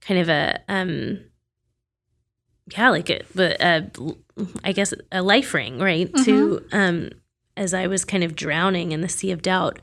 kind 0.00 0.20
of 0.20 0.28
a, 0.28 0.60
um, 0.68 1.20
yeah, 2.72 2.90
like 2.90 3.10
a, 3.10 3.22
a, 3.38 3.90
I 4.64 4.72
guess 4.72 4.92
a 5.10 5.22
life 5.22 5.54
ring, 5.54 5.78
right? 5.78 6.14
To, 6.24 6.64
um, 6.72 7.10
as 7.56 7.72
I 7.74 7.86
was 7.86 8.04
kind 8.04 8.24
of 8.24 8.36
drowning 8.36 8.92
in 8.92 9.00
the 9.00 9.08
sea 9.08 9.30
of 9.30 9.42
doubt. 9.42 9.78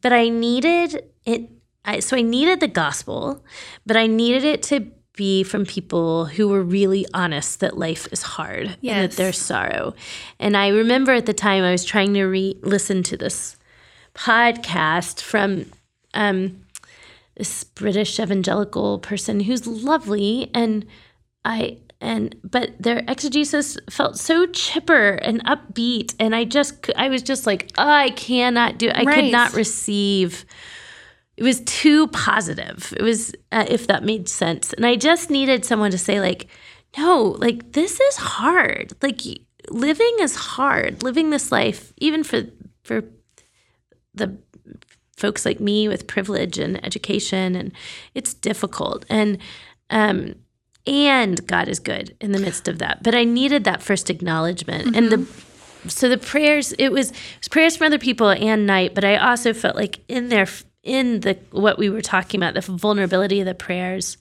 But 0.00 0.12
I 0.12 0.28
needed 0.28 1.04
it. 1.24 1.50
I, 1.84 2.00
so 2.00 2.16
I 2.16 2.22
needed 2.22 2.60
the 2.60 2.68
gospel, 2.68 3.44
but 3.86 3.96
I 3.96 4.06
needed 4.06 4.44
it 4.44 4.62
to 4.64 4.90
be 5.16 5.42
from 5.42 5.66
people 5.66 6.26
who 6.26 6.48
were 6.48 6.62
really 6.62 7.04
honest 7.12 7.60
that 7.60 7.76
life 7.76 8.08
is 8.12 8.22
hard 8.22 8.76
and 8.82 9.10
that 9.10 9.12
there's 9.16 9.38
sorrow. 9.38 9.94
And 10.38 10.56
I 10.56 10.68
remember 10.68 11.12
at 11.12 11.26
the 11.26 11.34
time 11.34 11.62
I 11.64 11.72
was 11.72 11.84
trying 11.84 12.14
to 12.14 12.24
re- 12.24 12.56
listen 12.62 13.02
to 13.04 13.16
this 13.16 13.56
podcast 14.14 15.20
from 15.20 15.66
um, 16.14 16.60
this 17.36 17.64
British 17.64 18.18
evangelical 18.20 18.98
person 18.98 19.40
who's 19.40 19.66
lovely, 19.66 20.50
and 20.54 20.86
I 21.44 21.78
and 22.00 22.34
but 22.42 22.70
their 22.80 23.02
exegesis 23.08 23.76
felt 23.90 24.18
so 24.18 24.46
chipper 24.46 25.10
and 25.12 25.44
upbeat, 25.44 26.14
and 26.18 26.34
I 26.34 26.44
just 26.44 26.90
I 26.96 27.08
was 27.08 27.22
just 27.22 27.46
like 27.46 27.70
I 27.78 28.10
cannot 28.10 28.78
do 28.78 28.88
I 28.90 29.02
Right. 29.04 29.14
could 29.24 29.32
not 29.32 29.54
receive 29.54 30.44
it 31.40 31.42
was 31.42 31.62
too 31.62 32.06
positive. 32.08 32.92
It 32.98 33.02
was, 33.02 33.34
uh, 33.50 33.64
if 33.66 33.86
that 33.86 34.04
made 34.04 34.28
sense. 34.28 34.74
And 34.74 34.84
I 34.84 34.94
just 34.94 35.30
needed 35.30 35.64
someone 35.64 35.90
to 35.90 35.96
say, 35.96 36.20
like, 36.20 36.48
no, 36.98 37.34
like, 37.38 37.72
this 37.72 37.98
is 37.98 38.16
hard. 38.16 38.92
Like, 39.00 39.22
living 39.70 40.16
is 40.20 40.34
hard. 40.36 41.02
Living 41.02 41.30
this 41.30 41.50
life, 41.50 41.94
even 41.96 42.24
for, 42.24 42.42
for 42.82 43.04
the 44.12 44.36
folks 45.16 45.46
like 45.46 45.60
me 45.60 45.88
with 45.88 46.06
privilege 46.06 46.58
and 46.58 46.84
education, 46.84 47.56
and 47.56 47.72
it's 48.14 48.34
difficult. 48.34 49.06
And, 49.08 49.38
um, 49.88 50.34
and 50.86 51.46
God 51.46 51.68
is 51.68 51.78
good 51.78 52.14
in 52.20 52.32
the 52.32 52.38
midst 52.38 52.68
of 52.68 52.80
that. 52.80 53.02
But 53.02 53.14
I 53.14 53.24
needed 53.24 53.64
that 53.64 53.82
first 53.82 54.10
acknowledgment. 54.10 54.88
Mm-hmm. 54.88 54.94
And 54.94 55.10
the 55.10 55.26
so 55.88 56.10
the 56.10 56.18
prayers 56.18 56.72
it 56.72 56.92
was, 56.92 57.12
it 57.12 57.16
was 57.38 57.48
prayers 57.48 57.76
from 57.78 57.86
other 57.86 57.98
people 57.98 58.28
and 58.28 58.66
night, 58.66 58.94
but 58.94 59.02
I 59.02 59.16
also 59.16 59.54
felt 59.54 59.76
like 59.76 60.00
in 60.08 60.28
there 60.28 60.46
in 60.82 61.20
the 61.20 61.38
what 61.50 61.78
we 61.78 61.90
were 61.90 62.00
talking 62.00 62.40
about, 62.40 62.54
the 62.54 62.60
vulnerability 62.60 63.40
of 63.40 63.46
the 63.46 63.54
prayers, 63.54 64.16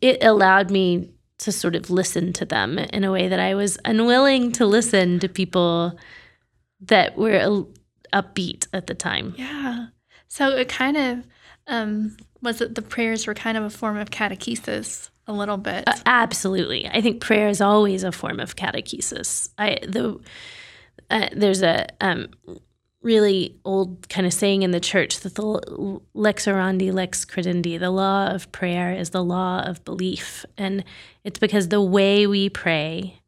it 0.00 0.22
allowed 0.22 0.70
me 0.70 1.10
to 1.38 1.52
sort 1.52 1.74
of 1.74 1.90
listen 1.90 2.32
to 2.32 2.44
them 2.44 2.78
in 2.78 3.04
a 3.04 3.12
way 3.12 3.28
that 3.28 3.40
I 3.40 3.54
was 3.54 3.78
unwilling 3.84 4.52
to 4.52 4.66
listen 4.66 5.18
to 5.20 5.28
people 5.28 5.98
that 6.80 7.16
were 7.16 7.64
upbeat 8.12 8.66
at 8.72 8.86
the 8.86 8.94
time. 8.94 9.34
Yeah. 9.36 9.86
So 10.28 10.50
it 10.56 10.68
kind 10.68 10.96
of 10.96 11.26
um, 11.66 12.16
was 12.42 12.60
it 12.60 12.74
the 12.74 12.82
prayers 12.82 13.26
were 13.26 13.34
kind 13.34 13.56
of 13.56 13.64
a 13.64 13.70
form 13.70 13.96
of 13.96 14.10
catechesis 14.10 15.10
a 15.26 15.32
little 15.32 15.56
bit. 15.56 15.84
Uh, 15.86 15.94
absolutely. 16.06 16.88
I 16.88 17.00
think 17.00 17.20
prayer 17.20 17.48
is 17.48 17.60
always 17.60 18.04
a 18.04 18.12
form 18.12 18.40
of 18.40 18.56
catechesis. 18.56 19.50
I 19.58 19.78
the 19.82 20.20
uh, 21.10 21.28
there's 21.32 21.62
a 21.62 21.86
um, 22.00 22.28
really 23.02 23.58
old 23.64 24.08
kind 24.08 24.26
of 24.26 24.32
saying 24.32 24.62
in 24.62 24.72
the 24.72 24.80
church 24.80 25.20
that 25.20 25.34
the 25.36 26.00
lex 26.14 26.46
orandi 26.46 26.92
lex 26.92 27.24
credendi 27.24 27.78
the 27.78 27.90
law 27.90 28.26
of 28.28 28.50
prayer 28.52 28.92
is 28.92 29.10
the 29.10 29.22
law 29.22 29.62
of 29.62 29.84
belief. 29.84 30.44
And 30.58 30.84
it's 31.22 31.38
because 31.38 31.68
the 31.68 31.82
way 31.82 32.26
we 32.26 32.48
pray 32.48 33.20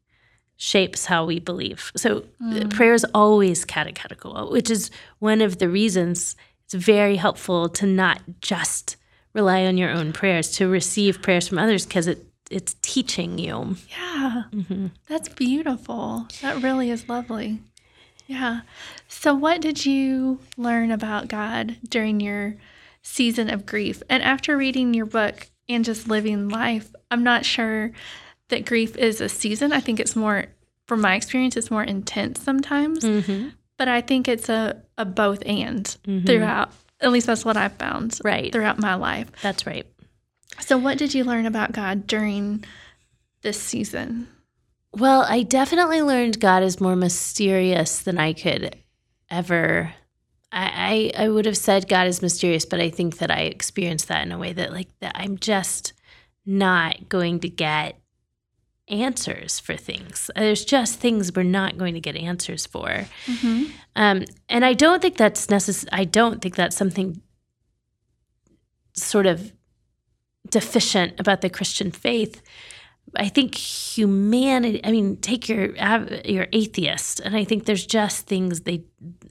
shapes 0.57 1.05
how 1.05 1.25
we 1.25 1.39
believe. 1.39 1.93
So 1.97 2.25
mm. 2.43 2.71
prayer 2.71 2.95
is 2.95 3.07
always 3.15 3.65
catechetical 3.65 4.51
which 4.51 4.71
is 4.71 4.91
one 5.21 5.41
of 5.41 5.59
the 5.59 5.69
reasons 5.69 6.35
it's 6.65 6.75
very 6.75 7.17
helpful 7.17 7.69
to 7.71 7.87
not 7.87 8.21
just 8.41 8.97
rely 9.33 9.65
on 9.65 9.79
your 9.79 9.91
own 9.91 10.13
prayers 10.13 10.51
to 10.51 10.69
receive 10.69 11.23
prayers 11.23 11.49
from 11.49 11.59
others 11.59 11.87
because 11.87 12.07
it 12.07 12.25
it's 12.51 12.77
teaching 12.81 13.39
you. 13.39 13.77
Yeah. 13.91 14.45
Mm-hmm. 14.53 14.87
that's 15.07 15.29
beautiful. 15.29 16.27
That 16.41 16.63
really 16.63 16.91
is 16.91 17.09
lovely 17.09 17.61
yeah. 18.29 18.61
So, 19.09 19.35
what 19.35 19.61
did 19.61 19.85
you 19.85 20.39
learn 20.57 20.93
about 20.93 21.29
God 21.29 21.77
during 21.89 22.21
your 22.21 22.57
season 23.03 23.49
of 23.51 23.67
grief? 23.67 24.03
And 24.09 24.23
after 24.23 24.57
reading 24.57 24.93
your 24.93 25.07
book 25.07 25.49
and 25.69 25.85
just 25.85 26.09
living 26.09 26.51
life, 26.51 26.95
I'm 27.11 27.25
not 27.25 27.47
sure 27.47 27.91
that 28.49 28.67
grief 28.67 28.97
is 28.97 29.23
a 29.23 29.31
season. 29.31 29.73
I 29.73 29.81
think 29.81 29.99
it's 29.99 30.15
more, 30.15 30.45
from 30.87 31.01
my 31.01 31.17
experience, 31.17 31.57
it's 31.57 31.71
more 31.71 31.83
intense 31.83 32.41
sometimes. 32.43 33.03
Mm-hmm. 33.03 33.49
But 33.79 33.89
I 33.89 34.03
think 34.03 34.29
it's 34.29 34.51
a, 34.51 34.83
a 34.99 35.07
both 35.07 35.43
and 35.47 35.85
mm-hmm. 36.07 36.27
throughout. 36.27 36.71
At 37.01 37.11
least 37.11 37.29
that's 37.29 37.47
what 37.47 37.57
I've 37.57 37.75
found. 37.75 38.19
Right. 38.23 38.53
Throughout 38.53 38.79
my 38.79 38.95
life. 38.95 39.31
That's 39.41 39.67
right. 39.67 39.87
So, 40.61 40.77
what 40.77 40.99
did 40.99 41.15
you 41.15 41.25
learn 41.25 41.47
about 41.47 41.73
God 41.73 42.07
during 42.07 42.65
this 43.41 43.61
season? 43.61 44.29
Well, 44.99 45.25
I 45.29 45.43
definitely 45.45 46.03
learned 46.03 46.41
God 46.41 46.63
is 46.63 46.81
more 46.81 46.97
mysterious 46.97 48.01
than 48.01 48.19
I 48.19 48.33
could 48.33 48.77
ever. 49.31 49.95
I, 50.51 51.13
I, 51.17 51.25
I 51.25 51.29
would 51.29 51.47
have 51.47 51.57
said 51.57 51.89
God 51.89 52.07
is 52.07 52.23
mysterious, 52.23 52.65
but 52.65 52.81
I 52.81 52.91
think 52.91 53.19
that 53.19 53.31
I 53.31 53.43
experienced 53.43 54.09
that 54.09 54.25
in 54.25 54.33
a 54.33 54.39
way 54.39 54.53
that 54.53 54.73
like 54.73 54.89
that 55.01 55.13
I'm 55.15 55.39
just 55.39 55.93
not 56.45 57.09
going 57.09 57.41
to 57.41 57.49
get 57.49 58.01
answers 58.89 59.61
for 59.61 59.77
things. 59.77 60.31
There's 60.35 60.65
just 60.65 60.99
things 60.99 61.33
we're 61.33 61.43
not 61.43 61.79
going 61.79 61.95
to 61.95 62.01
get 62.01 62.17
answers 62.17 62.67
for. 62.67 63.07
Mm-hmm. 63.27 63.65
Um, 63.95 64.25
and 64.49 64.65
I 64.65 64.73
don't 64.73 65.03
think 65.03 65.17
that's 65.17 65.51
necessary. 65.51 65.91
I 65.93 66.05
don't 66.05 66.41
think 66.41 66.57
that's 66.57 66.77
something 66.77 67.21
sort 68.95 69.27
of 69.27 69.53
deficient 70.49 71.21
about 71.21 71.43
the 71.43 71.51
Christian 71.51 71.93
faith. 71.93 72.43
I 73.17 73.29
think 73.29 73.55
humanity. 73.55 74.81
I 74.85 74.91
mean, 74.91 75.17
take 75.17 75.49
your 75.49 75.75
your 76.25 76.47
atheist, 76.53 77.21
and 77.21 77.35
I 77.37 77.45
think 77.45 77.65
there's 77.65 77.87
just 77.87 78.27
things 78.27 78.61
they, 78.63 78.85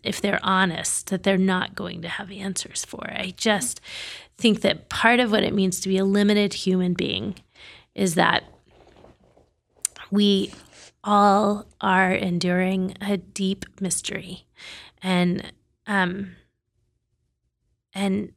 if 0.04 0.22
they're 0.22 0.40
honest, 0.44 1.10
that 1.10 1.24
they're 1.24 1.38
not 1.38 1.76
going 1.76 2.02
to 2.02 2.10
have 2.10 2.32
answers 2.32 2.86
for. 2.86 3.06
I 3.10 3.34
just 3.38 3.82
think 4.38 4.62
that 4.62 4.90
part 4.90 5.20
of 5.20 5.32
what 5.32 5.44
it 5.44 5.54
means 5.54 5.80
to 5.82 5.90
be 5.90 5.98
a 5.98 6.06
limited 6.06 6.54
human 6.54 6.94
being 6.94 7.36
is 7.94 8.16
that 8.16 8.44
we 10.12 10.54
all 11.04 11.66
are 11.82 12.12
enduring 12.12 12.96
a 13.02 13.18
deep 13.18 13.66
mystery, 13.80 14.46
and 15.02 15.52
um, 15.86 16.36
and 17.94 18.34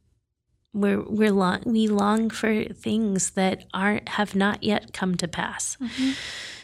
we're 0.73 1.01
we're 1.01 1.31
long, 1.31 1.61
we 1.65 1.87
long 1.87 2.29
for 2.29 2.65
things 2.65 3.31
that 3.31 3.65
aren't 3.73 4.09
have 4.09 4.35
not 4.35 4.63
yet 4.63 4.93
come 4.93 5.15
to 5.17 5.27
pass. 5.27 5.77
Mm-hmm. 5.77 6.11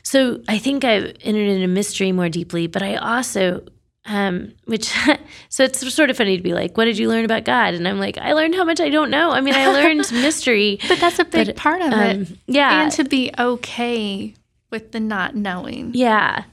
So 0.04 0.42
I 0.48 0.58
think 0.58 0.86
I've 0.86 1.16
entered 1.22 1.50
into 1.50 1.68
mystery 1.68 2.12
more 2.12 2.30
deeply, 2.30 2.68
but 2.68 2.82
I 2.82 2.96
also 2.96 3.64
um, 4.06 4.54
which 4.66 4.90
so 5.50 5.64
it's 5.64 5.94
sort 5.94 6.10
of 6.10 6.18
funny 6.18 6.38
to 6.38 6.44
be 6.44 6.54
like, 6.54 6.78
what 6.78 6.86
did 6.86 6.98
you 6.98 7.10
learn 7.10 7.26
about 7.26 7.44
God? 7.44 7.74
And 7.74 7.88
I'm 7.88 8.00
like, 8.00 8.18
I 8.18 8.34
learned 8.34 8.56
how 8.56 8.64
much 8.64 8.80
I 8.80 8.90
don't 8.90 9.10
know. 9.10 9.32
I 9.32 9.42
mean, 9.42 9.54
I 9.54 9.68
learned 9.68 10.10
mystery, 10.12 10.80
but 10.88 11.00
that's 11.00 11.20
a 11.20 11.26
big 11.26 11.48
but, 11.48 11.56
part 11.56 11.82
of 11.82 11.92
um, 11.92 12.22
it. 12.22 12.28
Yeah, 12.48 12.84
and 12.84 12.92
to 12.94 13.04
be 13.04 13.32
okay 13.38 14.34
with 14.72 14.92
the 14.92 15.00
not 15.00 15.36
knowing. 15.36 15.92
Yeah. 15.94 16.44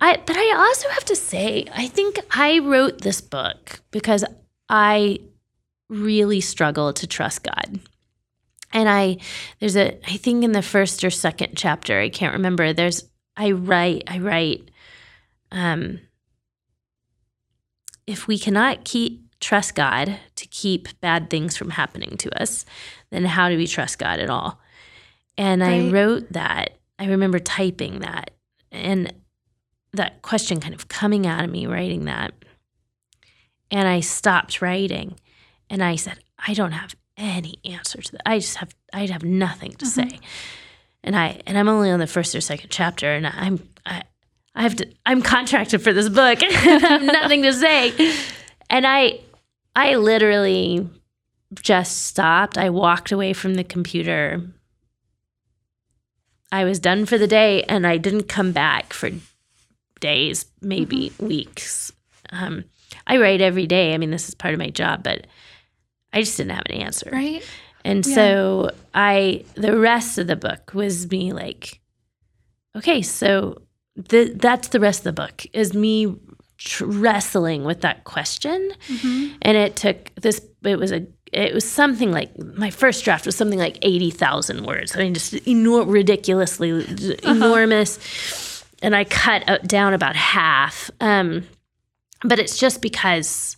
I, 0.00 0.16
but 0.24 0.36
I 0.36 0.54
also 0.56 0.88
have 0.90 1.04
to 1.06 1.16
say, 1.16 1.66
I 1.74 1.88
think 1.88 2.20
I 2.30 2.60
wrote 2.60 3.00
this 3.00 3.20
book 3.20 3.80
because 3.90 4.24
I 4.68 5.18
really 5.88 6.40
struggle 6.40 6.92
to 6.92 7.06
trust 7.06 7.42
God. 7.42 7.80
And 8.72 8.88
I 8.88 9.18
there's 9.60 9.76
a 9.76 9.98
I 10.06 10.16
think 10.16 10.44
in 10.44 10.52
the 10.52 10.62
first 10.62 11.02
or 11.04 11.10
second 11.10 11.52
chapter, 11.56 12.00
I 12.00 12.08
can't 12.10 12.34
remember, 12.34 12.72
there's 12.72 13.04
I 13.36 13.52
write 13.52 14.04
I 14.06 14.18
write 14.18 14.70
um 15.50 16.00
if 18.06 18.26
we 18.26 18.38
cannot 18.38 18.84
keep 18.84 19.24
trust 19.40 19.74
God 19.74 20.18
to 20.34 20.46
keep 20.48 20.88
bad 21.00 21.30
things 21.30 21.56
from 21.56 21.70
happening 21.70 22.16
to 22.18 22.40
us, 22.40 22.64
then 23.10 23.24
how 23.24 23.48
do 23.48 23.56
we 23.56 23.66
trust 23.66 23.98
God 23.98 24.18
at 24.18 24.30
all? 24.30 24.60
And 25.36 25.62
right. 25.62 25.84
I 25.84 25.90
wrote 25.90 26.32
that. 26.32 26.78
I 26.98 27.06
remember 27.06 27.38
typing 27.38 28.00
that 28.00 28.32
and 28.72 29.12
that 29.92 30.20
question 30.22 30.60
kind 30.60 30.74
of 30.74 30.88
coming 30.88 31.26
out 31.26 31.44
of 31.44 31.50
me 31.50 31.66
writing 31.66 32.06
that. 32.06 32.32
And 33.70 33.86
I 33.86 34.00
stopped 34.00 34.60
writing 34.60 35.16
and 35.70 35.82
I 35.82 35.96
said, 35.96 36.18
I 36.38 36.54
don't 36.54 36.72
have 36.72 36.94
any 37.16 37.58
answer 37.64 38.00
to 38.00 38.12
that. 38.12 38.22
I 38.26 38.38
just 38.38 38.56
have 38.56 38.74
I 38.92 39.06
have 39.06 39.24
nothing 39.24 39.72
to 39.72 39.84
mm-hmm. 39.84 40.08
say. 40.08 40.20
And 41.02 41.16
I 41.16 41.40
and 41.46 41.58
I'm 41.58 41.68
only 41.68 41.90
on 41.90 42.00
the 42.00 42.06
first 42.06 42.34
or 42.34 42.40
second 42.40 42.70
chapter 42.70 43.12
and 43.12 43.26
I'm 43.26 43.68
I 43.84 44.04
I 44.54 44.62
have 44.62 44.76
to 44.76 44.88
I'm 45.04 45.22
contracted 45.22 45.82
for 45.82 45.92
this 45.92 46.08
book 46.08 46.42
and 46.42 46.52
I 46.54 46.88
have 46.88 47.02
nothing 47.02 47.42
to 47.42 47.52
say. 47.52 48.14
And 48.70 48.86
I 48.86 49.20
I 49.74 49.96
literally 49.96 50.88
just 51.54 52.06
stopped. 52.06 52.58
I 52.58 52.70
walked 52.70 53.12
away 53.12 53.32
from 53.32 53.54
the 53.54 53.64
computer. 53.64 54.42
I 56.50 56.64
was 56.64 56.78
done 56.78 57.04
for 57.04 57.18
the 57.18 57.26
day 57.26 57.62
and 57.64 57.86
I 57.86 57.98
didn't 57.98 58.24
come 58.24 58.52
back 58.52 58.92
for 58.92 59.10
days, 60.00 60.46
maybe 60.60 61.10
mm-hmm. 61.10 61.26
weeks. 61.26 61.92
Um, 62.30 62.64
I 63.06 63.18
write 63.18 63.40
every 63.40 63.66
day. 63.66 63.94
I 63.94 63.98
mean, 63.98 64.10
this 64.10 64.28
is 64.28 64.34
part 64.34 64.54
of 64.54 64.60
my 64.60 64.70
job, 64.70 65.02
but 65.02 65.26
I 66.12 66.20
just 66.20 66.36
didn't 66.36 66.52
have 66.52 66.66
an 66.66 66.72
answer. 66.72 67.10
Right. 67.12 67.42
And 67.84 68.06
yeah. 68.06 68.14
so 68.14 68.70
I, 68.94 69.44
the 69.54 69.78
rest 69.78 70.18
of 70.18 70.26
the 70.26 70.36
book 70.36 70.72
was 70.74 71.10
me 71.10 71.32
like, 71.32 71.80
okay, 72.76 73.02
so 73.02 73.62
the, 73.96 74.32
that's 74.34 74.68
the 74.68 74.80
rest 74.80 75.00
of 75.00 75.04
the 75.04 75.22
book 75.22 75.46
is 75.52 75.74
me 75.74 76.16
tr- 76.58 76.84
wrestling 76.86 77.64
with 77.64 77.80
that 77.82 78.04
question. 78.04 78.72
Mm-hmm. 78.88 79.36
And 79.42 79.56
it 79.56 79.76
took 79.76 80.14
this, 80.16 80.44
it 80.62 80.78
was 80.78 80.92
a, 80.92 81.06
it 81.32 81.52
was 81.52 81.64
something 81.64 82.10
like 82.10 82.36
my 82.38 82.70
first 82.70 83.04
draft 83.04 83.26
was 83.26 83.36
something 83.36 83.58
like 83.58 83.78
80,000 83.82 84.64
words. 84.64 84.96
I 84.96 85.00
mean, 85.00 85.14
just 85.14 85.34
enor- 85.34 85.90
ridiculously 85.90 86.72
uh-huh. 86.72 87.30
enormous. 87.30 88.64
And 88.80 88.94
I 88.94 89.04
cut 89.04 89.66
down 89.66 89.92
about 89.92 90.16
half. 90.16 90.90
Um, 91.00 91.46
but 92.22 92.38
it's 92.38 92.58
just 92.58 92.82
because 92.82 93.56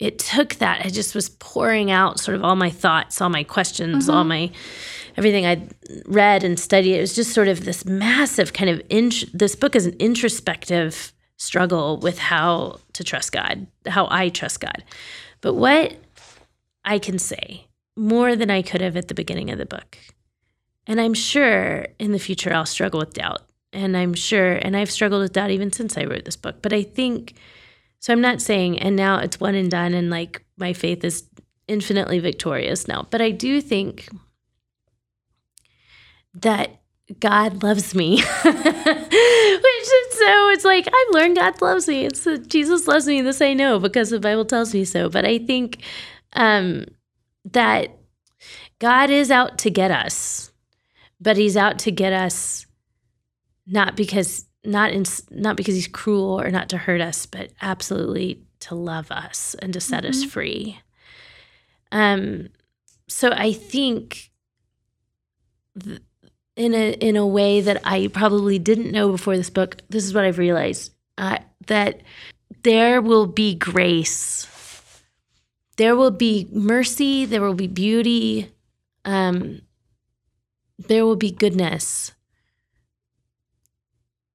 it 0.00 0.18
took 0.18 0.54
that. 0.56 0.84
I 0.84 0.88
just 0.88 1.14
was 1.14 1.28
pouring 1.28 1.90
out 1.90 2.18
sort 2.18 2.34
of 2.34 2.42
all 2.42 2.56
my 2.56 2.70
thoughts, 2.70 3.20
all 3.20 3.28
my 3.28 3.44
questions, 3.44 4.04
mm-hmm. 4.04 4.16
all 4.16 4.24
my 4.24 4.50
everything 5.16 5.44
I'd 5.44 5.74
read 6.06 6.42
and 6.42 6.58
studied. 6.58 6.96
It 6.96 7.00
was 7.00 7.14
just 7.14 7.32
sort 7.32 7.48
of 7.48 7.64
this 7.64 7.84
massive 7.84 8.54
kind 8.54 8.70
of 8.70 8.80
in, 8.88 9.12
this 9.34 9.54
book 9.54 9.76
is 9.76 9.86
an 9.86 9.94
introspective 9.98 11.12
struggle 11.36 11.98
with 11.98 12.18
how 12.18 12.80
to 12.94 13.04
trust 13.04 13.32
God, 13.32 13.66
how 13.86 14.08
I 14.10 14.30
trust 14.30 14.60
God. 14.60 14.82
But 15.42 15.54
what 15.54 15.94
I 16.84 16.98
can 16.98 17.18
say 17.18 17.66
more 17.96 18.34
than 18.36 18.50
I 18.50 18.62
could 18.62 18.80
have 18.80 18.96
at 18.96 19.08
the 19.08 19.14
beginning 19.14 19.50
of 19.50 19.58
the 19.58 19.66
book. 19.66 19.98
And 20.86 20.98
I'm 20.98 21.14
sure 21.14 21.86
in 21.98 22.12
the 22.12 22.18
future 22.18 22.52
I'll 22.52 22.66
struggle 22.66 23.00
with 23.00 23.12
doubt. 23.12 23.42
And 23.72 23.96
I'm 23.96 24.14
sure, 24.14 24.52
and 24.52 24.76
I've 24.76 24.90
struggled 24.90 25.22
with 25.22 25.34
doubt 25.34 25.50
even 25.50 25.70
since 25.70 25.98
I 25.98 26.04
wrote 26.04 26.24
this 26.24 26.36
book. 26.36 26.62
But 26.62 26.72
I 26.72 26.82
think, 26.82 27.34
so 28.00 28.12
I'm 28.14 28.22
not 28.22 28.40
saying, 28.40 28.78
and 28.78 28.96
now 28.96 29.18
it's 29.18 29.38
one 29.38 29.54
and 29.54 29.70
done, 29.70 29.92
and 29.92 30.10
like 30.10 30.42
my 30.56 30.72
faith 30.72 31.04
is 31.04 31.28
infinitely 31.68 32.18
victorious 32.18 32.88
now. 32.88 33.06
But 33.10 33.20
I 33.20 33.30
do 33.30 33.60
think 33.60 34.08
that 36.34 36.80
God 37.18 37.62
loves 37.62 37.94
me. 37.94 38.16
Which 38.44 38.54
is 38.54 40.18
so, 40.18 40.48
it's 40.50 40.64
like, 40.64 40.86
I've 40.86 41.14
learned 41.14 41.36
God 41.36 41.60
loves 41.60 41.88
me. 41.88 42.06
It's 42.06 42.26
uh, 42.26 42.38
Jesus 42.46 42.86
loves 42.88 43.06
me. 43.06 43.20
This 43.20 43.42
I 43.42 43.52
know 43.52 43.78
because 43.78 44.10
the 44.10 44.18
Bible 44.18 44.46
tells 44.46 44.72
me 44.72 44.84
so. 44.84 45.10
But 45.10 45.26
I 45.26 45.38
think 45.38 45.82
um, 46.32 46.86
that 47.44 47.96
God 48.78 49.10
is 49.10 49.30
out 49.30 49.58
to 49.58 49.70
get 49.70 49.90
us, 49.90 50.52
but 51.20 51.36
He's 51.36 51.56
out 51.56 51.78
to 51.80 51.90
get 51.90 52.14
us 52.14 52.66
not 53.66 53.94
because 53.94 54.46
not 54.64 54.92
in, 54.92 55.04
not 55.30 55.56
because 55.56 55.74
He's 55.74 55.88
cruel 55.88 56.40
or 56.40 56.50
not 56.50 56.68
to 56.70 56.78
hurt 56.78 57.00
us, 57.00 57.26
but 57.26 57.50
absolutely 57.60 58.42
to 58.60 58.74
love 58.74 59.10
us 59.10 59.54
and 59.60 59.72
to 59.72 59.80
set 59.80 60.04
mm-hmm. 60.04 60.10
us 60.10 60.24
free. 60.24 60.80
Um, 61.92 62.48
so 63.08 63.30
I 63.32 63.52
think. 63.52 64.30
Th- 65.82 66.00
in 66.56 66.74
a 66.74 66.92
in 66.92 67.16
a 67.16 67.26
way 67.26 67.62
that 67.62 67.80
I 67.84 68.08
probably 68.08 68.58
didn't 68.58 68.90
know 68.90 69.10
before 69.10 69.34
this 69.34 69.48
book. 69.48 69.78
This 69.88 70.04
is 70.04 70.12
what 70.12 70.24
I've 70.24 70.36
realized 70.36 70.92
uh, 71.16 71.38
that 71.68 72.02
there 72.62 73.00
will 73.00 73.26
be 73.26 73.54
grace, 73.54 74.46
there 75.76 75.96
will 75.96 76.10
be 76.10 76.48
mercy, 76.52 77.24
there 77.24 77.40
will 77.40 77.54
be 77.54 77.66
beauty, 77.66 78.52
um, 79.04 79.62
there 80.78 81.06
will 81.06 81.16
be 81.16 81.30
goodness 81.30 82.12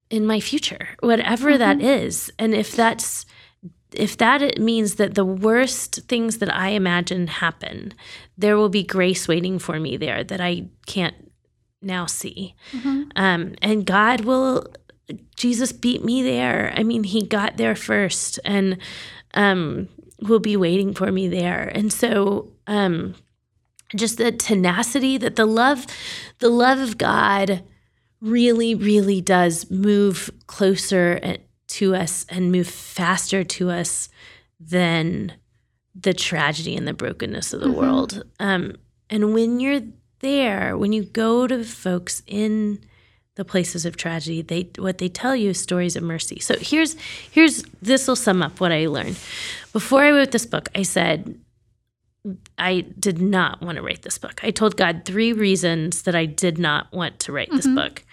in 0.10 0.26
my 0.26 0.40
future, 0.40 0.90
whatever 1.00 1.52
mm-hmm. 1.52 1.60
that 1.60 1.82
is, 1.82 2.32
and 2.38 2.54
if 2.54 2.72
that's 2.72 3.26
if 3.96 4.18
that 4.18 4.60
means 4.60 4.96
that 4.96 5.16
the 5.16 5.26
worst 5.26 6.02
things 6.08 6.40
that 6.40 6.54
I 6.54 6.70
imagine 6.70 7.28
happen, 7.28 7.94
there 8.38 8.58
will 8.58 8.70
be 8.70 8.84
grace 8.84 9.28
waiting 9.28 9.58
for 9.58 9.80
me 9.80 9.98
there 9.98 10.24
that 10.24 10.42
I 10.42 10.68
can't 10.86 11.16
now 11.82 12.06
see. 12.06 12.56
Mm-hmm. 12.72 13.04
Um, 13.16 13.56
and 13.62 13.86
God 13.86 14.22
will, 14.22 14.68
Jesus 15.36 15.72
beat 15.72 16.04
me 16.04 16.24
there. 16.24 16.74
I 16.76 16.84
mean, 16.84 17.04
he 17.04 17.26
got 17.26 17.58
there 17.58 17.76
first 17.76 18.40
and 18.44 18.78
um, 19.34 19.88
will 20.22 20.40
be 20.40 20.58
waiting 20.58 20.94
for 20.94 21.12
me 21.12 21.28
there. 21.28 21.72
And 21.74 21.92
so, 21.92 22.52
um, 22.68 23.16
just 23.96 24.18
the 24.18 24.32
tenacity 24.32 25.18
that 25.20 25.36
the 25.36 25.46
love, 25.46 25.86
the 26.40 26.50
love 26.50 26.80
of 26.80 26.98
God 26.98 27.64
really, 28.22 28.76
really 28.76 29.22
does 29.22 29.70
move 29.70 30.30
closer 30.48 31.20
eh, 31.22 31.38
to 31.68 31.96
us 31.96 32.26
and 32.30 32.52
move 32.52 32.68
faster 32.68 33.44
to 33.44 33.70
us 33.70 34.10
than 34.60 35.34
the 35.94 36.14
tragedy 36.14 36.76
and 36.76 36.88
the 36.88 36.94
brokenness 36.94 37.54
of 37.54 37.62
the 37.62 37.68
mm-hmm. 37.68 37.76
world. 37.76 38.24
Um, 38.40 38.76
and 39.10 39.34
when 39.34 39.60
you're 39.60 39.82
there, 40.20 40.78
when 40.78 40.94
you 40.94 41.04
go 41.04 41.48
to 41.48 41.64
folks 41.64 42.22
in 42.28 42.80
the 43.36 43.46
places 43.46 43.86
of 43.86 43.98
tragedy, 43.98 44.42
they 44.42 44.70
what 44.78 44.98
they 44.98 45.10
tell 45.10 45.36
you 45.36 45.50
is 45.50 45.60
stories 45.60 45.96
of 45.96 46.04
mercy. 46.04 46.40
So 46.40 46.56
here's 46.58 46.96
here's 47.32 47.64
this 47.82 48.08
will 48.08 48.16
sum 48.16 48.42
up 48.42 48.60
what 48.60 48.72
I 48.72 48.88
learned. 48.88 49.18
Before 49.74 50.04
I 50.04 50.12
wrote 50.12 50.32
this 50.32 50.46
book, 50.46 50.70
I 50.74 50.84
said 50.84 51.38
I 52.58 52.82
did 53.00 53.20
not 53.20 53.62
want 53.62 53.78
to 53.78 53.82
write 53.82 54.02
this 54.02 54.18
book. 54.18 54.40
I 54.44 54.52
told 54.52 54.78
God 54.78 55.04
three 55.06 55.34
reasons 55.34 56.04
that 56.04 56.16
I 56.16 56.26
did 56.26 56.58
not 56.58 56.92
want 56.92 57.20
to 57.22 57.32
write 57.32 57.50
mm-hmm. 57.50 57.58
this 57.58 57.68
book. 57.68 58.04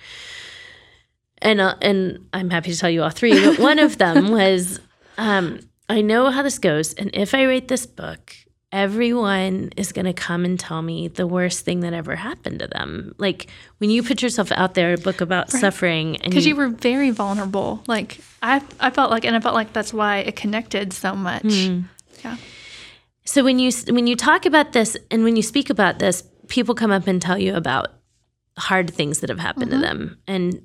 And 1.38 1.60
uh, 1.60 1.74
and 1.82 2.26
I'm 2.32 2.50
happy 2.50 2.72
to 2.72 2.78
tell 2.78 2.90
you 2.90 3.02
all 3.02 3.10
three, 3.10 3.32
but 3.44 3.58
one 3.58 3.78
of 3.78 3.98
them 3.98 4.30
was 4.30 4.80
um, 5.18 5.60
I 5.88 6.00
know 6.00 6.30
how 6.30 6.42
this 6.42 6.58
goes, 6.58 6.94
and 6.94 7.10
if 7.14 7.34
I 7.34 7.46
write 7.46 7.68
this 7.68 7.84
book, 7.84 8.34
everyone 8.70 9.70
is 9.76 9.92
going 9.92 10.06
to 10.06 10.12
come 10.12 10.44
and 10.44 10.58
tell 10.58 10.80
me 10.80 11.08
the 11.08 11.26
worst 11.26 11.64
thing 11.64 11.80
that 11.80 11.92
ever 11.92 12.16
happened 12.16 12.60
to 12.60 12.66
them. 12.66 13.14
Like 13.18 13.48
when 13.78 13.90
you 13.90 14.02
put 14.02 14.22
yourself 14.22 14.50
out 14.52 14.74
there, 14.74 14.94
a 14.94 14.98
book 14.98 15.20
about 15.20 15.52
right. 15.52 15.60
suffering, 15.60 16.16
because 16.24 16.46
you, 16.46 16.54
you, 16.54 16.56
were 16.56 16.68
very 16.68 17.10
vulnerable. 17.10 17.82
Like 17.86 18.20
I, 18.42 18.62
I 18.80 18.90
felt 18.90 19.10
like, 19.10 19.24
and 19.24 19.36
I 19.36 19.40
felt 19.40 19.54
like 19.54 19.72
that's 19.72 19.92
why 19.92 20.18
it 20.18 20.36
connected 20.36 20.92
so 20.92 21.14
much. 21.14 21.42
Mm. 21.42 21.84
Yeah. 22.24 22.36
So 23.24 23.44
when 23.44 23.58
you 23.58 23.70
when 23.88 24.06
you 24.06 24.16
talk 24.16 24.46
about 24.46 24.72
this 24.72 24.96
and 25.10 25.24
when 25.24 25.36
you 25.36 25.42
speak 25.42 25.70
about 25.70 25.98
this, 25.98 26.24
people 26.48 26.74
come 26.74 26.90
up 26.90 27.06
and 27.06 27.22
tell 27.22 27.38
you 27.38 27.54
about 27.54 27.88
hard 28.58 28.90
things 28.90 29.20
that 29.20 29.30
have 29.30 29.38
happened 29.38 29.70
mm-hmm. 29.70 29.80
to 29.80 29.86
them, 29.86 30.18
and 30.26 30.62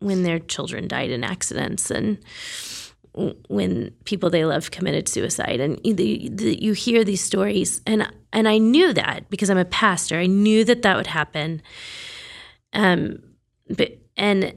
when 0.00 0.22
their 0.22 0.38
children 0.38 0.88
died 0.88 1.10
in 1.10 1.24
accidents 1.24 1.90
and 1.90 2.18
when 3.48 3.90
people 4.04 4.30
they 4.30 4.44
love 4.44 4.70
committed 4.70 5.08
suicide. 5.08 5.60
And 5.60 5.80
you, 5.84 5.94
you 6.40 6.72
hear 6.72 7.04
these 7.04 7.20
stories. 7.20 7.80
And 7.86 8.10
and 8.32 8.48
I 8.48 8.58
knew 8.58 8.92
that 8.92 9.28
because 9.28 9.50
I'm 9.50 9.58
a 9.58 9.64
pastor. 9.64 10.18
I 10.18 10.26
knew 10.26 10.64
that 10.64 10.82
that 10.82 10.96
would 10.96 11.06
happen. 11.06 11.62
Um 12.72 13.22
but 13.68 13.98
and 14.16 14.54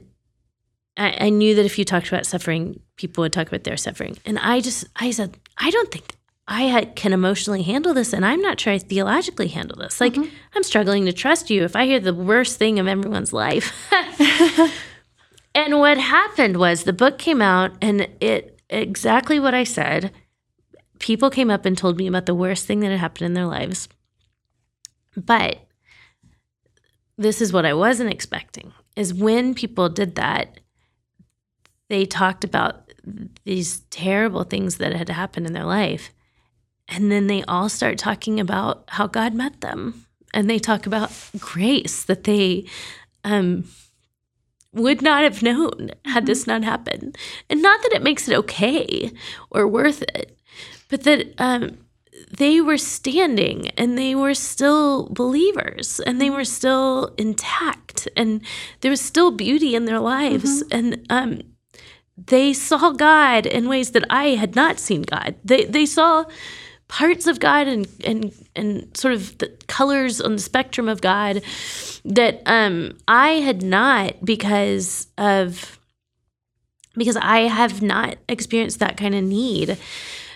I, 0.96 1.26
I 1.26 1.28
knew 1.28 1.54
that 1.54 1.66
if 1.66 1.78
you 1.78 1.84
talked 1.84 2.08
about 2.08 2.26
suffering 2.26 2.80
people 2.96 3.22
would 3.22 3.32
talk 3.32 3.48
about 3.48 3.64
their 3.64 3.76
suffering. 3.76 4.16
And 4.24 4.38
I 4.38 4.60
just 4.60 4.86
I 4.96 5.10
said 5.10 5.38
I 5.58 5.70
don't 5.70 5.92
think 5.92 6.15
I 6.48 6.92
can 6.94 7.12
emotionally 7.12 7.62
handle 7.62 7.92
this, 7.92 8.12
and 8.12 8.24
I'm 8.24 8.40
not 8.40 8.60
sure 8.60 8.72
I 8.72 8.78
theologically 8.78 9.48
handle 9.48 9.78
this. 9.78 10.00
Like, 10.00 10.14
mm-hmm. 10.14 10.32
I'm 10.54 10.62
struggling 10.62 11.04
to 11.06 11.12
trust 11.12 11.50
you 11.50 11.64
if 11.64 11.74
I 11.74 11.86
hear 11.86 11.98
the 11.98 12.14
worst 12.14 12.56
thing 12.56 12.78
of 12.78 12.86
everyone's 12.86 13.32
life. 13.32 13.72
And 15.56 15.78
what 15.78 15.96
happened 15.96 16.58
was 16.58 16.82
the 16.82 16.92
book 16.92 17.16
came 17.16 17.40
out 17.40 17.72
and 17.80 18.08
it 18.20 18.60
exactly 18.68 19.40
what 19.40 19.54
I 19.54 19.64
said. 19.64 20.12
People 20.98 21.30
came 21.30 21.50
up 21.50 21.64
and 21.64 21.78
told 21.78 21.96
me 21.96 22.06
about 22.06 22.26
the 22.26 22.34
worst 22.34 22.66
thing 22.66 22.80
that 22.80 22.90
had 22.90 23.00
happened 23.00 23.24
in 23.24 23.32
their 23.32 23.46
lives. 23.46 23.88
But 25.16 25.60
this 27.16 27.40
is 27.40 27.54
what 27.54 27.64
I 27.64 27.72
wasn't 27.72 28.12
expecting 28.12 28.74
is 28.96 29.14
when 29.14 29.54
people 29.54 29.88
did 29.88 30.16
that, 30.16 30.60
they 31.88 32.04
talked 32.04 32.44
about 32.44 32.92
these 33.44 33.80
terrible 33.88 34.44
things 34.44 34.76
that 34.76 34.94
had 34.94 35.08
happened 35.08 35.46
in 35.46 35.54
their 35.54 35.64
life. 35.64 36.10
And 36.88 37.10
then 37.10 37.26
they 37.26 37.42
all 37.44 37.68
start 37.68 37.98
talking 37.98 38.38
about 38.38 38.84
how 38.88 39.06
God 39.06 39.34
met 39.34 39.60
them. 39.60 40.06
And 40.32 40.48
they 40.48 40.58
talk 40.58 40.86
about 40.86 41.12
grace 41.38 42.04
that 42.04 42.24
they 42.24 42.66
um, 43.24 43.64
would 44.72 45.02
not 45.02 45.24
have 45.24 45.42
known 45.42 45.90
had 46.04 46.26
this 46.26 46.46
not 46.46 46.62
happened. 46.62 47.16
And 47.48 47.62
not 47.62 47.82
that 47.82 47.92
it 47.92 48.02
makes 48.02 48.28
it 48.28 48.36
okay 48.36 49.10
or 49.50 49.66
worth 49.66 50.02
it, 50.02 50.38
but 50.88 51.02
that 51.04 51.34
um, 51.38 51.78
they 52.30 52.60
were 52.60 52.78
standing 52.78 53.68
and 53.70 53.96
they 53.96 54.14
were 54.14 54.34
still 54.34 55.08
believers 55.10 56.00
and 56.00 56.20
they 56.20 56.30
were 56.30 56.44
still 56.44 57.14
intact 57.16 58.08
and 58.16 58.42
there 58.80 58.90
was 58.90 59.00
still 59.00 59.30
beauty 59.30 59.74
in 59.74 59.86
their 59.86 60.00
lives. 60.00 60.62
Mm-hmm. 60.64 60.78
And 60.78 61.06
um, 61.10 61.40
they 62.16 62.52
saw 62.52 62.90
God 62.90 63.46
in 63.46 63.68
ways 63.68 63.92
that 63.92 64.04
I 64.10 64.30
had 64.30 64.54
not 64.54 64.78
seen 64.78 65.02
God. 65.02 65.34
They, 65.44 65.64
they 65.64 65.86
saw 65.86 66.24
parts 66.88 67.26
of 67.26 67.40
God 67.40 67.66
and 67.66 67.86
and 68.04 68.32
and 68.54 68.96
sort 68.96 69.14
of 69.14 69.38
the 69.38 69.48
colors 69.66 70.20
on 70.20 70.32
the 70.32 70.42
spectrum 70.42 70.88
of 70.88 71.00
God 71.00 71.42
that 72.04 72.42
um, 72.46 72.96
I 73.08 73.32
had 73.40 73.62
not 73.62 74.24
because 74.24 75.08
of 75.18 75.78
because 76.94 77.16
I 77.16 77.40
have 77.40 77.82
not 77.82 78.16
experienced 78.28 78.78
that 78.78 78.96
kind 78.96 79.14
of 79.14 79.24
need. 79.24 79.76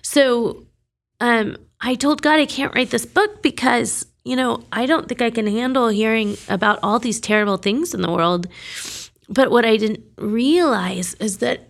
So 0.02 0.66
um, 1.20 1.56
I 1.80 1.94
told 1.94 2.22
God 2.22 2.38
I 2.38 2.46
can't 2.46 2.74
write 2.74 2.90
this 2.90 3.06
book 3.06 3.42
because 3.42 4.06
you 4.24 4.36
know 4.36 4.64
I 4.72 4.86
don't 4.86 5.08
think 5.08 5.22
I 5.22 5.30
can 5.30 5.46
handle 5.46 5.88
hearing 5.88 6.36
about 6.48 6.80
all 6.82 6.98
these 6.98 7.20
terrible 7.20 7.56
things 7.56 7.94
in 7.94 8.02
the 8.02 8.10
world. 8.10 8.48
But 9.28 9.52
what 9.52 9.64
I 9.64 9.76
didn't 9.76 10.02
realize 10.18 11.14
is 11.14 11.38
that 11.38 11.68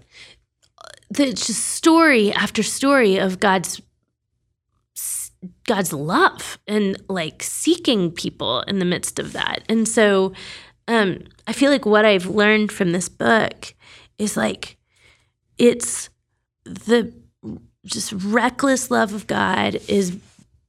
the 1.10 1.26
just 1.26 1.66
story 1.66 2.32
after 2.32 2.62
story 2.62 3.18
of 3.18 3.40
God's 3.40 3.82
God's 5.66 5.92
love 5.92 6.58
and 6.66 7.00
like 7.08 7.42
seeking 7.42 8.10
people 8.10 8.60
in 8.62 8.78
the 8.78 8.84
midst 8.84 9.18
of 9.18 9.32
that. 9.32 9.62
And 9.68 9.88
so 9.88 10.32
um, 10.88 11.24
I 11.46 11.52
feel 11.52 11.70
like 11.70 11.86
what 11.86 12.04
I've 12.04 12.26
learned 12.26 12.72
from 12.72 12.92
this 12.92 13.08
book 13.08 13.74
is 14.18 14.36
like 14.36 14.76
it's 15.58 16.10
the 16.64 17.12
just 17.84 18.12
reckless 18.12 18.90
love 18.90 19.14
of 19.14 19.26
God 19.26 19.76
is 19.88 20.18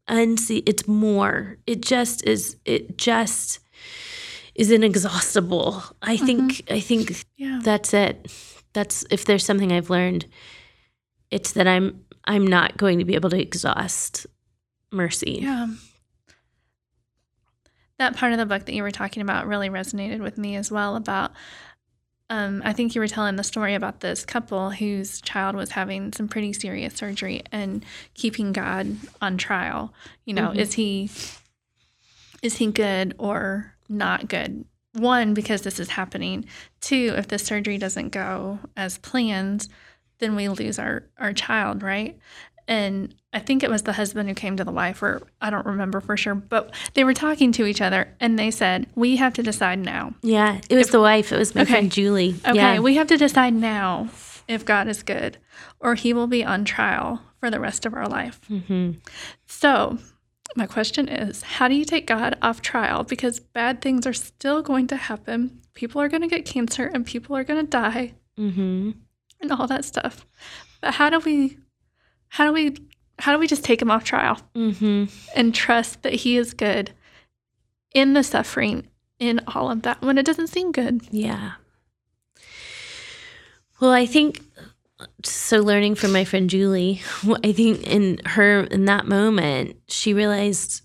unsee 0.08 0.64
it's 0.66 0.88
more. 0.88 1.58
It 1.68 1.82
just 1.82 2.26
is 2.26 2.58
it 2.66 2.98
just 2.98 3.60
is 4.56 4.72
inexhaustible. 4.72 5.84
I 6.02 6.16
mm-hmm. 6.16 6.26
think 6.26 6.64
I 6.70 6.80
think 6.80 7.26
yeah. 7.38 7.60
that's 7.64 7.94
it. 7.94 8.32
That's 8.74 9.06
if 9.10 9.26
there's 9.26 9.46
something 9.46 9.72
I've 9.72 9.90
learned, 9.90 10.26
it's 11.30 11.54
that 11.54 11.68
I'm 11.68 12.06
I'm 12.26 12.46
not 12.46 12.78
going 12.78 13.00
to 13.00 13.06
be 13.06 13.16
able 13.16 13.30
to 13.32 13.42
exhaust 13.42 14.28
mercy. 14.92 15.40
Yeah. 15.42 15.68
That 18.00 18.16
part 18.18 18.32
of 18.32 18.40
the 18.40 18.46
book 18.46 18.66
that 18.66 18.74
you 18.74 18.82
were 18.84 18.92
talking 18.92 19.22
about 19.22 19.48
really 19.48 19.70
resonated 19.70 20.22
with 20.22 20.38
me 20.38 20.56
as 20.56 20.72
well 20.72 20.96
about 20.96 21.32
um, 22.30 22.62
I 22.64 22.72
think 22.72 22.96
you 22.96 23.02
were 23.02 23.10
telling 23.10 23.36
the 23.36 23.44
story 23.44 23.76
about 23.76 24.00
this 24.00 24.24
couple 24.24 24.70
whose 24.70 25.20
child 25.22 25.54
was 25.54 25.72
having 25.72 26.14
some 26.14 26.30
pretty 26.30 26.54
serious 26.54 26.94
surgery 26.96 27.42
and 27.52 27.86
keeping 28.14 28.54
God 28.54 28.96
on 29.22 29.38
trial. 29.38 29.94
You 30.26 30.36
know, 30.36 30.48
Mhm. 30.52 30.56
is 30.56 30.74
he 30.74 31.10
is 32.42 32.56
he 32.58 32.72
good 32.72 33.14
or 33.20 33.76
not 33.90 34.28
good? 34.30 34.64
One, 34.94 35.34
because 35.34 35.62
this 35.62 35.80
is 35.80 35.90
happening. 35.90 36.46
Two, 36.80 37.14
if 37.18 37.28
the 37.28 37.38
surgery 37.38 37.78
doesn't 37.78 38.10
go 38.10 38.60
as 38.78 38.98
planned, 38.98 39.68
then 40.20 40.36
we 40.36 40.48
lose 40.48 40.80
our 40.80 41.04
our 41.18 41.34
child, 41.34 41.84
right? 41.84 42.18
And 42.72 43.14
I 43.34 43.40
think 43.40 43.64
it 43.64 43.70
was 43.70 43.84
the 43.84 43.92
husband 43.92 44.30
who 44.30 44.34
came 44.34 44.56
to 44.56 44.64
the 44.64 44.72
wife, 44.72 45.04
or 45.04 45.22
I 45.42 45.50
don't 45.50 45.66
remember 45.66 46.00
for 46.00 46.16
sure, 46.16 46.36
but 46.36 46.74
they 46.94 47.04
were 47.04 47.14
talking 47.14 47.52
to 47.54 47.66
each 47.66 47.82
other 47.82 48.16
and 48.22 48.40
they 48.40 48.50
said, 48.50 48.88
We 48.96 49.18
have 49.18 49.34
to 49.34 49.44
decide 49.44 49.80
now. 49.80 50.14
Yeah, 50.22 50.62
it 50.70 50.78
was 50.78 50.88
the 50.90 51.02
wife. 51.02 51.34
It 51.34 51.38
was 51.38 51.54
my 51.54 51.64
Okay. 51.64 51.72
friend 51.72 51.92
Julie. 51.92 52.36
Okay, 52.48 52.56
yeah. 52.56 52.80
we 52.80 52.96
have 52.96 53.08
to 53.08 53.18
decide 53.18 53.54
now 53.54 54.08
if 54.48 54.64
God 54.64 54.88
is 54.88 55.04
good, 55.04 55.38
or 55.82 55.96
he 55.96 56.14
will 56.14 56.28
be 56.28 56.46
on 56.46 56.64
trial 56.64 57.22
for 57.42 57.52
the 57.52 57.60
rest 57.60 57.86
of 57.86 57.94
our 57.94 58.08
life. 58.08 58.40
hmm 58.48 58.92
So, 59.48 59.98
my 60.56 60.66
question 60.66 61.10
is 61.10 61.42
how 61.44 61.68
do 61.68 61.76
you 61.76 61.84
take 61.84 62.08
God 62.08 62.38
off 62.42 62.62
trial? 62.62 63.04
Because 63.04 63.42
bad 63.42 63.82
things 63.82 64.08
are 64.08 64.14
still 64.14 64.62
going 64.62 64.88
to 64.88 64.96
happen. 64.96 65.60
People 65.74 66.02
are 66.02 66.08
going 66.08 66.22
to 66.22 66.28
get 66.30 66.46
cancer 66.46 66.90
and 66.94 67.06
people 67.06 67.36
are 67.36 67.44
going 67.44 67.60
to 67.66 67.70
die 67.70 68.14
hmm 68.38 68.92
and 69.42 69.52
all 69.52 69.68
that 69.68 69.84
stuff. 69.84 70.26
But 70.80 70.94
how 70.94 71.10
do 71.10 71.20
we, 71.20 71.58
how 72.36 72.46
do 72.46 72.54
we, 72.54 72.76
how 73.20 73.34
do 73.34 73.38
we 73.40 73.48
just 73.48 73.64
take 73.64 73.82
him 73.82 73.92
off 73.92 74.04
trial 74.04 74.38
hmm 74.56 75.06
and 75.36 75.54
trust 75.56 76.02
that 76.04 76.14
he 76.14 76.38
is 76.38 76.54
good 76.54 76.92
in 77.94 78.14
the 78.14 78.24
suffering, 78.24 78.88
in 79.20 79.40
all 79.48 79.70
of 79.70 79.82
that 79.84 80.02
when 80.02 80.18
it 80.18 80.26
doesn't 80.26 80.48
seem 80.48 80.72
good? 80.72 81.02
Yeah. 81.12 81.52
Well, 83.80 83.92
I 83.92 84.06
think 84.06 84.42
so. 85.24 85.58
Learning 85.60 85.96
from 85.96 86.12
my 86.12 86.24
friend 86.24 86.50
Julie, 86.50 87.02
I 87.44 87.52
think 87.52 87.86
in 87.88 88.20
her 88.26 88.62
in 88.66 88.86
that 88.86 89.08
moment, 89.08 89.78
she 89.88 90.14
realized 90.14 90.84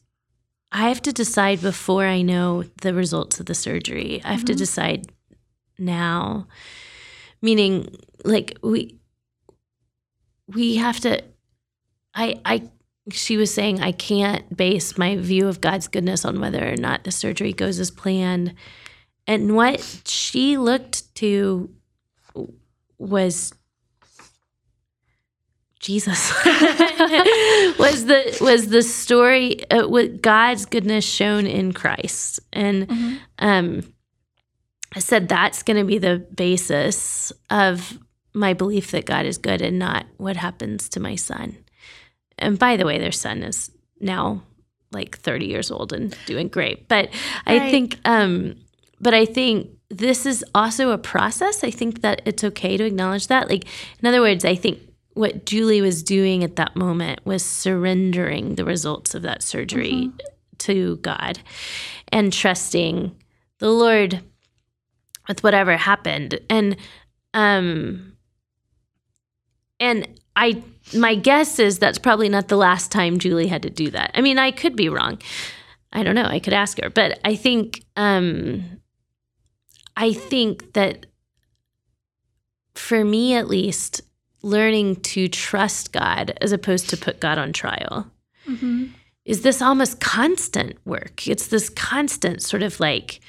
I 0.72 0.88
have 0.88 1.02
to 1.02 1.12
decide 1.12 1.60
before 1.60 2.04
I 2.06 2.22
know 2.22 2.64
the 2.82 2.92
results 2.94 3.38
of 3.40 3.46
the 3.46 3.54
surgery. 3.54 4.20
I 4.24 4.32
have 4.32 4.44
to 4.46 4.54
Mhm. 4.54 4.58
decide 4.58 5.12
now, 5.78 6.46
meaning 7.42 7.94
like 8.24 8.58
we 8.62 8.98
we 10.48 10.76
have 10.76 11.00
to. 11.00 11.22
I 12.16 12.40
I 12.44 12.62
she 13.12 13.36
was 13.36 13.54
saying 13.54 13.80
I 13.80 13.92
can't 13.92 14.56
base 14.56 14.98
my 14.98 15.16
view 15.16 15.46
of 15.46 15.60
God's 15.60 15.86
goodness 15.86 16.24
on 16.24 16.40
whether 16.40 16.66
or 16.72 16.76
not 16.76 17.04
the 17.04 17.12
surgery 17.12 17.52
goes 17.52 17.78
as 17.78 17.90
planned. 17.90 18.54
And 19.28 19.54
what 19.54 20.02
she 20.06 20.56
looked 20.56 21.14
to 21.16 21.70
was 22.98 23.52
Jesus 25.78 26.32
was 26.44 28.06
the 28.06 28.38
was 28.40 28.68
the 28.68 28.82
story 28.82 29.68
uh, 29.70 29.86
with 29.86 30.20
God's 30.22 30.66
goodness 30.66 31.04
shown 31.04 31.46
in 31.46 31.72
Christ, 31.72 32.40
and 32.52 33.20
um, 33.38 33.94
I 34.94 34.98
said 34.98 35.28
that's 35.28 35.62
going 35.62 35.76
to 35.76 35.84
be 35.84 35.98
the 35.98 36.26
basis 36.34 37.32
of 37.50 37.98
my 38.34 38.52
belief 38.52 38.90
that 38.90 39.06
God 39.06 39.26
is 39.26 39.38
good 39.38 39.62
and 39.62 39.78
not 39.78 40.06
what 40.16 40.36
happens 40.36 40.88
to 40.90 41.00
my 41.00 41.14
son. 41.14 41.56
And 42.38 42.58
by 42.58 42.76
the 42.76 42.84
way, 42.84 42.98
their 42.98 43.12
son 43.12 43.42
is 43.42 43.70
now 44.00 44.42
like 44.92 45.18
30 45.18 45.46
years 45.46 45.70
old 45.70 45.92
and 45.92 46.16
doing 46.26 46.48
great. 46.48 46.88
But 46.88 47.10
I 47.46 47.70
think, 47.70 47.98
um, 48.04 48.56
but 49.00 49.14
I 49.14 49.24
think 49.24 49.70
this 49.88 50.26
is 50.26 50.44
also 50.54 50.90
a 50.90 50.98
process. 50.98 51.62
I 51.62 51.70
think 51.70 52.02
that 52.02 52.22
it's 52.24 52.44
okay 52.44 52.76
to 52.76 52.84
acknowledge 52.84 53.28
that. 53.28 53.48
Like, 53.48 53.66
in 54.00 54.06
other 54.06 54.20
words, 54.20 54.44
I 54.44 54.54
think 54.54 54.80
what 55.14 55.46
Julie 55.46 55.80
was 55.80 56.02
doing 56.02 56.44
at 56.44 56.56
that 56.56 56.76
moment 56.76 57.20
was 57.24 57.44
surrendering 57.44 58.56
the 58.56 58.64
results 58.64 59.14
of 59.14 59.22
that 59.22 59.42
surgery 59.42 60.10
to 60.58 60.96
God 60.96 61.38
and 62.08 62.32
trusting 62.32 63.16
the 63.58 63.70
Lord 63.70 64.22
with 65.28 65.42
whatever 65.42 65.76
happened. 65.76 66.38
And, 66.50 66.76
um, 67.32 68.16
and 69.80 70.20
I, 70.36 70.62
my 70.94 71.14
guess 71.14 71.58
is 71.58 71.78
that's 71.78 71.98
probably 71.98 72.28
not 72.28 72.48
the 72.48 72.56
last 72.56 72.92
time 72.92 73.18
Julie 73.18 73.46
had 73.48 73.62
to 73.62 73.70
do 73.70 73.90
that. 73.90 74.10
I 74.14 74.20
mean, 74.20 74.38
I 74.38 74.50
could 74.50 74.76
be 74.76 74.88
wrong. 74.88 75.18
I 75.92 76.02
don't 76.02 76.14
know. 76.14 76.26
I 76.26 76.38
could 76.40 76.52
ask 76.52 76.78
her, 76.82 76.90
but 76.90 77.18
I 77.24 77.34
think, 77.34 77.82
um, 77.96 78.62
I 79.96 80.12
think 80.12 80.74
that 80.74 81.06
for 82.74 83.04
me 83.04 83.34
at 83.34 83.48
least, 83.48 84.02
learning 84.42 84.96
to 84.96 85.26
trust 85.28 85.92
God 85.92 86.36
as 86.40 86.52
opposed 86.52 86.90
to 86.90 86.96
put 86.96 87.18
God 87.20 87.38
on 87.38 87.52
trial 87.52 88.10
Mhm. 88.46 88.90
is 89.24 89.40
this 89.42 89.60
almost 89.62 89.98
constant 90.00 90.76
work. 90.84 91.26
It's 91.26 91.48
this 91.48 91.68
constant 91.70 92.42
sort 92.42 92.62
of 92.62 92.78
like 92.78 93.20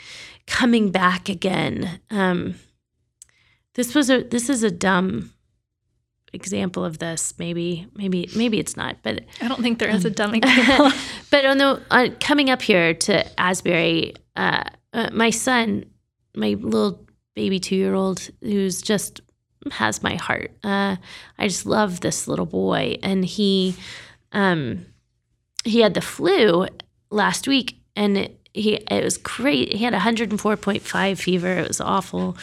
coming 0.45 0.91
back 0.91 1.29
again. 1.29 2.01
Um, 2.11 2.55
this 3.75 3.95
was 3.95 4.09
a 4.09 4.21
this 4.23 4.49
is 4.49 4.61
a 4.63 4.69
dumb 4.69 5.33
example 6.33 6.83
of 6.83 6.99
this. 6.99 7.33
Maybe 7.37 7.87
maybe 7.95 8.29
maybe 8.35 8.59
it's 8.59 8.77
not, 8.77 8.97
but 9.03 9.23
I 9.41 9.47
don't 9.47 9.61
think 9.61 9.79
there 9.79 9.89
is 9.89 10.05
a 10.05 10.09
dumb 10.09 10.35
example. 10.41 10.91
but 11.31 11.45
on 11.45 11.57
the 11.57 11.81
uh, 11.91 12.09
coming 12.19 12.49
up 12.49 12.61
here 12.61 12.93
to 12.93 13.39
Asbury, 13.39 14.13
uh, 14.35 14.63
uh, 14.93 15.09
my 15.11 15.29
son, 15.29 15.85
my 16.35 16.49
little 16.59 17.07
baby 17.35 17.59
two 17.59 17.75
year 17.75 17.93
old, 17.93 18.29
who's 18.41 18.81
just 18.81 19.21
has 19.71 20.03
my 20.03 20.15
heart. 20.15 20.51
Uh, 20.63 20.95
I 21.37 21.47
just 21.47 21.65
love 21.65 22.01
this 22.01 22.27
little 22.27 22.45
boy, 22.45 22.97
and 23.03 23.23
he, 23.23 23.75
um, 24.31 24.85
he 25.63 25.81
had 25.81 25.93
the 25.93 26.01
flu 26.01 26.67
last 27.09 27.47
week, 27.47 27.79
and 27.95 28.17
it, 28.17 28.49
he 28.53 28.75
it 28.75 29.03
was 29.03 29.17
great. 29.17 29.73
He 29.73 29.83
had 29.83 29.93
104.5 29.93 31.17
fever. 31.19 31.57
It 31.57 31.67
was 31.67 31.81
awful. 31.81 32.37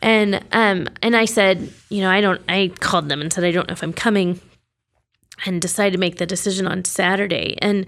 And 0.00 0.44
um 0.52 0.88
and 1.02 1.16
I 1.16 1.24
said, 1.24 1.72
you 1.90 2.00
know, 2.02 2.10
I 2.10 2.20
don't 2.20 2.40
I 2.48 2.72
called 2.80 3.08
them 3.08 3.20
and 3.20 3.32
said 3.32 3.44
I 3.44 3.50
don't 3.50 3.68
know 3.68 3.72
if 3.72 3.82
I'm 3.82 3.92
coming 3.92 4.40
and 5.46 5.60
decided 5.60 5.92
to 5.92 5.98
make 5.98 6.18
the 6.18 6.26
decision 6.26 6.66
on 6.66 6.84
Saturday. 6.84 7.56
And 7.60 7.86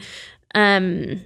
um 0.54 1.22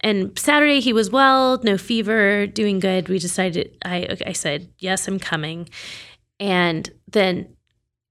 and 0.00 0.38
Saturday 0.38 0.80
he 0.80 0.92
was 0.92 1.10
well, 1.10 1.58
no 1.62 1.78
fever, 1.78 2.46
doing 2.46 2.78
good. 2.80 3.08
We 3.08 3.18
decided 3.18 3.76
I 3.84 4.16
I 4.26 4.32
said, 4.32 4.68
"Yes, 4.78 5.08
I'm 5.08 5.18
coming." 5.18 5.68
And 6.38 6.90
then 7.10 7.56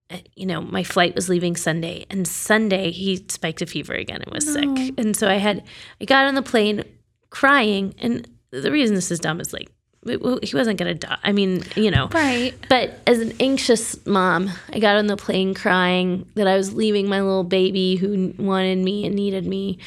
uh, 0.10 0.18
you 0.36 0.46
know, 0.46 0.62
my 0.62 0.84
flight 0.84 1.14
was 1.16 1.30
leaving 1.30 1.56
Sunday, 1.56 2.06
and 2.10 2.28
Sunday 2.28 2.91
he 2.91 3.24
spiked 3.30 3.62
a 3.62 3.66
fever 3.68 3.94
again 3.94 4.22
and 4.22 4.34
was 4.34 4.46
No. 4.48 4.76
sick. 4.76 4.94
And 4.98 5.16
so 5.16 5.30
I 5.30 5.36
had 5.36 5.64
I 6.02 6.06
got 6.06 6.26
on 6.26 6.34
the 6.36 6.41
plane 6.41 6.84
crying, 7.30 7.94
and 8.00 8.28
the 8.50 8.72
reason 8.72 8.96
this 8.96 9.12
is 9.12 9.20
dumb 9.20 9.39
is 9.39 9.54
like 9.54 9.70
he 10.06 10.56
wasn't 10.56 10.78
going 10.78 10.97
to 10.97 11.08
die. 11.08 11.18
I 11.24 11.32
mean, 11.32 11.64
you 11.76 11.89
know, 11.91 12.10
right. 12.14 12.54
but 12.70 12.99
as 13.08 13.20
an 13.20 13.34
anxious 13.39 14.06
mom, 14.06 14.49
I 14.72 14.80
got 14.80 14.97
on 14.97 15.08
the 15.08 15.16
plane 15.18 15.54
crying 15.54 16.28
that 16.36 16.47
I 16.47 16.58
was 16.58 16.74
leaving 16.74 17.08
my 17.08 17.22
little 17.22 17.43
baby 17.43 17.95
who 17.95 18.34
wanted 18.38 18.80
me 18.80 19.06
and 19.06 19.16
needed 19.16 19.45
me, 19.45 19.80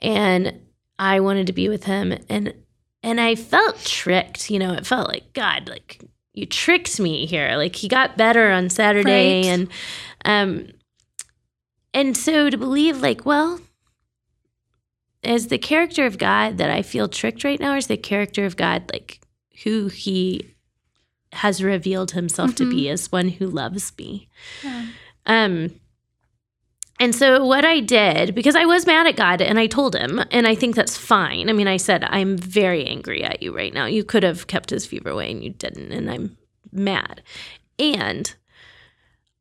and 0.00 0.60
I 0.98 1.20
wanted 1.20 1.46
to 1.46 1.52
be 1.52 1.68
with 1.68 1.84
him, 1.84 2.12
and 2.28 2.52
and 3.02 3.20
I 3.20 3.34
felt 3.34 3.78
tricked. 3.84 4.50
You 4.50 4.58
know, 4.58 4.72
it 4.74 4.86
felt 4.86 5.08
like 5.08 5.32
God, 5.32 5.68
like 5.68 6.00
you 6.34 6.44
tricked 6.46 7.00
me 7.00 7.24
here. 7.26 7.56
Like 7.56 7.76
he 7.76 7.88
got 7.88 8.16
better 8.16 8.50
on 8.50 8.68
Saturday, 8.68 9.42
Right. 9.42 9.46
and 9.46 9.68
um, 10.24 10.68
and 11.94 12.16
so 12.16 12.50
to 12.50 12.58
believe, 12.58 13.00
like, 13.00 13.24
well. 13.24 13.60
Is 15.22 15.48
the 15.48 15.58
character 15.58 16.06
of 16.06 16.18
God 16.18 16.58
that 16.58 16.70
I 16.70 16.82
feel 16.82 17.08
tricked 17.08 17.42
right 17.42 17.58
now, 17.58 17.72
or 17.72 17.78
is 17.78 17.88
the 17.88 17.96
character 17.96 18.44
of 18.44 18.56
God 18.56 18.88
like 18.92 19.20
who 19.64 19.88
he 19.88 20.54
has 21.32 21.62
revealed 21.62 22.12
himself 22.12 22.54
to 22.54 22.68
be 22.68 22.88
as 22.88 23.12
one 23.12 23.28
who 23.28 23.46
loves 23.46 23.92
me. 23.98 24.28
Yeah. 24.62 24.86
Um 25.26 25.80
and 26.98 27.14
so 27.14 27.44
what 27.44 27.64
I 27.64 27.80
did 27.80 28.34
because 28.34 28.56
I 28.56 28.64
was 28.64 28.86
mad 28.86 29.06
at 29.06 29.16
God 29.16 29.42
and 29.42 29.58
I 29.58 29.66
told 29.66 29.94
him 29.94 30.22
and 30.30 30.46
I 30.46 30.54
think 30.54 30.74
that's 30.74 30.96
fine. 30.96 31.50
I 31.50 31.52
mean 31.52 31.68
I 31.68 31.76
said 31.76 32.04
I'm 32.04 32.38
very 32.38 32.86
angry 32.86 33.22
at 33.22 33.42
you 33.42 33.54
right 33.54 33.74
now. 33.74 33.84
You 33.86 34.02
could 34.04 34.22
have 34.22 34.46
kept 34.46 34.70
his 34.70 34.86
fever 34.86 35.10
away 35.10 35.30
and 35.30 35.44
you 35.44 35.50
didn't 35.50 35.92
and 35.92 36.10
I'm 36.10 36.38
mad. 36.72 37.22
And 37.78 38.34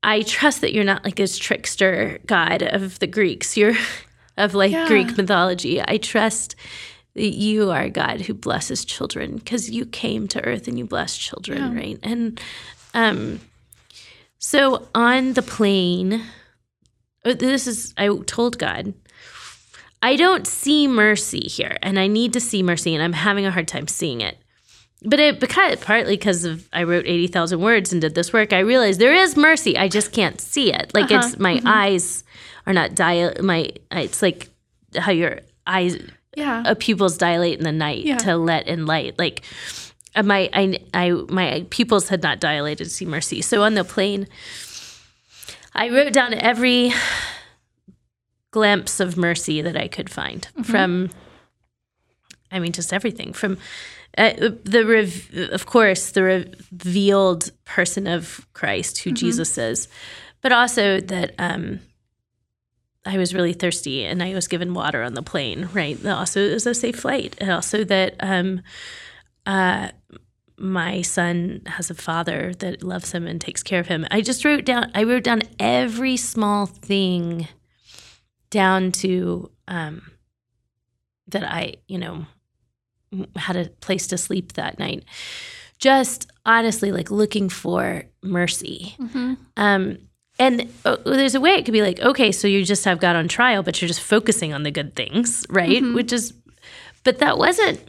I 0.04 0.22
trust 0.24 0.62
that 0.62 0.74
you're 0.74 0.84
not 0.84 1.06
like 1.06 1.16
this 1.16 1.38
trickster 1.38 2.20
god 2.26 2.62
of 2.62 3.00
the 3.00 3.08
Greeks. 3.08 3.56
You're 3.56 3.76
of 4.38 4.54
like 4.54 4.72
Yeah. 4.74 4.88
Greek 4.88 5.16
mythology. 5.16 5.82
I 5.82 5.98
trust 5.98 6.56
that 7.16 7.34
you 7.34 7.72
are 7.72 7.90
God 7.90 8.22
who 8.22 8.34
blesses 8.34 8.86
children 8.86 9.38
because 9.38 9.70
you 9.70 9.86
came 9.86 10.28
to 10.30 10.44
earth 10.46 10.68
and 10.68 10.78
you 10.78 10.86
bless 10.86 11.18
children, 11.18 11.58
Yeah. 11.74 11.80
right? 11.80 12.00
And 12.04 12.40
um, 12.94 13.40
so 14.38 14.88
on 14.94 15.34
the 15.34 15.42
plane, 15.42 16.22
uh, 17.24 17.34
this 17.34 17.68
is, 17.68 17.94
I 17.98 18.08
told 18.26 18.58
God, 18.60 18.94
I 20.02 20.16
don't 20.18 20.46
see 20.46 20.88
mercy 20.88 21.48
here, 21.48 21.78
and 21.82 21.98
I 21.98 22.08
need 22.08 22.34
to 22.34 22.40
see 22.40 22.62
mercy, 22.62 22.94
and 22.94 23.02
I'm 23.04 23.14
having 23.14 23.46
a 23.46 23.52
hard 23.52 23.68
time 23.68 23.88
seeing 23.88 24.22
it. 24.22 24.38
But 25.04 25.20
it 25.20 25.40
because 25.40 25.78
partly 25.78 26.14
because 26.16 26.46
of 26.46 26.68
I 26.74 26.84
wrote 26.84 27.06
eighty 27.06 27.28
thousand 27.28 27.62
words 27.62 27.92
and 27.92 28.02
did 28.02 28.16
this 28.16 28.32
work, 28.34 28.54
I 28.54 28.60
realized 28.60 29.00
there 29.00 29.14
is 29.14 29.36
mercy. 29.36 29.78
I 29.78 29.88
just 29.88 30.12
can't 30.12 30.40
see 30.42 30.74
it. 30.74 30.92
Like 30.94 31.12
Uh-huh. 31.12 31.28
it's 31.28 31.40
my 31.40 31.62
eyes 31.66 32.24
are 32.66 32.74
not 32.74 32.96
dial. 32.96 33.34
My 33.42 33.70
it's 33.92 34.22
like 34.22 34.50
how 34.96 35.12
your 35.12 35.42
eyes 35.68 35.98
Yeah. 36.36 36.64
uh, 36.66 36.76
pupils 36.78 37.18
dilate 37.18 37.58
in 37.58 37.64
the 37.64 37.72
night 37.72 38.04
Yeah. 38.06 38.18
to 38.20 38.38
let 38.38 38.68
in 38.68 38.86
light. 38.86 39.18
Like 39.18 39.42
uh, 40.16 40.24
my 40.24 40.50
I, 40.54 40.80
I 40.94 41.12
my 41.12 41.66
pupils 41.70 42.10
had 42.10 42.22
not 42.24 42.40
dilated 42.40 42.88
to 42.88 42.94
see 42.94 43.06
mercy. 43.06 43.42
So 43.42 43.64
on 43.64 43.74
the 43.76 43.84
plane, 43.84 44.28
I 45.74 45.90
wrote 45.90 46.14
down 46.14 46.34
every 46.34 46.92
glimpse 48.52 49.00
of 49.00 49.18
mercy 49.18 49.62
that 49.62 49.76
I 49.78 49.88
could 49.88 50.10
find 50.10 50.48
from. 50.64 51.10
I 52.52 52.60
mean, 52.60 52.72
just 52.72 52.94
everything 52.94 53.34
from 53.34 53.58
uh, 54.18 54.32
the 54.64 54.86
rev- 54.86 55.50
of 55.52 55.66
course 55.66 56.12
the 56.12 56.24
revealed 56.24 57.52
person 57.66 58.08
of 58.08 58.46
Christ, 58.54 59.00
who 59.00 59.12
Jesus 59.12 59.58
is, 59.58 59.88
but 60.42 60.52
also 60.52 61.00
that. 61.02 61.34
Um, 61.40 61.80
I 63.06 63.18
was 63.18 63.34
really 63.34 63.54
thirsty 63.54 64.04
and 64.04 64.22
I 64.24 64.34
was 64.34 64.48
given 64.48 64.74
water 64.74 65.04
on 65.04 65.14
the 65.14 65.22
plane, 65.22 65.70
right? 65.74 66.04
Also, 66.06 66.42
it 66.42 66.54
was 66.54 66.66
a 66.66 66.74
safe 66.74 66.96
flight. 67.00 67.36
And 67.40 67.52
also 67.52 67.84
that 67.84 68.16
um, 68.20 68.62
uh, 69.46 69.90
my 70.58 71.02
son 71.02 71.62
has 71.68 71.90
a 71.92 71.96
father 71.96 72.54
that 72.60 72.82
loves 72.84 73.12
him 73.12 73.28
and 73.28 73.40
takes 73.40 73.62
care 73.62 73.80
of 73.80 73.88
him. 73.88 74.06
I 74.10 74.22
just 74.22 74.44
wrote 74.44 74.66
down, 74.66 74.92
I 74.96 75.04
wrote 75.04 75.24
down 75.24 75.44
every 75.60 76.18
small 76.18 76.66
thing 76.66 77.48
down 78.50 78.92
to 78.94 79.52
um, 79.68 80.12
that 81.28 81.44
I, 81.44 81.76
you 81.88 81.98
know, 81.98 82.26
had 83.36 83.56
a 83.56 83.70
place 83.70 84.08
to 84.08 84.18
sleep 84.18 84.54
that 84.54 84.80
night. 84.80 85.04
Just 85.78 86.32
honestly, 86.46 86.92
like 86.92 87.12
looking 87.12 87.50
for 87.50 88.06
mercy. 88.24 88.96
Mhm. 89.00 89.38
Um, 89.58 89.98
and 90.38 90.72
uh, 90.84 90.98
there's 91.06 91.36
a 91.36 91.40
way 91.40 91.52
it 91.52 91.66
could 91.66 91.72
be 91.72 91.82
like, 91.82 92.00
okay, 92.02 92.32
so 92.32 92.48
you 92.48 92.66
just 92.66 92.86
have 92.86 93.00
God 93.00 93.16
on 93.16 93.28
trial, 93.28 93.64
but 93.64 93.82
you're 93.82 93.88
just 93.88 94.02
focusing 94.02 94.54
on 94.54 94.64
the 94.64 94.72
good 94.72 94.96
things, 94.96 95.46
right? 95.50 95.82
Which 95.94 96.12
is, 96.12 96.34
but 97.04 97.20
that 97.20 97.38
wasn't. 97.38 97.80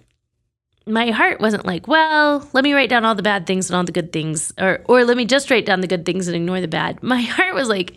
My 0.89 1.11
heart 1.11 1.41
wasn't 1.41 1.67
like, 1.67 1.89
well, 1.89 2.49
let 2.53 2.63
me 2.63 2.73
write 2.73 2.89
down 2.89 3.05
all 3.05 3.17
the 3.17 3.23
bad 3.23 3.45
things 3.45 3.69
and 3.69 3.77
all 3.77 3.83
the 3.83 3.91
good 3.91 4.13
things, 4.13 4.53
or 4.57 4.83
or 4.85 5.05
let 5.05 5.17
me 5.17 5.25
just 5.25 5.51
write 5.51 5.67
down 5.67 5.81
the 5.81 5.89
good 5.89 6.07
things 6.07 6.29
and 6.29 6.37
ignore 6.37 6.61
the 6.61 6.69
bad. 6.69 7.03
My 7.03 7.23
heart 7.23 7.55
was 7.55 7.69
like, 7.69 7.97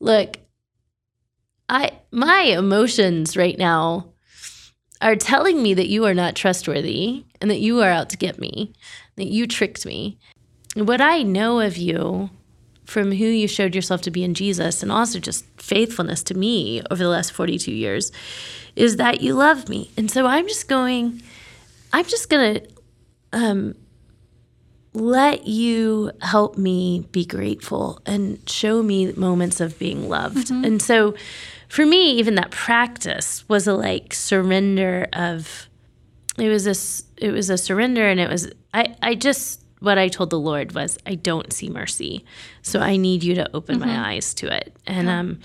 look, 0.00 0.36
I 1.70 2.00
my 2.10 2.42
emotions 2.42 3.38
right 3.38 3.56
now 3.56 4.12
are 5.00 5.16
telling 5.16 5.62
me 5.62 5.72
that 5.72 5.88
you 5.88 6.04
are 6.04 6.12
not 6.12 6.34
trustworthy 6.34 7.24
and 7.40 7.50
that 7.50 7.60
you 7.60 7.80
are 7.80 7.90
out 7.90 8.10
to 8.10 8.18
get 8.18 8.38
me, 8.38 8.74
that 9.16 9.28
you 9.28 9.46
tricked 9.46 9.86
me. 9.86 10.18
What 10.74 11.00
I 11.00 11.22
know 11.22 11.60
of 11.60 11.78
you 11.78 12.28
from 12.90 13.12
who 13.12 13.24
you 13.24 13.46
showed 13.46 13.72
yourself 13.72 14.00
to 14.02 14.10
be 14.10 14.24
in 14.24 14.34
Jesus 14.34 14.82
and 14.82 14.90
also 14.90 15.20
just 15.20 15.44
faithfulness 15.62 16.24
to 16.24 16.34
me 16.34 16.82
over 16.90 17.00
the 17.00 17.08
last 17.08 17.30
42 17.32 17.70
years 17.70 18.10
is 18.74 18.96
that 18.96 19.20
you 19.20 19.34
love 19.34 19.68
me. 19.68 19.92
And 19.96 20.10
so 20.10 20.26
I'm 20.26 20.48
just 20.48 20.68
going, 20.68 21.22
I'm 21.92 22.04
just 22.04 22.28
going 22.28 22.54
to 22.54 22.68
um, 23.32 23.76
let 24.92 25.46
you 25.46 26.10
help 26.20 26.58
me 26.58 27.06
be 27.12 27.24
grateful 27.24 28.00
and 28.06 28.40
show 28.50 28.82
me 28.82 29.12
moments 29.12 29.60
of 29.60 29.78
being 29.78 30.08
loved. 30.08 30.50
And 30.50 30.82
so 30.82 31.14
for 31.68 31.86
me, 31.86 32.18
even 32.18 32.34
that 32.34 32.50
practice 32.50 33.48
was 33.48 33.68
a 33.68 33.74
like 33.74 34.12
surrender 34.12 35.06
of, 35.12 35.68
it 36.36 36.48
was 36.48 36.66
a, 36.66 37.24
it 37.24 37.30
was 37.30 37.50
a 37.50 37.56
surrender 37.56 38.08
and 38.08 38.18
it 38.18 38.28
was, 38.28 38.50
I, 38.74 38.96
I 39.00 39.14
just, 39.14 39.59
what 39.80 39.98
I 39.98 40.08
told 40.08 40.30
the 40.30 40.38
Lord 40.38 40.72
was, 40.72 40.98
I 41.06 41.14
don't 41.16 41.52
see 41.52 41.68
mercy. 41.68 42.24
So 42.62 42.80
I 42.80 42.96
need 42.96 43.24
you 43.24 43.34
to 43.36 43.50
open 43.54 43.78
my 43.80 44.12
eyes 44.12 44.32
to 44.34 44.54
it. 44.54 44.74
And, 44.86 45.08
um, 45.08 45.40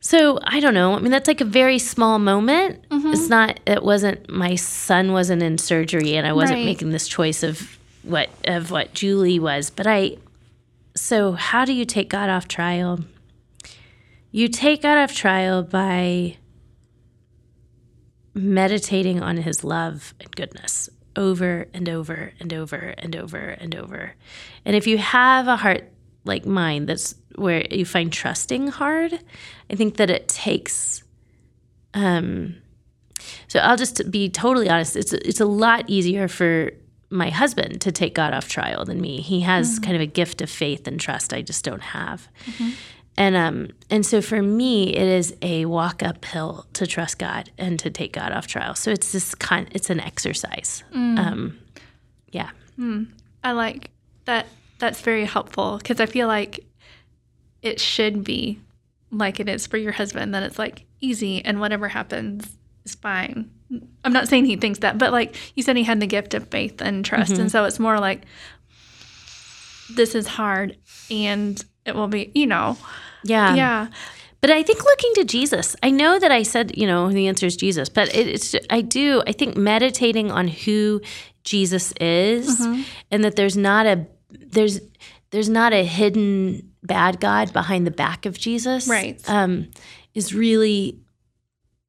so 0.00 0.38
I 0.44 0.60
don't 0.60 0.74
know. 0.74 0.94
I 0.94 0.98
mean, 0.98 1.10
that's 1.10 1.26
like 1.28 1.40
a 1.40 1.46
very 1.46 1.78
small 1.78 2.18
moment. 2.18 2.84
It's 2.90 3.30
not. 3.30 3.58
It 3.66 3.82
wasn't. 3.82 4.28
My 4.30 4.54
son 4.54 5.12
wasn't 5.12 5.42
in 5.42 5.56
surgery, 5.56 6.14
and 6.16 6.26
I 6.26 6.34
wasn't 6.34 6.58
Right. 6.58 6.66
making 6.66 6.90
this 6.90 7.08
choice 7.08 7.42
of 7.42 7.78
what 8.02 8.28
of 8.44 8.70
what 8.70 8.92
Julie 8.92 9.38
was. 9.38 9.70
But 9.70 9.86
I. 9.86 10.18
So 10.94 11.32
how 11.32 11.64
do 11.64 11.72
you 11.72 11.86
take 11.86 12.10
God 12.10 12.28
off 12.28 12.46
trial? 12.48 13.00
You 14.30 14.48
take 14.48 14.82
God 14.82 14.98
off 14.98 15.14
trial 15.14 15.62
by 15.62 16.36
meditating 18.34 19.22
on 19.22 19.38
His 19.38 19.64
love 19.64 20.12
and 20.20 20.34
goodness 20.36 20.90
over 21.16 21.66
and 21.72 21.88
over 21.88 22.32
and 22.40 22.52
over 22.52 22.94
and 22.98 23.16
over 23.16 23.38
and 23.38 23.74
over. 23.74 24.14
And 24.64 24.76
if 24.76 24.86
you 24.86 24.98
have 24.98 25.48
a 25.48 25.56
heart 25.56 25.90
like 26.24 26.46
mine 26.46 26.86
that's 26.86 27.14
where 27.36 27.66
you 27.70 27.84
find 27.84 28.12
trusting 28.12 28.68
hard, 28.68 29.18
I 29.70 29.74
think 29.74 29.96
that 29.96 30.10
it 30.10 30.28
takes 30.28 31.02
um 31.94 32.56
so 33.48 33.58
I'll 33.60 33.76
just 33.76 34.10
be 34.10 34.28
totally 34.28 34.68
honest, 34.68 34.96
it's 34.96 35.12
it's 35.12 35.40
a 35.40 35.46
lot 35.46 35.84
easier 35.88 36.28
for 36.28 36.72
my 37.10 37.30
husband 37.30 37.80
to 37.82 37.92
take 37.92 38.14
God 38.14 38.34
off 38.34 38.48
trial 38.48 38.84
than 38.84 39.00
me. 39.00 39.20
He 39.20 39.40
has 39.40 39.78
kind 39.78 39.94
of 39.94 40.02
a 40.02 40.06
gift 40.06 40.42
of 40.42 40.50
faith 40.50 40.88
and 40.88 40.98
trust 40.98 41.32
I 41.32 41.42
just 41.42 41.64
don't 41.64 41.82
have. 41.82 42.28
And 43.16 43.36
um 43.36 43.68
and 43.90 44.04
so 44.04 44.20
for 44.20 44.42
me 44.42 44.94
it 44.94 45.06
is 45.06 45.34
a 45.40 45.66
walk 45.66 46.02
uphill 46.02 46.66
to 46.74 46.86
trust 46.86 47.18
God 47.18 47.50
and 47.58 47.78
to 47.78 47.90
take 47.90 48.12
God 48.12 48.32
off 48.32 48.46
trial. 48.46 48.74
So 48.74 48.90
it's 48.90 49.12
this 49.12 49.34
kind 49.34 49.68
it's 49.72 49.90
an 49.90 50.00
exercise. 50.00 50.82
Um 51.18 51.58
yeah. 52.32 52.50
I 53.44 53.52
like 53.52 53.90
that. 54.24 54.46
That's 54.78 55.00
very 55.00 55.24
helpful 55.24 55.78
because 55.78 56.00
I 56.00 56.06
feel 56.06 56.26
like 56.26 56.60
it 57.62 57.80
should 57.80 58.24
be 58.24 58.60
like 59.10 59.38
it 59.38 59.48
is 59.48 59.66
for 59.66 59.76
your 59.76 59.92
husband. 59.92 60.34
That 60.34 60.42
it's 60.42 60.58
like 60.58 60.84
easy 61.00 61.44
and 61.44 61.60
whatever 61.60 61.88
happens 61.88 62.56
is 62.84 62.94
fine. 62.96 63.50
I'm 64.04 64.12
not 64.12 64.28
saying 64.28 64.44
he 64.44 64.56
thinks 64.56 64.80
that, 64.80 64.98
but 64.98 65.12
like 65.12 65.36
you 65.56 65.62
said, 65.62 65.76
he 65.76 65.82
had 65.84 66.00
the 66.00 66.06
gift 66.06 66.34
of 66.34 66.48
faith 66.48 66.80
and 66.80 67.04
trust, 67.04 67.38
and 67.38 67.50
so 67.50 67.64
it's 67.64 67.78
more 67.78 67.98
like 67.98 68.22
this 69.90 70.14
is 70.14 70.26
hard 70.26 70.76
and 71.10 71.64
it 71.84 71.94
will 71.94 72.08
be, 72.08 72.30
you 72.34 72.46
know, 72.46 72.76
Yeah. 73.22 73.54
yeah, 73.54 73.86
But 74.40 74.50
I 74.50 74.62
think 74.62 74.84
looking 74.84 75.14
to 75.14 75.24
Jesus, 75.24 75.74
I 75.82 75.90
know 75.90 76.18
that 76.18 76.30
I 76.30 76.42
said, 76.42 76.76
you 76.76 76.86
know, 76.86 77.10
the 77.10 77.28
answer 77.28 77.46
is 77.46 77.56
Jesus, 77.56 77.88
but 77.88 78.14
it, 78.14 78.26
it's, 78.28 78.54
I 78.68 78.80
do, 78.82 79.22
I 79.26 79.32
think 79.32 79.56
meditating 79.56 80.30
on 80.30 80.48
who 80.48 81.00
Jesus 81.44 81.92
is 82.00 82.60
and 83.10 83.24
that 83.24 83.36
there's 83.36 83.56
not 83.56 83.86
a, 83.86 84.06
there's, 84.30 84.80
there's 85.30 85.48
not 85.48 85.72
a 85.72 85.84
hidden 85.84 86.70
bad 86.82 87.20
God 87.20 87.52
behind 87.52 87.86
the 87.86 87.90
back 87.90 88.26
of 88.26 88.38
Jesus. 88.38 88.86
Right. 88.88 89.18
Um, 89.28 89.70
is 90.14 90.32
really 90.34 91.00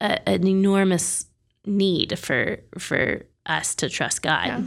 a, 0.01 0.27
an 0.27 0.47
enormous 0.47 1.25
need 1.65 2.17
for, 2.17 2.59
for 2.77 3.23
us 3.45 3.75
to 3.75 3.89
trust 3.89 4.21
God. 4.21 4.47
Yeah. 4.47 4.61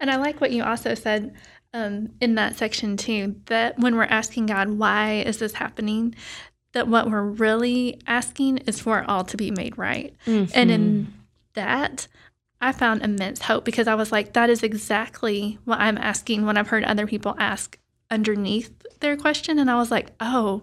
And 0.00 0.10
I 0.10 0.16
like 0.16 0.40
what 0.40 0.50
you 0.52 0.62
also 0.62 0.94
said 0.94 1.34
um, 1.74 2.10
in 2.20 2.34
that 2.36 2.56
section 2.56 2.96
too 2.96 3.36
that 3.46 3.78
when 3.78 3.96
we're 3.96 4.04
asking 4.04 4.46
God, 4.46 4.68
why 4.70 5.22
is 5.26 5.38
this 5.38 5.54
happening? 5.54 6.14
That 6.72 6.88
what 6.88 7.10
we're 7.10 7.22
really 7.22 8.00
asking 8.06 8.58
is 8.58 8.80
for 8.80 8.98
it 9.00 9.08
all 9.08 9.24
to 9.24 9.36
be 9.36 9.50
made 9.50 9.76
right. 9.78 10.14
And 10.26 10.46
Mm-hmm. 10.52 10.70
in 10.70 11.12
that, 11.54 12.08
I 12.60 12.72
found 12.72 13.02
immense 13.02 13.42
hope 13.42 13.64
because 13.64 13.88
I 13.88 13.94
was 13.94 14.12
like, 14.12 14.32
that 14.34 14.48
is 14.48 14.62
exactly 14.62 15.58
what 15.64 15.80
I'm 15.80 15.98
asking 15.98 16.46
when 16.46 16.56
I've 16.56 16.68
heard 16.68 16.84
other 16.84 17.06
people 17.06 17.34
ask 17.38 17.78
underneath 18.10 18.72
their 19.00 19.16
question. 19.16 19.58
And 19.58 19.70
I 19.70 19.74
was 19.76 19.90
like, 19.90 20.12
oh, 20.20 20.62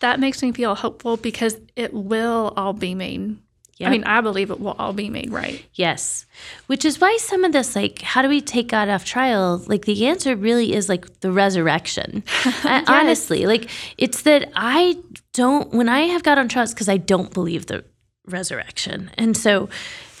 that 0.00 0.18
makes 0.18 0.42
me 0.42 0.52
feel 0.52 0.74
hopeful 0.74 1.16
because 1.16 1.58
it 1.76 1.92
will 1.92 2.52
all 2.56 2.72
be 2.72 2.94
made. 2.94 3.36
Yep. 3.80 3.88
I 3.88 3.90
mean, 3.92 4.04
I 4.04 4.20
believe 4.20 4.50
it 4.50 4.60
will 4.60 4.76
all 4.78 4.92
be 4.92 5.08
made 5.08 5.32
right. 5.32 5.64
Yes. 5.74 6.26
Which 6.66 6.84
is 6.84 7.00
why 7.00 7.16
some 7.18 7.44
of 7.44 7.52
this, 7.52 7.74
like, 7.74 8.02
how 8.02 8.22
do 8.22 8.28
we 8.28 8.40
take 8.40 8.68
God 8.68 8.88
off 8.88 9.04
trial? 9.04 9.62
Like, 9.66 9.86
the 9.86 10.06
answer 10.06 10.36
really 10.36 10.72
is 10.74 10.88
like 10.88 11.20
the 11.20 11.32
resurrection. 11.32 12.22
Uh, 12.44 12.82
I- 12.86 13.00
Honestly, 13.00 13.46
like, 13.46 13.70
it's 13.98 14.22
that 14.22 14.50
I 14.54 14.96
don't, 15.32 15.72
when 15.72 15.88
I 15.88 16.00
have 16.02 16.22
God 16.22 16.36
on 16.38 16.48
trial, 16.48 16.64
it's 16.64 16.74
because 16.74 16.88
I 16.90 16.98
don't 16.98 17.32
believe 17.32 17.66
the 17.66 17.84
resurrection. 18.26 19.10
And 19.16 19.36
so, 19.36 19.68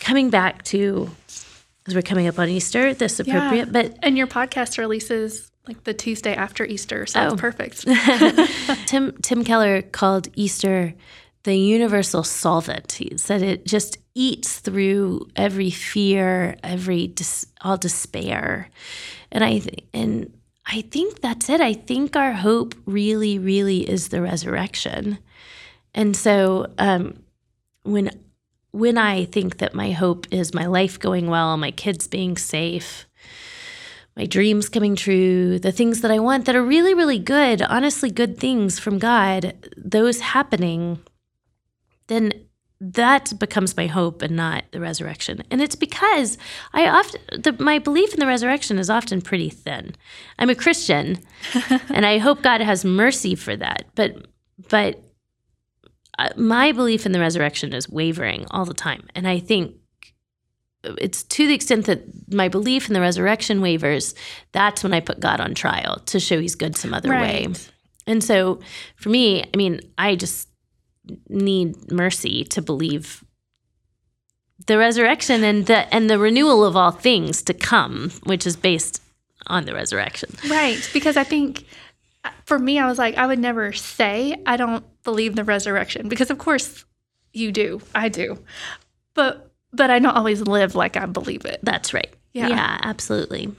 coming 0.00 0.30
back 0.30 0.62
to, 0.64 1.10
as 1.86 1.94
we're 1.94 2.02
coming 2.02 2.26
up 2.28 2.38
on 2.38 2.48
Easter, 2.48 2.94
this 2.94 3.20
appropriate, 3.20 3.72
but 3.72 3.96
And 4.02 4.16
your 4.16 4.26
podcast 4.26 4.78
releases 4.78 5.50
like 5.68 5.84
the 5.84 5.92
Tuesday 5.94 6.34
after 6.34 6.64
Easter, 6.64 7.04
so 7.06 7.20
Oh. 7.20 7.32
it's 7.32 7.40
perfect. 7.40 7.86
Tim 8.86 9.12
Tim 9.22 9.44
Keller 9.44 9.82
called 9.82 10.28
Easter 10.34 10.94
the 11.44 11.56
universal 11.56 12.22
solvent. 12.22 12.92
He 12.92 13.16
said 13.16 13.42
it 13.42 13.66
just 13.66 13.98
eats 14.14 14.58
through 14.58 15.28
every 15.36 15.70
fear, 15.70 16.56
every 16.62 17.08
dis, 17.08 17.46
all 17.62 17.76
despair, 17.76 18.68
and 19.32 19.44
I 19.44 19.58
th- 19.58 19.84
and 19.94 20.32
I 20.66 20.82
think 20.82 21.20
that's 21.20 21.48
it. 21.48 21.60
I 21.60 21.72
think 21.72 22.16
our 22.16 22.32
hope 22.32 22.74
really, 22.86 23.38
really 23.38 23.88
is 23.88 24.08
the 24.08 24.20
resurrection, 24.22 25.18
and 25.94 26.16
so 26.16 26.66
um, 26.78 27.22
when 27.84 28.10
when 28.72 28.98
I 28.98 29.24
think 29.24 29.58
that 29.58 29.74
my 29.74 29.90
hope 29.90 30.26
is 30.30 30.54
my 30.54 30.66
life 30.66 30.98
going 30.98 31.28
well, 31.28 31.56
my 31.56 31.70
kids 31.70 32.06
being 32.06 32.36
safe, 32.36 33.06
my 34.16 34.26
dreams 34.26 34.68
coming 34.68 34.96
true, 34.96 35.58
the 35.58 35.72
things 35.72 36.02
that 36.02 36.10
I 36.10 36.18
want 36.18 36.44
that 36.44 36.54
are 36.56 36.62
really, 36.62 36.94
really 36.94 37.18
good, 37.18 37.62
honestly 37.62 38.10
good 38.10 38.38
things 38.38 38.78
from 38.78 38.98
God, 38.98 39.54
those 39.76 40.20
happening, 40.20 41.00
then 42.10 42.32
that 42.80 43.38
becomes 43.38 43.76
my 43.76 43.86
hope 43.86 44.22
and 44.22 44.36
not 44.36 44.64
the 44.72 44.80
resurrection. 44.80 45.42
And 45.50 45.60
it's 45.60 45.76
because 45.76 46.38
I 46.72 46.88
often, 46.88 47.20
the, 47.42 47.54
my 47.62 47.78
belief 47.78 48.14
in 48.14 48.20
the 48.20 48.26
resurrection 48.26 48.78
is 48.78 48.88
often 48.88 49.20
pretty 49.20 49.50
thin. 49.50 49.94
I'm 50.38 50.48
a 50.50 50.54
Christian 50.54 51.18
and 51.90 52.06
I 52.06 52.18
hope 52.18 52.42
God 52.42 52.60
has 52.62 52.84
mercy 52.84 53.34
for 53.34 53.54
that. 53.56 53.86
But, 53.94 54.26
but 54.70 55.02
uh, 56.18 56.30
my 56.36 56.72
belief 56.72 57.04
in 57.04 57.12
the 57.12 57.20
resurrection 57.20 57.74
is 57.74 57.88
wavering 57.88 58.46
all 58.50 58.64
the 58.64 58.74
time. 58.74 59.06
And 59.14 59.28
I 59.28 59.40
think 59.40 59.76
it's 60.82 61.22
to 61.24 61.46
the 61.46 61.54
extent 61.54 61.84
that 61.84 62.02
my 62.32 62.48
belief 62.48 62.88
in 62.88 62.94
the 62.94 63.00
resurrection 63.02 63.60
wavers, 63.60 64.14
that's 64.52 64.82
when 64.82 64.94
I 64.94 65.00
put 65.00 65.20
God 65.20 65.38
on 65.40 65.54
trial 65.54 65.98
to 66.06 66.18
show 66.18 66.40
he's 66.40 66.54
good 66.54 66.76
some 66.76 66.94
other 66.94 67.10
Right. 67.10 67.48
way. 67.50 67.54
And 68.06 68.24
so 68.24 68.60
for 68.96 69.10
me, 69.10 69.42
I 69.42 69.56
mean, 69.56 69.80
I 69.98 70.16
just 70.16 70.48
need 71.28 71.90
mercy 71.90 72.44
to 72.44 72.62
believe 72.62 73.24
the 74.66 74.78
resurrection 74.78 75.42
and 75.42 75.66
the 75.66 75.92
and 75.94 76.10
the 76.10 76.18
renewal 76.18 76.64
of 76.64 76.76
all 76.76 76.90
things 76.90 77.42
to 77.42 77.54
come, 77.54 78.10
which 78.24 78.46
is 78.46 78.56
based 78.56 79.02
on 79.46 79.64
the 79.64 79.74
resurrection. 79.74 80.30
Right. 80.48 80.88
Because 80.92 81.16
I 81.16 81.24
think 81.24 81.64
for 82.44 82.58
me, 82.58 82.78
I 82.78 82.86
was 82.86 82.98
like, 82.98 83.16
I 83.16 83.26
would 83.26 83.38
never 83.38 83.72
say 83.72 84.36
I 84.46 84.56
don't 84.56 84.84
believe 85.02 85.36
the 85.36 85.44
resurrection 85.44 86.08
because, 86.08 86.30
of 86.30 86.38
course, 86.38 86.84
you 87.32 87.52
do. 87.52 87.80
I 87.94 88.08
do. 88.08 88.38
But, 89.14 89.50
but 89.72 89.90
I 89.90 89.98
don't 89.98 90.16
always 90.16 90.42
live 90.42 90.74
like 90.74 90.96
I 90.96 91.06
believe 91.06 91.44
it. 91.44 91.60
That's 91.62 91.94
right. 91.94 92.12
Yeah. 92.32 92.48
Yeah, 92.48 92.78
absolutely. 92.82 93.52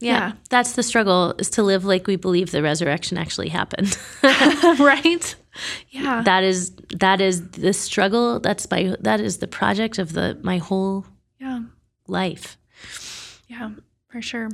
Yeah, 0.00 0.12
Yeah. 0.12 0.32
That's 0.50 0.72
the 0.72 0.82
struggle 0.82 1.34
is 1.38 1.50
to 1.50 1.62
live 1.62 1.84
like 1.84 2.06
we 2.06 2.16
believe 2.16 2.50
the 2.50 2.62
resurrection 2.62 3.18
actually 3.18 3.48
happened. 3.48 3.96
right? 4.22 5.34
Yeah. 5.90 6.22
that 6.22 6.44
is 6.44 6.72
that 6.98 7.20
is 7.20 7.50
the 7.50 7.72
struggle. 7.72 8.40
That's 8.40 8.70
my 8.70 8.96
that 9.00 9.20
is 9.20 9.38
the 9.38 9.48
project 9.48 9.98
of 9.98 10.12
the 10.12 10.38
my 10.42 10.58
whole 10.58 11.06
yeah. 11.38 11.62
life. 12.06 12.58
Yeah, 13.48 13.70
for 14.08 14.22
sure. 14.22 14.50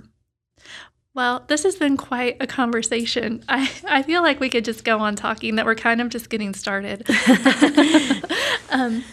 Well, 1.15 1.45
this 1.47 1.63
has 1.65 1.77
been 1.77 1.97
quite 1.99 2.39
a 2.41 2.47
conversation. 2.47 3.45
I, 3.49 3.71
I 3.87 4.03
feel 4.03 4.23
like 4.23 4.41
we 4.41 4.49
could 4.49 4.65
just 4.65 4.85
go 4.85 4.99
on 4.99 5.15
talking, 5.15 5.57
that 5.57 5.67
we're 5.67 5.75
kind 5.75 6.01
of 6.01 6.09
just 6.09 6.31
getting 6.31 6.55
started. 6.55 7.07
um, 8.71 9.05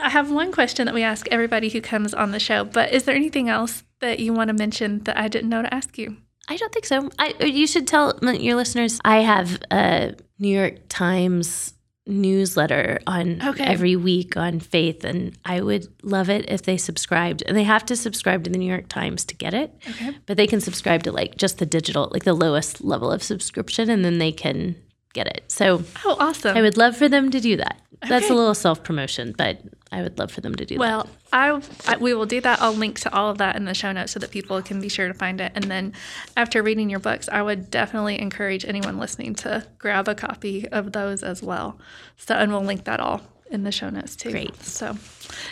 I 0.00 0.08
have 0.08 0.30
one 0.30 0.52
question 0.52 0.86
that 0.86 0.94
we 0.94 1.02
ask 1.02 1.28
everybody 1.30 1.68
who 1.68 1.82
comes 1.82 2.14
on 2.14 2.30
the 2.30 2.40
show, 2.40 2.64
but 2.64 2.92
is 2.92 3.04
there 3.04 3.14
anything 3.14 3.50
else 3.50 3.84
that 4.00 4.20
you 4.20 4.32
want 4.32 4.48
to 4.48 4.54
mention 4.54 5.00
that 5.04 5.18
I 5.18 5.28
didn't 5.28 5.50
know 5.50 5.62
to 5.62 5.72
ask 5.72 5.98
you? 5.98 6.16
I 6.48 6.56
don't 6.56 6.72
think 6.72 6.86
so. 6.86 7.10
I 7.18 7.34
uh, 7.40 7.46
you 7.46 7.66
should 7.66 7.86
tell 7.86 8.18
your 8.22 8.56
listeners 8.56 9.00
I 9.04 9.18
have 9.20 9.62
a 9.70 10.14
New 10.38 10.48
York 10.56 10.74
Times 10.88 11.72
newsletter 12.06 13.00
on 13.06 13.40
Okay. 13.42 13.64
every 13.64 13.96
week 13.96 14.36
on 14.36 14.60
faith 14.60 15.04
and 15.04 15.36
I 15.44 15.60
would 15.62 15.86
love 16.02 16.28
it 16.28 16.44
if 16.48 16.62
they 16.62 16.76
subscribed. 16.76 17.42
And 17.46 17.56
they 17.56 17.62
have 17.64 17.86
to 17.86 17.96
subscribe 17.96 18.44
to 18.44 18.50
the 18.50 18.58
New 18.58 18.68
York 18.68 18.88
Times 18.88 19.24
to 19.26 19.34
get 19.34 19.54
it. 19.54 19.72
Okay. 19.88 20.14
But 20.26 20.36
they 20.36 20.46
can 20.46 20.60
subscribe 20.60 21.02
to 21.04 21.12
like 21.12 21.36
just 21.36 21.58
the 21.58 21.66
digital, 21.66 22.08
like 22.12 22.24
the 22.24 22.34
lowest 22.34 22.84
level 22.84 23.10
of 23.10 23.22
subscription 23.22 23.88
and 23.88 24.04
then 24.04 24.18
they 24.18 24.32
can 24.32 24.76
get 25.14 25.26
it. 25.28 25.44
So 25.50 25.82
Oh, 26.04 26.16
awesome. 26.20 26.56
I 26.56 26.60
would 26.60 26.76
love 26.76 26.96
for 26.96 27.08
them 27.08 27.30
to 27.30 27.40
do 27.40 27.56
that. 27.56 27.80
That's 28.08 28.28
a 28.28 28.34
little 28.34 28.54
self 28.54 28.84
promotion, 28.84 29.34
but 29.36 29.60
I 29.90 30.02
would 30.02 30.18
love 30.18 30.30
for 30.30 30.40
them 30.40 30.54
to 30.56 30.66
do 30.66 30.74
that. 30.74 30.80
Well, 30.80 31.08
I, 31.32 31.60
I 31.86 31.96
we 31.96 32.14
will 32.14 32.26
do 32.26 32.40
that. 32.40 32.60
I'll 32.60 32.72
link 32.74 33.00
to 33.00 33.14
all 33.14 33.30
of 33.30 33.38
that 33.38 33.56
in 33.56 33.64
the 33.64 33.74
show 33.74 33.92
notes 33.92 34.12
so 34.12 34.18
that 34.20 34.30
people 34.30 34.60
can 34.60 34.80
be 34.80 34.88
sure 34.88 35.08
to 35.08 35.14
find 35.14 35.40
it. 35.40 35.52
And 35.54 35.64
then 35.64 35.92
after 36.36 36.62
reading 36.62 36.90
your 36.90 37.00
books, 37.00 37.28
I 37.28 37.42
would 37.42 37.70
definitely 37.70 38.20
encourage 38.20 38.64
anyone 38.64 38.98
listening 38.98 39.34
to 39.36 39.66
grab 39.78 40.08
a 40.08 40.14
copy 40.14 40.68
of 40.68 40.92
those 40.92 41.22
as 41.22 41.42
well. 41.42 41.78
So, 42.16 42.34
and 42.34 42.52
we'll 42.52 42.62
link 42.64 42.84
that 42.84 43.00
all 43.00 43.22
in 43.50 43.62
the 43.62 43.72
show 43.72 43.88
notes 43.88 44.16
too. 44.16 44.32
Great. 44.32 44.60
So, 44.62 44.96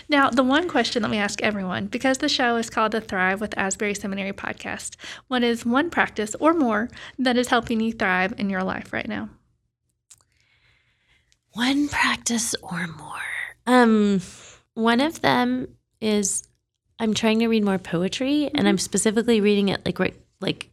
now 0.09 0.29
the 0.29 0.43
one 0.43 0.69
question 0.69 1.03
that 1.03 1.11
we 1.11 1.19
ask 1.19 1.41
everyone, 1.43 1.87
because 1.87 2.19
the 2.19 2.29
show 2.29 2.57
is 2.57 2.69
called 2.69 2.93
the 2.93 3.01
Thrive 3.01 3.41
with 3.41 3.57
Asbury 3.57 3.95
Seminary 3.95 4.33
podcast, 4.33 4.97
what 5.29 5.43
is 5.43 5.65
one 5.65 5.89
practice 5.89 6.35
or 6.41 6.53
more 6.53 6.91
that 7.19 7.37
is 7.37 7.49
helping 7.49 7.81
you 7.81 7.93
thrive 7.93 8.35
in 8.39 8.51
your 8.51 8.65
life 8.65 8.93
right 8.93 9.09
now? 9.09 9.29
One 11.55 11.89
practice 11.89 12.55
or 12.63 12.87
more. 12.87 13.19
Um, 13.67 14.21
one 14.75 15.01
of 15.01 15.21
them 15.21 15.69
is 16.01 16.45
I'm 16.99 17.15
trying 17.15 17.41
to 17.41 17.49
read 17.49 17.65
more 17.65 17.79
poetry, 17.79 18.51
and 18.55 18.67
I'm 18.67 18.79
specifically 18.79 19.41
reading 19.41 19.69
it 19.69 19.85
like 19.85 19.99
right, 19.99 20.17
like 20.41 20.71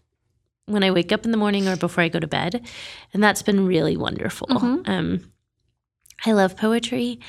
when 0.66 0.84
I 0.84 0.92
wake 0.92 1.12
up 1.12 1.26
in 1.26 1.32
the 1.32 1.38
morning 1.38 1.68
or 1.68 1.76
before 1.76 2.04
I 2.04 2.08
go 2.10 2.20
to 2.20 2.28
bed, 2.28 2.66
and 3.14 3.24
that's 3.24 3.42
been 3.42 3.66
really 3.66 3.98
wonderful. 3.98 4.48
Mhm. 4.48 4.88
Um, 4.88 5.32
I 6.26 6.32
love 6.32 6.56
poetry, 6.56 7.20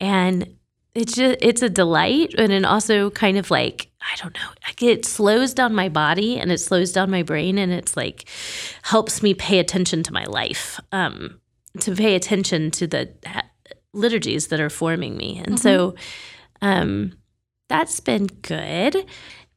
and 0.00 0.56
it's 0.94 1.14
just 1.14 1.38
it's 1.40 1.62
a 1.62 1.70
delight, 1.70 2.34
and 2.38 2.50
then 2.50 2.64
also 2.64 3.10
kind 3.10 3.36
of 3.38 3.50
like 3.50 3.88
I 4.00 4.16
don't 4.16 4.34
know, 4.34 4.88
it 4.88 5.04
slows 5.04 5.52
down 5.52 5.74
my 5.74 5.88
body 5.88 6.38
and 6.38 6.52
it 6.52 6.58
slows 6.58 6.92
down 6.92 7.10
my 7.10 7.22
brain, 7.22 7.58
and 7.58 7.72
it's 7.72 7.96
like 7.96 8.28
helps 8.82 9.22
me 9.22 9.34
pay 9.34 9.58
attention 9.58 10.02
to 10.04 10.12
my 10.12 10.24
life. 10.24 10.80
Um, 10.92 11.40
to 11.78 11.94
pay 11.94 12.14
attention 12.14 12.70
to 12.72 12.86
the 12.86 13.10
liturgies 13.92 14.48
that 14.48 14.60
are 14.60 14.70
forming 14.70 15.16
me. 15.16 15.42
And 15.44 15.58
so 15.58 15.94
um, 16.62 17.12
that's 17.68 18.00
been 18.00 18.26
good. 18.26 19.06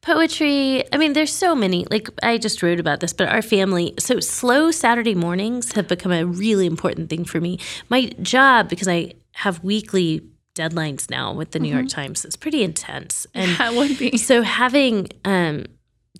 Poetry, 0.02 0.82
I 0.94 0.96
mean, 0.96 1.12
there's 1.12 1.32
so 1.32 1.54
many. 1.54 1.84
Like, 1.90 2.08
I 2.22 2.38
just 2.38 2.62
wrote 2.62 2.80
about 2.80 3.00
this, 3.00 3.12
but 3.12 3.28
our 3.28 3.42
family, 3.42 3.92
so 3.98 4.18
slow 4.18 4.70
Saturday 4.70 5.14
mornings 5.14 5.72
have 5.72 5.88
become 5.88 6.10
a 6.10 6.24
really 6.24 6.64
important 6.64 7.10
thing 7.10 7.26
for 7.26 7.38
me. 7.38 7.58
My 7.90 8.06
job, 8.22 8.70
because 8.70 8.88
I 8.88 9.12
have 9.32 9.62
weekly 9.62 10.26
deadlines 10.54 11.10
now 11.10 11.34
with 11.34 11.50
the 11.50 11.58
New 11.58 11.72
York 11.72 11.88
Times, 11.88 12.24
it's 12.24 12.36
pretty 12.36 12.62
intense. 12.62 13.26
And 13.34 13.50
That 13.58 13.74
would 13.74 13.98
be. 13.98 14.16
so 14.16 14.40
having 14.40 15.08
um, 15.26 15.66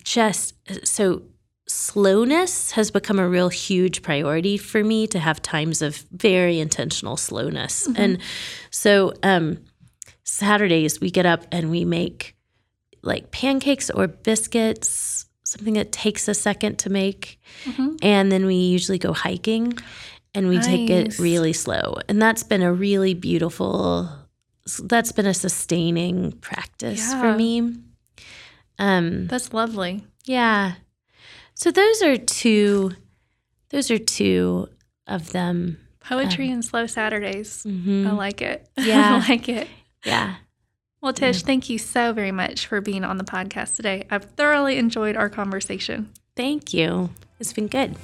just 0.03 0.53
so 0.87 1.23
slowness 1.71 2.71
has 2.71 2.91
become 2.91 3.19
a 3.19 3.27
real 3.27 3.49
huge 3.49 4.01
priority 4.01 4.57
for 4.57 4.83
me 4.83 5.07
to 5.07 5.19
have 5.19 5.41
times 5.41 5.81
of 5.81 5.97
very 6.11 6.59
intentional 6.59 7.17
slowness. 7.17 7.87
And 7.95 8.19
so 8.69 9.13
um, 9.23 9.57
Saturdays 10.23 10.99
we 11.01 11.09
get 11.11 11.25
up 11.25 11.45
and 11.51 11.71
we 11.71 11.85
make 11.85 12.35
like 13.03 13.31
pancakes 13.31 13.89
or 13.89 14.07
biscuits, 14.07 15.25
something 15.43 15.73
that 15.75 15.91
takes 15.91 16.27
a 16.27 16.33
second 16.33 16.77
to 16.79 16.89
make. 16.89 17.39
Mhm. 17.65 17.97
And 18.03 18.31
then 18.31 18.45
we 18.45 18.55
usually 18.55 18.99
go 18.99 19.13
hiking 19.13 19.73
and 20.35 20.47
we 20.47 20.59
take 20.59 20.89
it 20.89 21.19
really 21.19 21.53
slow. 21.53 21.95
And 22.07 22.21
that's 22.21 22.43
been 22.43 22.61
a 22.61 22.71
really 22.73 23.13
beautiful 23.13 24.09
that's 24.83 25.11
been 25.11 25.25
a 25.25 25.33
sustaining 25.33 26.31
practice 26.33 27.13
for 27.13 27.33
me. 27.35 27.73
Um 28.77 29.27
That's 29.27 29.53
lovely. 29.53 30.03
yeah. 30.25 30.73
So 31.53 31.71
those 31.71 32.01
are 32.01 32.17
two 32.17 32.91
those 33.69 33.89
are 33.91 33.97
two 33.97 34.67
of 35.07 35.31
them. 35.31 35.77
Poetry 36.01 36.49
and 36.51 36.63
slow 36.65 36.87
Saturdays. 36.87 37.63
Mhm. 37.63 38.07
I 38.07 38.11
like 38.11 38.41
it. 38.41 38.67
Yeah. 38.77 39.21
I 39.23 39.29
like 39.29 39.47
it. 39.47 39.67
Yeah. 40.03 40.35
Well, 41.01 41.13
Tish, 41.13 41.41
thank 41.43 41.69
you 41.69 41.77
so 41.79 42.13
very 42.13 42.31
much 42.31 42.67
for 42.67 42.79
being 42.81 43.03
on 43.03 43.17
the 43.17 43.23
podcast 43.23 43.75
today. 43.75 44.05
I've 44.11 44.25
thoroughly 44.25 44.77
enjoyed 44.77 45.15
our 45.15 45.29
conversation. 45.29 46.11
Thank 46.35 46.73
you. 46.73 47.09
It's 47.39 47.53
been 47.53 47.67
good. 47.67 47.95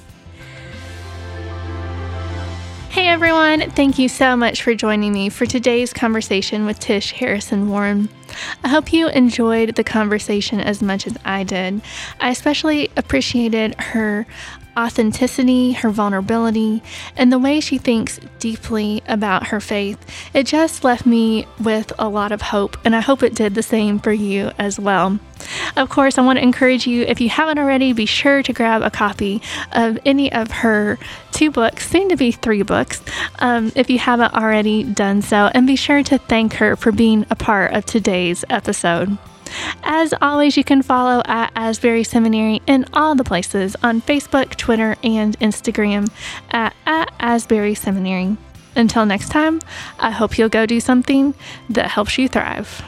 Hey 2.90 3.06
everyone, 3.06 3.70
thank 3.72 3.98
you 3.98 4.08
so 4.08 4.34
much 4.34 4.62
for 4.62 4.74
joining 4.74 5.12
me 5.12 5.28
for 5.28 5.44
today's 5.44 5.92
conversation 5.92 6.64
with 6.64 6.80
Tish 6.80 7.12
Harrison 7.12 7.68
Warren. 7.68 8.08
I 8.64 8.68
hope 8.68 8.94
you 8.94 9.08
enjoyed 9.08 9.74
the 9.74 9.84
conversation 9.84 10.58
as 10.58 10.82
much 10.82 11.06
as 11.06 11.16
I 11.22 11.44
did. 11.44 11.82
I 12.18 12.30
especially 12.30 12.90
appreciated 12.96 13.74
her 13.78 14.26
authenticity, 14.78 15.72
her 15.72 15.90
vulnerability, 15.90 16.82
and 17.16 17.32
the 17.32 17.38
way 17.38 17.60
she 17.60 17.78
thinks 17.78 18.20
deeply 18.38 19.02
about 19.08 19.48
her 19.48 19.60
faith. 19.60 19.98
It 20.32 20.46
just 20.46 20.84
left 20.84 21.04
me 21.04 21.46
with 21.60 21.92
a 21.98 22.08
lot 22.08 22.30
of 22.30 22.40
hope, 22.40 22.76
and 22.84 22.94
I 22.94 23.00
hope 23.00 23.22
it 23.22 23.34
did 23.34 23.54
the 23.54 23.62
same 23.62 23.98
for 23.98 24.12
you 24.12 24.52
as 24.58 24.78
well. 24.78 25.18
Of 25.76 25.88
course, 25.88 26.18
I 26.18 26.22
want 26.22 26.38
to 26.38 26.42
encourage 26.42 26.86
you, 26.86 27.02
if 27.02 27.20
you 27.20 27.28
haven't 27.28 27.58
already, 27.58 27.92
be 27.92 28.06
sure 28.06 28.42
to 28.42 28.52
grab 28.52 28.82
a 28.82 28.90
copy 28.90 29.42
of 29.72 29.98
any 30.04 30.32
of 30.32 30.50
her 30.50 30.98
two 31.32 31.50
books, 31.50 31.88
soon 31.88 32.08
to 32.08 32.16
be 32.16 32.32
three 32.32 32.62
books, 32.62 33.02
um, 33.40 33.72
if 33.74 33.90
you 33.90 33.98
haven't 33.98 34.34
already 34.34 34.84
done 34.84 35.22
so, 35.22 35.50
and 35.54 35.66
be 35.66 35.76
sure 35.76 36.02
to 36.04 36.18
thank 36.18 36.54
her 36.54 36.76
for 36.76 36.92
being 36.92 37.26
a 37.30 37.36
part 37.36 37.72
of 37.72 37.84
today's 37.84 38.44
episode. 38.48 39.18
As 39.82 40.14
always, 40.20 40.56
you 40.56 40.64
can 40.64 40.82
follow 40.82 41.22
at 41.24 41.52
Asbury 41.54 42.04
Seminary 42.04 42.60
in 42.66 42.84
all 42.92 43.14
the 43.14 43.24
places 43.24 43.76
on 43.82 44.02
Facebook, 44.02 44.56
Twitter, 44.56 44.96
and 45.02 45.38
Instagram 45.40 46.10
at, 46.50 46.74
at 46.86 47.12
Asbury 47.20 47.74
Seminary. 47.74 48.36
Until 48.76 49.06
next 49.06 49.30
time, 49.30 49.60
I 49.98 50.10
hope 50.10 50.38
you'll 50.38 50.48
go 50.48 50.66
do 50.66 50.80
something 50.80 51.34
that 51.68 51.90
helps 51.90 52.18
you 52.18 52.28
thrive. 52.28 52.82